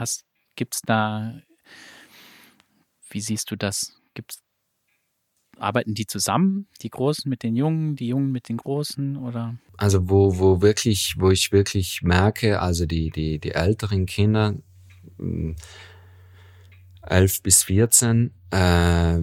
[0.55, 1.41] Gibt es da,
[3.09, 4.01] wie siehst du das?
[4.13, 4.44] Gibt es
[5.59, 9.55] arbeiten die zusammen, die Großen mit den Jungen, die Jungen mit den Großen oder?
[9.77, 14.55] Also wo, wo wirklich, wo ich wirklich merke, also die, die, die älteren Kinder,
[15.17, 15.55] 11
[17.35, 19.21] hm, bis 14, äh,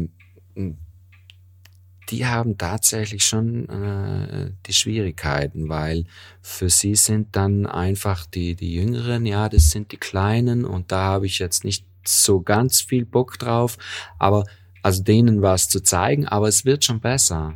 [2.12, 6.04] die haben tatsächlich schon äh, die Schwierigkeiten, weil
[6.42, 11.04] für sie sind dann einfach die, die Jüngeren, ja, das sind die Kleinen und da
[11.04, 13.78] habe ich jetzt nicht so ganz viel Bock drauf,
[14.18, 14.44] aber
[14.82, 17.54] also denen was zu zeigen, aber es wird schon besser.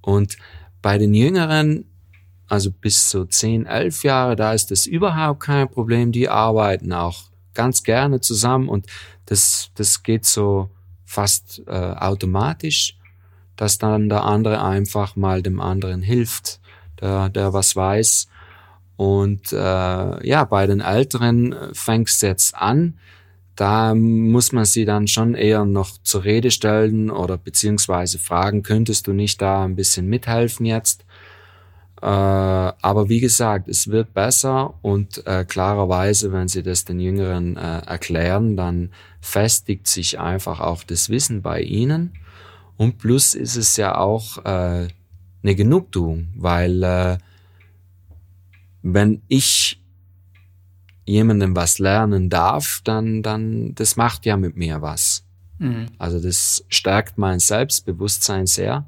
[0.00, 0.36] Und
[0.82, 1.86] bei den Jüngeren,
[2.48, 6.12] also bis so 10, 11 Jahre, da ist das überhaupt kein Problem.
[6.12, 7.22] Die arbeiten auch
[7.54, 8.86] ganz gerne zusammen und
[9.26, 10.68] das, das geht so
[11.04, 12.98] fast äh, automatisch,
[13.56, 16.60] dass dann der andere einfach mal dem anderen hilft,
[17.00, 18.28] der, der was weiß.
[18.96, 19.56] Und äh,
[20.26, 22.98] ja, bei den Älteren fängst jetzt an,
[23.56, 29.06] da muss man sie dann schon eher noch zur Rede stellen oder beziehungsweise fragen, könntest
[29.06, 31.04] du nicht da ein bisschen mithelfen jetzt?
[32.02, 37.56] Äh, aber wie gesagt, es wird besser und äh, klarerweise, wenn sie das den Jüngeren
[37.56, 38.90] äh, erklären, dann
[39.20, 42.12] festigt sich einfach auch das Wissen bei ihnen.
[42.76, 44.88] Und plus ist es ja auch äh,
[45.42, 47.18] eine Genugtuung, weil äh,
[48.82, 49.80] wenn ich
[51.04, 55.24] jemandem was lernen darf, dann, dann, das macht ja mit mir was.
[55.58, 55.86] Mhm.
[55.98, 58.86] Also das stärkt mein Selbstbewusstsein sehr.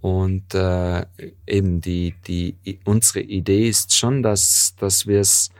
[0.00, 1.06] Und äh,
[1.46, 5.50] eben die, die, unsere Idee ist schon, dass, dass wir es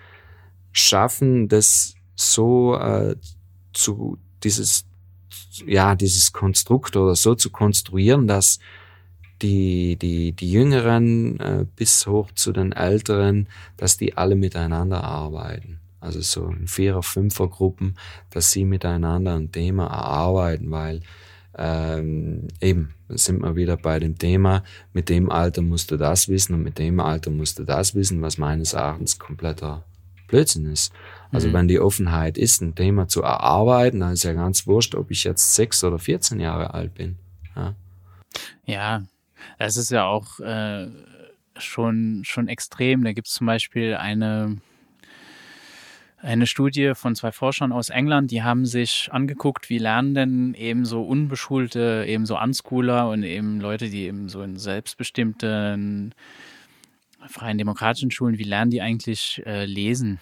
[0.72, 3.16] schaffen, das so äh,
[3.72, 4.84] zu dieses
[5.66, 8.58] ja dieses Konstrukt oder so zu konstruieren, dass
[9.42, 15.80] die, die, die Jüngeren äh, bis hoch zu den Älteren, dass die alle miteinander arbeiten.
[16.00, 17.96] Also so in Vierer-, Fünfer-Gruppen,
[18.30, 21.00] dass sie miteinander ein Thema erarbeiten, weil
[21.56, 24.62] ähm, eben sind wir wieder bei dem Thema,
[24.92, 28.22] mit dem Alter musst du das wissen und mit dem Alter musst du das wissen,
[28.22, 29.84] was meines Erachtens kompletter
[30.28, 30.92] Blödsinn ist.
[31.32, 31.52] Also mhm.
[31.54, 35.24] wenn die Offenheit ist, ein Thema zu erarbeiten, dann ist ja ganz wurscht, ob ich
[35.24, 37.16] jetzt sechs oder 14 Jahre alt bin.
[37.56, 37.74] Ja,
[38.64, 39.02] ja
[39.58, 40.88] das ist ja auch äh,
[41.56, 43.04] schon, schon extrem.
[43.04, 44.58] Da gibt es zum Beispiel eine
[46.20, 50.84] eine Studie von zwei Forschern aus England, die haben sich angeguckt, wie lernen denn eben
[50.84, 56.14] so unbeschulte, eben so Unschooler und eben Leute, die eben so in selbstbestimmten
[57.28, 60.20] freien demokratischen Schulen, wie lernen die eigentlich äh, lesen?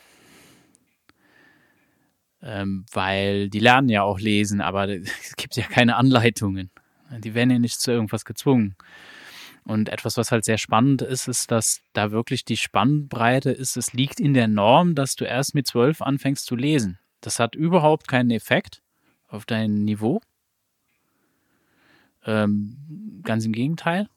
[2.43, 6.71] Ähm, weil die lernen ja auch lesen, aber es gibt ja keine Anleitungen.
[7.19, 8.77] Die werden ja nicht zu irgendwas gezwungen.
[9.67, 13.77] Und etwas, was halt sehr spannend ist, ist, dass da wirklich die Spannbreite ist.
[13.77, 17.01] Es liegt in der Norm, dass du erst mit zwölf anfängst zu lesen.
[17.21, 18.81] Das hat überhaupt keinen Effekt
[19.27, 20.21] auf dein Niveau.
[22.25, 24.09] Ähm, ganz im Gegenteil.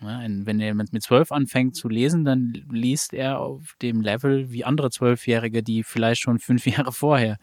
[0.00, 4.64] Ja, wenn jemand mit zwölf anfängt zu lesen, dann liest er auf dem Level wie
[4.64, 7.36] andere Zwölfjährige, die vielleicht schon fünf Jahre vorher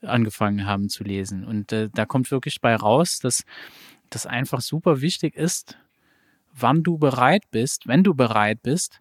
[0.00, 1.44] angefangen haben zu lesen.
[1.44, 3.44] Und äh, da kommt wirklich bei raus, dass
[4.08, 5.76] das einfach super wichtig ist,
[6.60, 7.86] wann du bereit bist.
[7.86, 9.00] Wenn du bereit bist,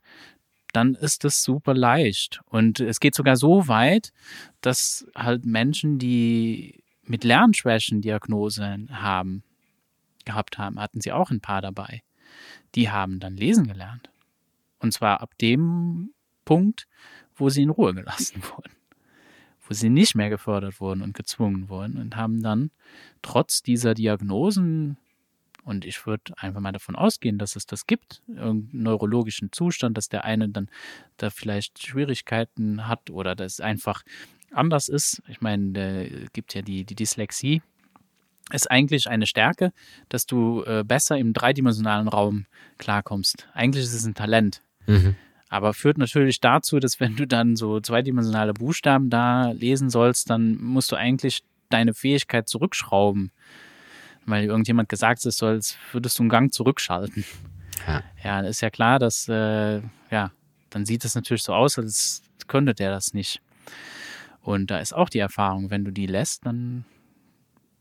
[0.74, 2.42] dann ist es super leicht.
[2.46, 4.12] Und es geht sogar so weit,
[4.62, 9.44] dass halt Menschen, die mit Lernschwächen Diagnosen haben,
[10.26, 12.04] gehabt haben, hatten sie auch ein paar dabei.
[12.76, 14.10] Die haben dann lesen gelernt.
[14.80, 16.12] Und zwar ab dem
[16.46, 16.88] Punkt,
[17.36, 18.74] wo sie in Ruhe gelassen wurden.
[19.68, 22.72] Wo sie nicht mehr gefördert wurden und gezwungen wurden und haben dann
[23.22, 24.98] trotz dieser Diagnosen
[25.68, 30.08] und ich würde einfach mal davon ausgehen, dass es das gibt, irgendeinen neurologischen Zustand, dass
[30.08, 30.70] der eine dann
[31.18, 34.04] da vielleicht Schwierigkeiten hat oder das einfach
[34.52, 35.22] anders ist.
[35.28, 37.62] Ich meine, es gibt ja die, die Dyslexie,
[38.54, 39.74] ist eigentlich eine Stärke,
[40.08, 42.46] dass du äh, besser im dreidimensionalen Raum
[42.78, 43.50] klarkommst.
[43.54, 44.62] Eigentlich ist es ein Talent.
[44.86, 45.16] Mhm.
[45.50, 50.58] Aber führt natürlich dazu, dass wenn du dann so zweidimensionale Buchstaben da lesen sollst, dann
[50.62, 53.32] musst du eigentlich deine Fähigkeit zurückschrauben
[54.28, 57.24] weil irgendjemand gesagt hat, soll, als würdest du einen Gang zurückschalten.
[57.88, 59.82] Ja, ja ist ja klar, dass, äh,
[60.12, 60.32] ja,
[60.70, 63.42] dann sieht es natürlich so aus, als könnte der das nicht.
[64.42, 66.86] Und da ist auch die Erfahrung, wenn du die lässt, dann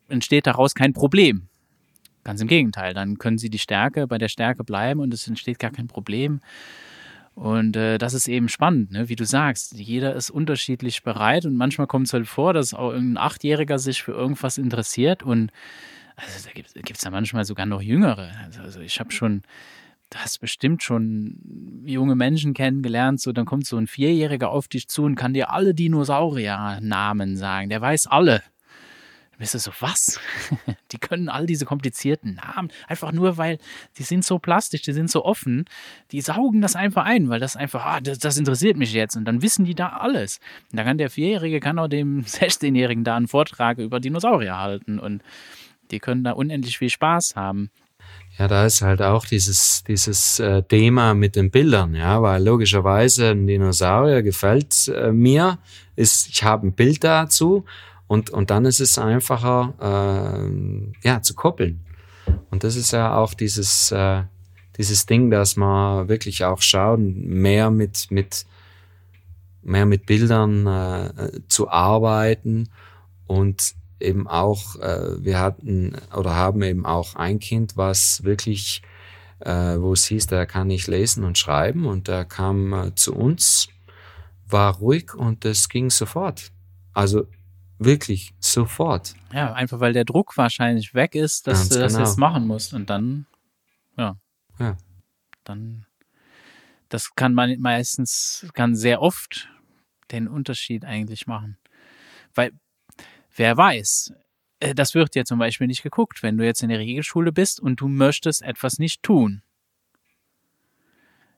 [0.09, 1.49] entsteht daraus kein Problem.
[2.25, 5.59] Ganz im Gegenteil, dann können sie die Stärke bei der Stärke bleiben und es entsteht
[5.59, 6.41] gar kein Problem.
[7.35, 9.09] Und äh, das ist eben spannend, ne?
[9.09, 9.75] wie du sagst.
[9.75, 14.03] Jeder ist unterschiedlich bereit und manchmal kommt es halt vor, dass auch irgendein Achtjähriger sich
[14.03, 15.53] für irgendwas interessiert und
[16.17, 18.33] also da gibt es da manchmal sogar noch Jüngere.
[18.43, 19.43] Also, also ich habe schon,
[20.11, 24.89] du hast bestimmt schon junge Menschen kennengelernt, so dann kommt so ein Vierjähriger auf dich
[24.89, 27.69] zu und kann dir alle Dinosaurier-Namen sagen.
[27.69, 28.43] Der weiß alle.
[29.33, 30.19] Dann bist du so, was?
[30.93, 33.59] die können all diese komplizierten Namen, einfach nur, weil
[33.99, 35.67] die sind so plastisch, die sind so offen,
[36.13, 39.17] die saugen das einfach ein, weil das einfach, ah, das, das interessiert mich jetzt.
[39.17, 40.41] Und dann wissen die da alles.
[40.73, 44.99] Und da kann der Vierjährige, kann auch dem 16-Jährigen da einen Vortrag über Dinosaurier halten.
[44.99, 45.23] Und
[45.91, 47.71] die können da unendlich viel Spaß haben.
[48.39, 53.31] Ja, da ist halt auch dieses, dieses äh, Thema mit den Bildern, ja, weil logischerweise
[53.31, 55.59] ein Dinosaurier gefällt äh, mir,
[55.97, 57.65] ist, ich habe ein Bild dazu
[58.07, 61.81] und, und dann ist es einfacher, äh, ja, zu koppeln.
[62.51, 64.25] Und das ist ja auch dieses, äh,
[64.77, 68.45] dieses Ding, dass man wirklich auch schaut, mehr mit, mit,
[69.63, 72.69] mehr mit Bildern äh, zu arbeiten
[73.27, 78.83] und eben auch, äh, wir hatten oder haben eben auch ein Kind, was wirklich,
[79.41, 83.15] äh, wo es hieß, der kann nicht lesen und schreiben und der kam äh, zu
[83.15, 83.69] uns,
[84.49, 86.53] war ruhig und es ging sofort.
[86.93, 87.27] Also
[87.79, 89.15] wirklich sofort.
[89.33, 92.05] Ja, einfach weil der Druck wahrscheinlich weg ist, dass Ganz du das genau.
[92.07, 93.27] jetzt machen musst und dann,
[93.97, 94.17] ja.
[94.59, 94.77] Ja.
[95.45, 95.87] Dann,
[96.89, 99.49] das kann man meistens, kann sehr oft
[100.11, 101.59] den Unterschied eigentlich machen.
[102.35, 102.53] Weil
[103.37, 104.15] Wer weiß,
[104.61, 107.61] äh, das wird ja zum Beispiel nicht geguckt, wenn du jetzt in der Regelschule bist
[107.61, 109.43] und du möchtest etwas nicht tun.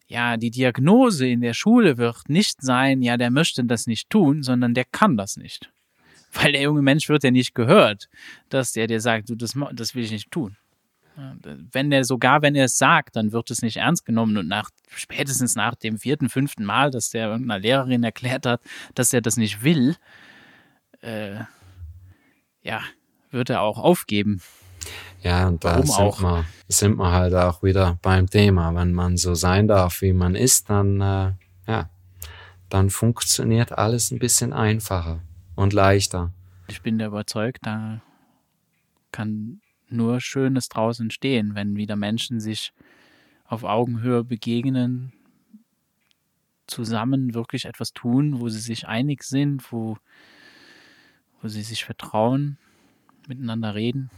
[0.07, 4.43] Ja, die Diagnose in der Schule wird nicht sein, ja, der möchte das nicht tun,
[4.43, 5.71] sondern der kann das nicht.
[6.33, 8.09] Weil der junge Mensch wird ja nicht gehört,
[8.49, 10.57] dass der dir sagt, du, das, das will ich nicht tun.
[11.73, 14.71] Wenn er sogar, wenn er es sagt, dann wird es nicht ernst genommen und nach,
[14.95, 18.63] spätestens nach dem vierten, fünften Mal, dass der irgendeiner Lehrerin erklärt hat,
[18.95, 19.97] dass er das nicht will,
[21.01, 21.41] äh,
[22.69, 22.83] ja,
[23.31, 24.43] wird er auch aufgeben.
[25.23, 26.21] Ja, und da Warum sind, auch?
[26.21, 28.75] Wir, sind wir halt auch wieder beim Thema.
[28.75, 31.33] Wenn man so sein darf, wie man ist, dann, äh,
[31.67, 31.91] ja,
[32.69, 35.21] dann funktioniert alles ein bisschen einfacher
[35.57, 36.31] und leichter.
[36.69, 38.03] Ich bin der überzeugt, da
[39.11, 42.75] kann nur Schönes draußen entstehen, wenn wieder Menschen sich
[43.47, 45.15] auf Augenhöhe begegnen,
[46.67, 49.97] zusammen wirklich etwas tun, wo sie sich einig sind, wo,
[51.41, 52.59] wo sie sich vertrauen,
[53.27, 54.11] miteinander reden.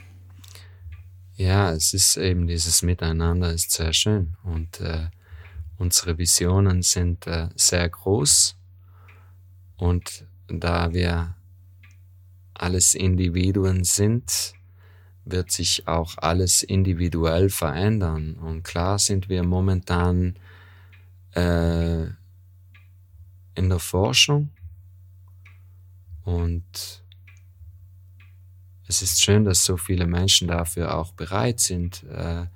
[1.36, 5.08] Ja, es ist eben dieses Miteinander ist sehr schön und äh,
[5.78, 8.56] unsere Visionen sind äh, sehr groß
[9.76, 11.34] und da wir
[12.52, 14.52] alles Individuen sind,
[15.24, 18.34] wird sich auch alles individuell verändern.
[18.34, 20.34] Und klar sind wir momentan
[21.32, 22.02] äh,
[23.54, 24.50] in der Forschung
[26.24, 26.99] und
[28.90, 32.46] es ist schön, dass so viele Menschen dafür auch bereit sind, äh,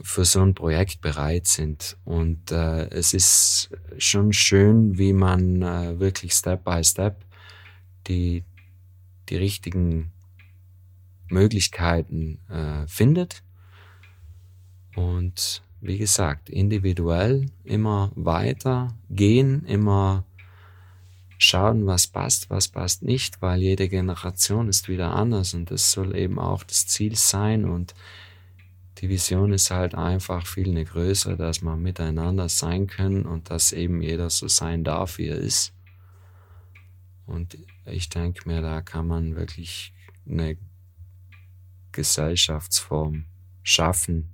[0.00, 1.98] für so ein Projekt bereit sind.
[2.06, 7.22] Und äh, es ist schon schön, wie man äh, wirklich Step by Step
[8.06, 8.44] die,
[9.28, 10.10] die richtigen
[11.28, 13.42] Möglichkeiten äh, findet.
[14.96, 20.24] Und wie gesagt, individuell immer weiter gehen, immer
[21.42, 26.16] schauen, was passt, was passt nicht, weil jede Generation ist wieder anders und das soll
[26.16, 27.94] eben auch das Ziel sein und
[28.98, 33.72] die Vision ist halt einfach viel eine größere, dass man miteinander sein können und dass
[33.72, 35.72] eben jeder so sein darf, wie er ist.
[37.26, 39.92] Und ich denke mir, da kann man wirklich
[40.28, 40.56] eine
[41.90, 43.24] Gesellschaftsform
[43.64, 44.30] schaffen,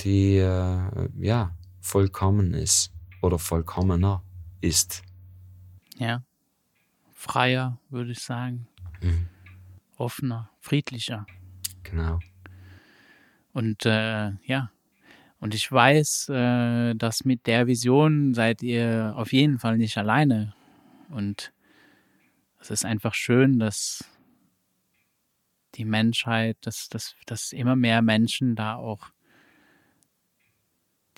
[0.00, 2.92] die äh, ja vollkommen ist
[3.22, 4.24] oder vollkommener
[4.60, 5.02] ist.
[5.96, 6.22] Ja,
[7.12, 8.66] freier würde ich sagen,
[9.00, 9.28] mhm.
[9.96, 11.26] offener, friedlicher.
[11.82, 12.18] Genau.
[13.52, 14.70] Und äh, ja,
[15.38, 20.54] und ich weiß, äh, dass mit der Vision seid ihr auf jeden Fall nicht alleine.
[21.10, 21.52] Und
[22.60, 24.04] es ist einfach schön, dass
[25.74, 29.10] die Menschheit, dass, dass, dass immer mehr Menschen da auch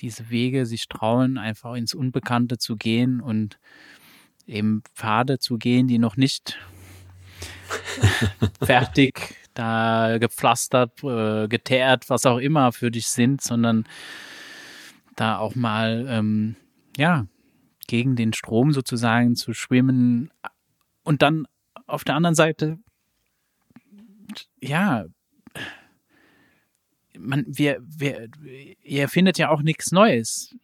[0.00, 3.58] diese Wege sich trauen, einfach ins Unbekannte zu gehen und
[4.46, 6.58] eben Pfade zu gehen, die noch nicht
[8.62, 13.84] fertig da gepflastert, äh, geteert, was auch immer für dich sind, sondern
[15.16, 16.56] da auch mal ähm,
[16.96, 17.26] ja
[17.86, 20.30] gegen den Strom sozusagen zu schwimmen
[21.04, 21.46] und dann
[21.86, 22.78] auf der anderen Seite
[24.60, 25.04] ja,
[27.18, 28.28] man, wir, wir,
[28.82, 30.54] ihr findet ja auch nichts Neues.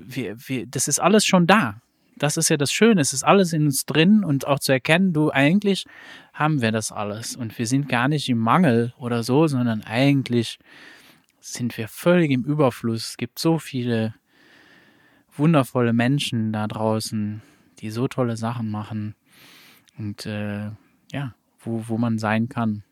[0.00, 1.80] Wir, wir, das ist alles schon da.
[2.16, 3.00] Das ist ja das Schöne.
[3.00, 5.86] Es ist alles in uns drin und auch zu erkennen, du, eigentlich
[6.32, 10.58] haben wir das alles und wir sind gar nicht im Mangel oder so, sondern eigentlich
[11.40, 13.10] sind wir völlig im Überfluss.
[13.10, 14.14] Es gibt so viele
[15.36, 17.42] wundervolle Menschen da draußen,
[17.78, 19.14] die so tolle Sachen machen
[19.98, 20.70] und äh,
[21.12, 22.84] ja, wo, wo man sein kann.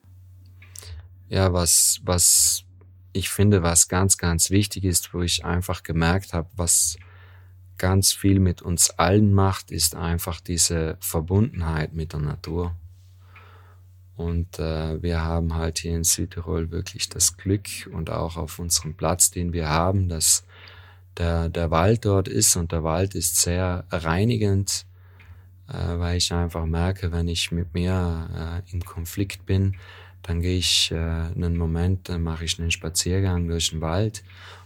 [1.29, 2.65] Ja, was, was
[3.13, 6.97] ich finde, was ganz, ganz wichtig ist, wo ich einfach gemerkt habe, was
[7.81, 12.77] ganz viel mit uns allen macht, ist einfach diese Verbundenheit mit der Natur.
[14.17, 18.95] Und äh, wir haben halt hier in Südtirol wirklich das Glück und auch auf unserem
[18.95, 20.45] Platz, den wir haben, dass
[21.17, 24.85] der, der Wald dort ist und der Wald ist sehr reinigend,
[25.69, 29.77] äh, weil ich einfach merke, wenn ich mit mir äh, im Konflikt bin,
[30.23, 34.23] dann gehe ich äh, einen Moment, dann mache ich einen Spaziergang durch den Wald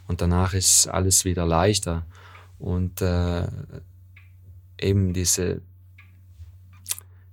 [0.08, 2.04] und danach ist alles wieder leichter.
[2.58, 3.46] Und äh,
[4.78, 5.62] eben diese,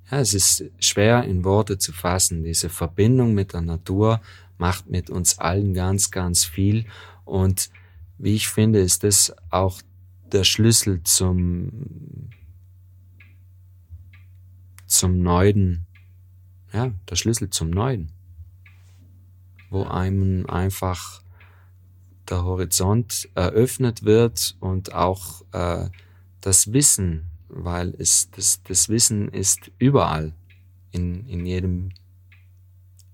[0.10, 2.44] ja, es ist schwer in Worte zu fassen.
[2.44, 4.22] Diese Verbindung mit der Natur
[4.58, 6.86] macht mit uns allen ganz, ganz viel.
[7.26, 7.70] Und
[8.18, 9.82] wie ich finde, ist das auch
[10.32, 12.30] der Schlüssel zum,
[14.88, 15.88] zum Neuen
[16.74, 18.12] ja, der Schlüssel zum Neuen,
[19.70, 21.21] wo einem einfach
[22.32, 25.90] der Horizont eröffnet wird und auch äh,
[26.42, 30.34] das Wissen, weil es das, das Wissen ist überall
[30.92, 31.90] in, in jedem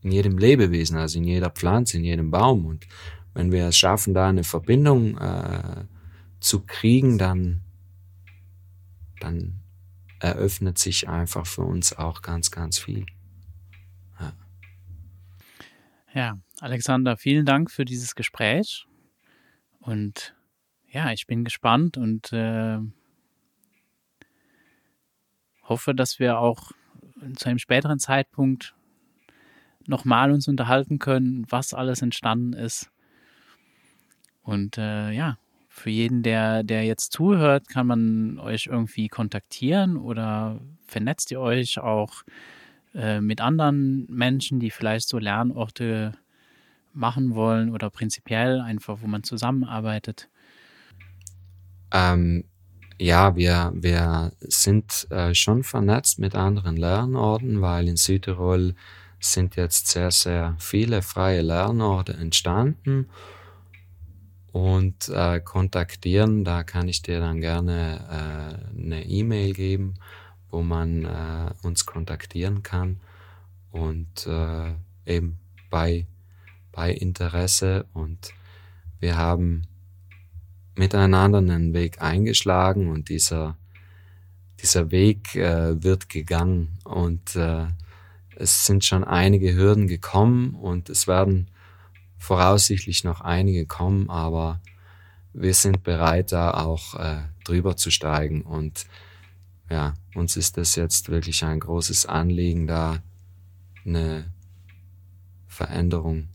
[0.01, 2.87] in jedem Lebewesen, also in jeder Pflanze, in jedem Baum und
[3.33, 5.83] wenn wir es schaffen, da eine Verbindung äh,
[6.39, 7.61] zu kriegen, dann
[9.19, 9.59] dann
[10.19, 13.05] eröffnet sich einfach für uns auch ganz, ganz viel.
[16.13, 18.86] Ja, Alexander, vielen Dank für dieses Gespräch.
[19.79, 20.35] Und
[20.89, 22.79] ja, ich bin gespannt und äh,
[25.63, 26.71] hoffe, dass wir auch
[27.35, 28.75] zu einem späteren Zeitpunkt
[29.85, 32.89] nochmal uns unterhalten können, was alles entstanden ist.
[34.43, 35.37] Und äh, ja,
[35.67, 41.79] für jeden, der, der jetzt zuhört, kann man euch irgendwie kontaktieren oder vernetzt ihr euch
[41.79, 42.23] auch
[42.93, 46.13] äh, mit anderen Menschen, die vielleicht so Lernorte
[46.97, 50.29] machen wollen oder prinzipiell einfach, wo man zusammenarbeitet?
[51.91, 52.43] Ähm,
[52.99, 58.75] ja, wir, wir sind äh, schon vernetzt mit anderen Lernorten, weil in Südtirol
[59.19, 63.07] sind jetzt sehr, sehr viele freie Lernorte entstanden
[64.51, 66.43] und äh, kontaktieren.
[66.43, 67.99] Da kann ich dir dann gerne
[68.75, 69.95] äh, eine E-Mail geben,
[70.49, 72.99] wo man äh, uns kontaktieren kann
[73.71, 74.73] und äh,
[75.05, 75.37] eben
[75.69, 76.07] bei,
[76.77, 77.87] bei Interesse.
[77.93, 78.35] Und
[78.99, 79.63] wir haben
[80.75, 83.57] miteinander einen Weg eingeschlagen und dieser,
[84.61, 87.65] dieser Weg äh, wird gegangen und äh,
[88.35, 91.49] es sind schon einige Hürden gekommen und es werden
[92.19, 94.61] voraussichtlich noch einige kommen, aber
[95.33, 98.43] wir sind bereit, da auch äh, drüber zu steigen.
[98.43, 98.85] Und
[99.71, 103.01] ja, uns ist das jetzt wirklich ein großes Anliegen, da
[103.83, 104.31] eine
[105.47, 106.27] Veränderung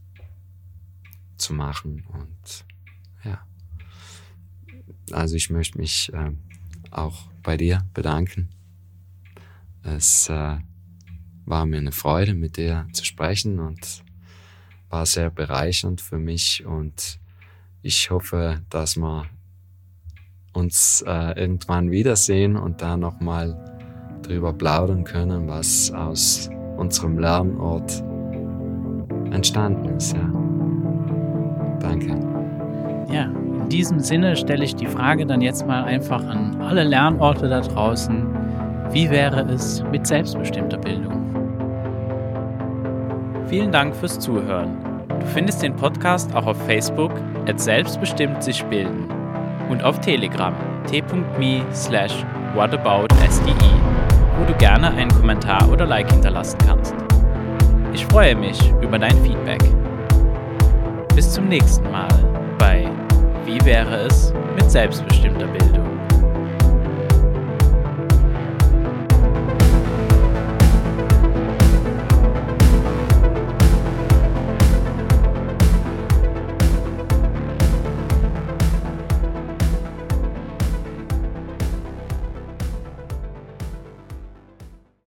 [1.42, 2.04] zu machen.
[2.12, 2.64] Und
[3.24, 3.44] ja,
[5.10, 6.30] also ich möchte mich äh,
[6.90, 8.48] auch bei dir bedanken.
[9.82, 10.58] Es äh,
[11.44, 14.04] war mir eine Freude, mit dir zu sprechen und
[14.88, 17.18] war sehr bereichernd für mich und
[17.82, 19.26] ich hoffe, dass wir
[20.52, 23.56] uns äh, irgendwann wiedersehen und da nochmal
[24.22, 28.04] drüber plaudern können, was aus unserem Lernort
[29.32, 30.12] entstanden ist.
[30.12, 30.51] Ja.
[31.80, 32.16] Danke.
[33.12, 37.48] Ja, in diesem Sinne stelle ich die Frage dann jetzt mal einfach an alle Lernorte
[37.48, 38.26] da draußen.
[38.90, 41.22] Wie wäre es mit selbstbestimmter Bildung?
[43.46, 44.76] Vielen Dank fürs Zuhören.
[45.08, 47.12] Du findest den Podcast auch auf Facebook
[47.46, 49.06] at selbstbestimmt sich bilden
[49.68, 50.54] und auf Telegram
[50.86, 52.24] t.me slash
[52.54, 53.54] whataboutsde,
[54.38, 56.94] wo du gerne einen Kommentar oder Like hinterlassen kannst.
[57.92, 59.62] Ich freue mich über dein Feedback.
[61.22, 62.08] Bis zum nächsten Mal
[62.58, 62.84] bei
[63.44, 65.91] Wie wäre es mit selbstbestimmter Bildung?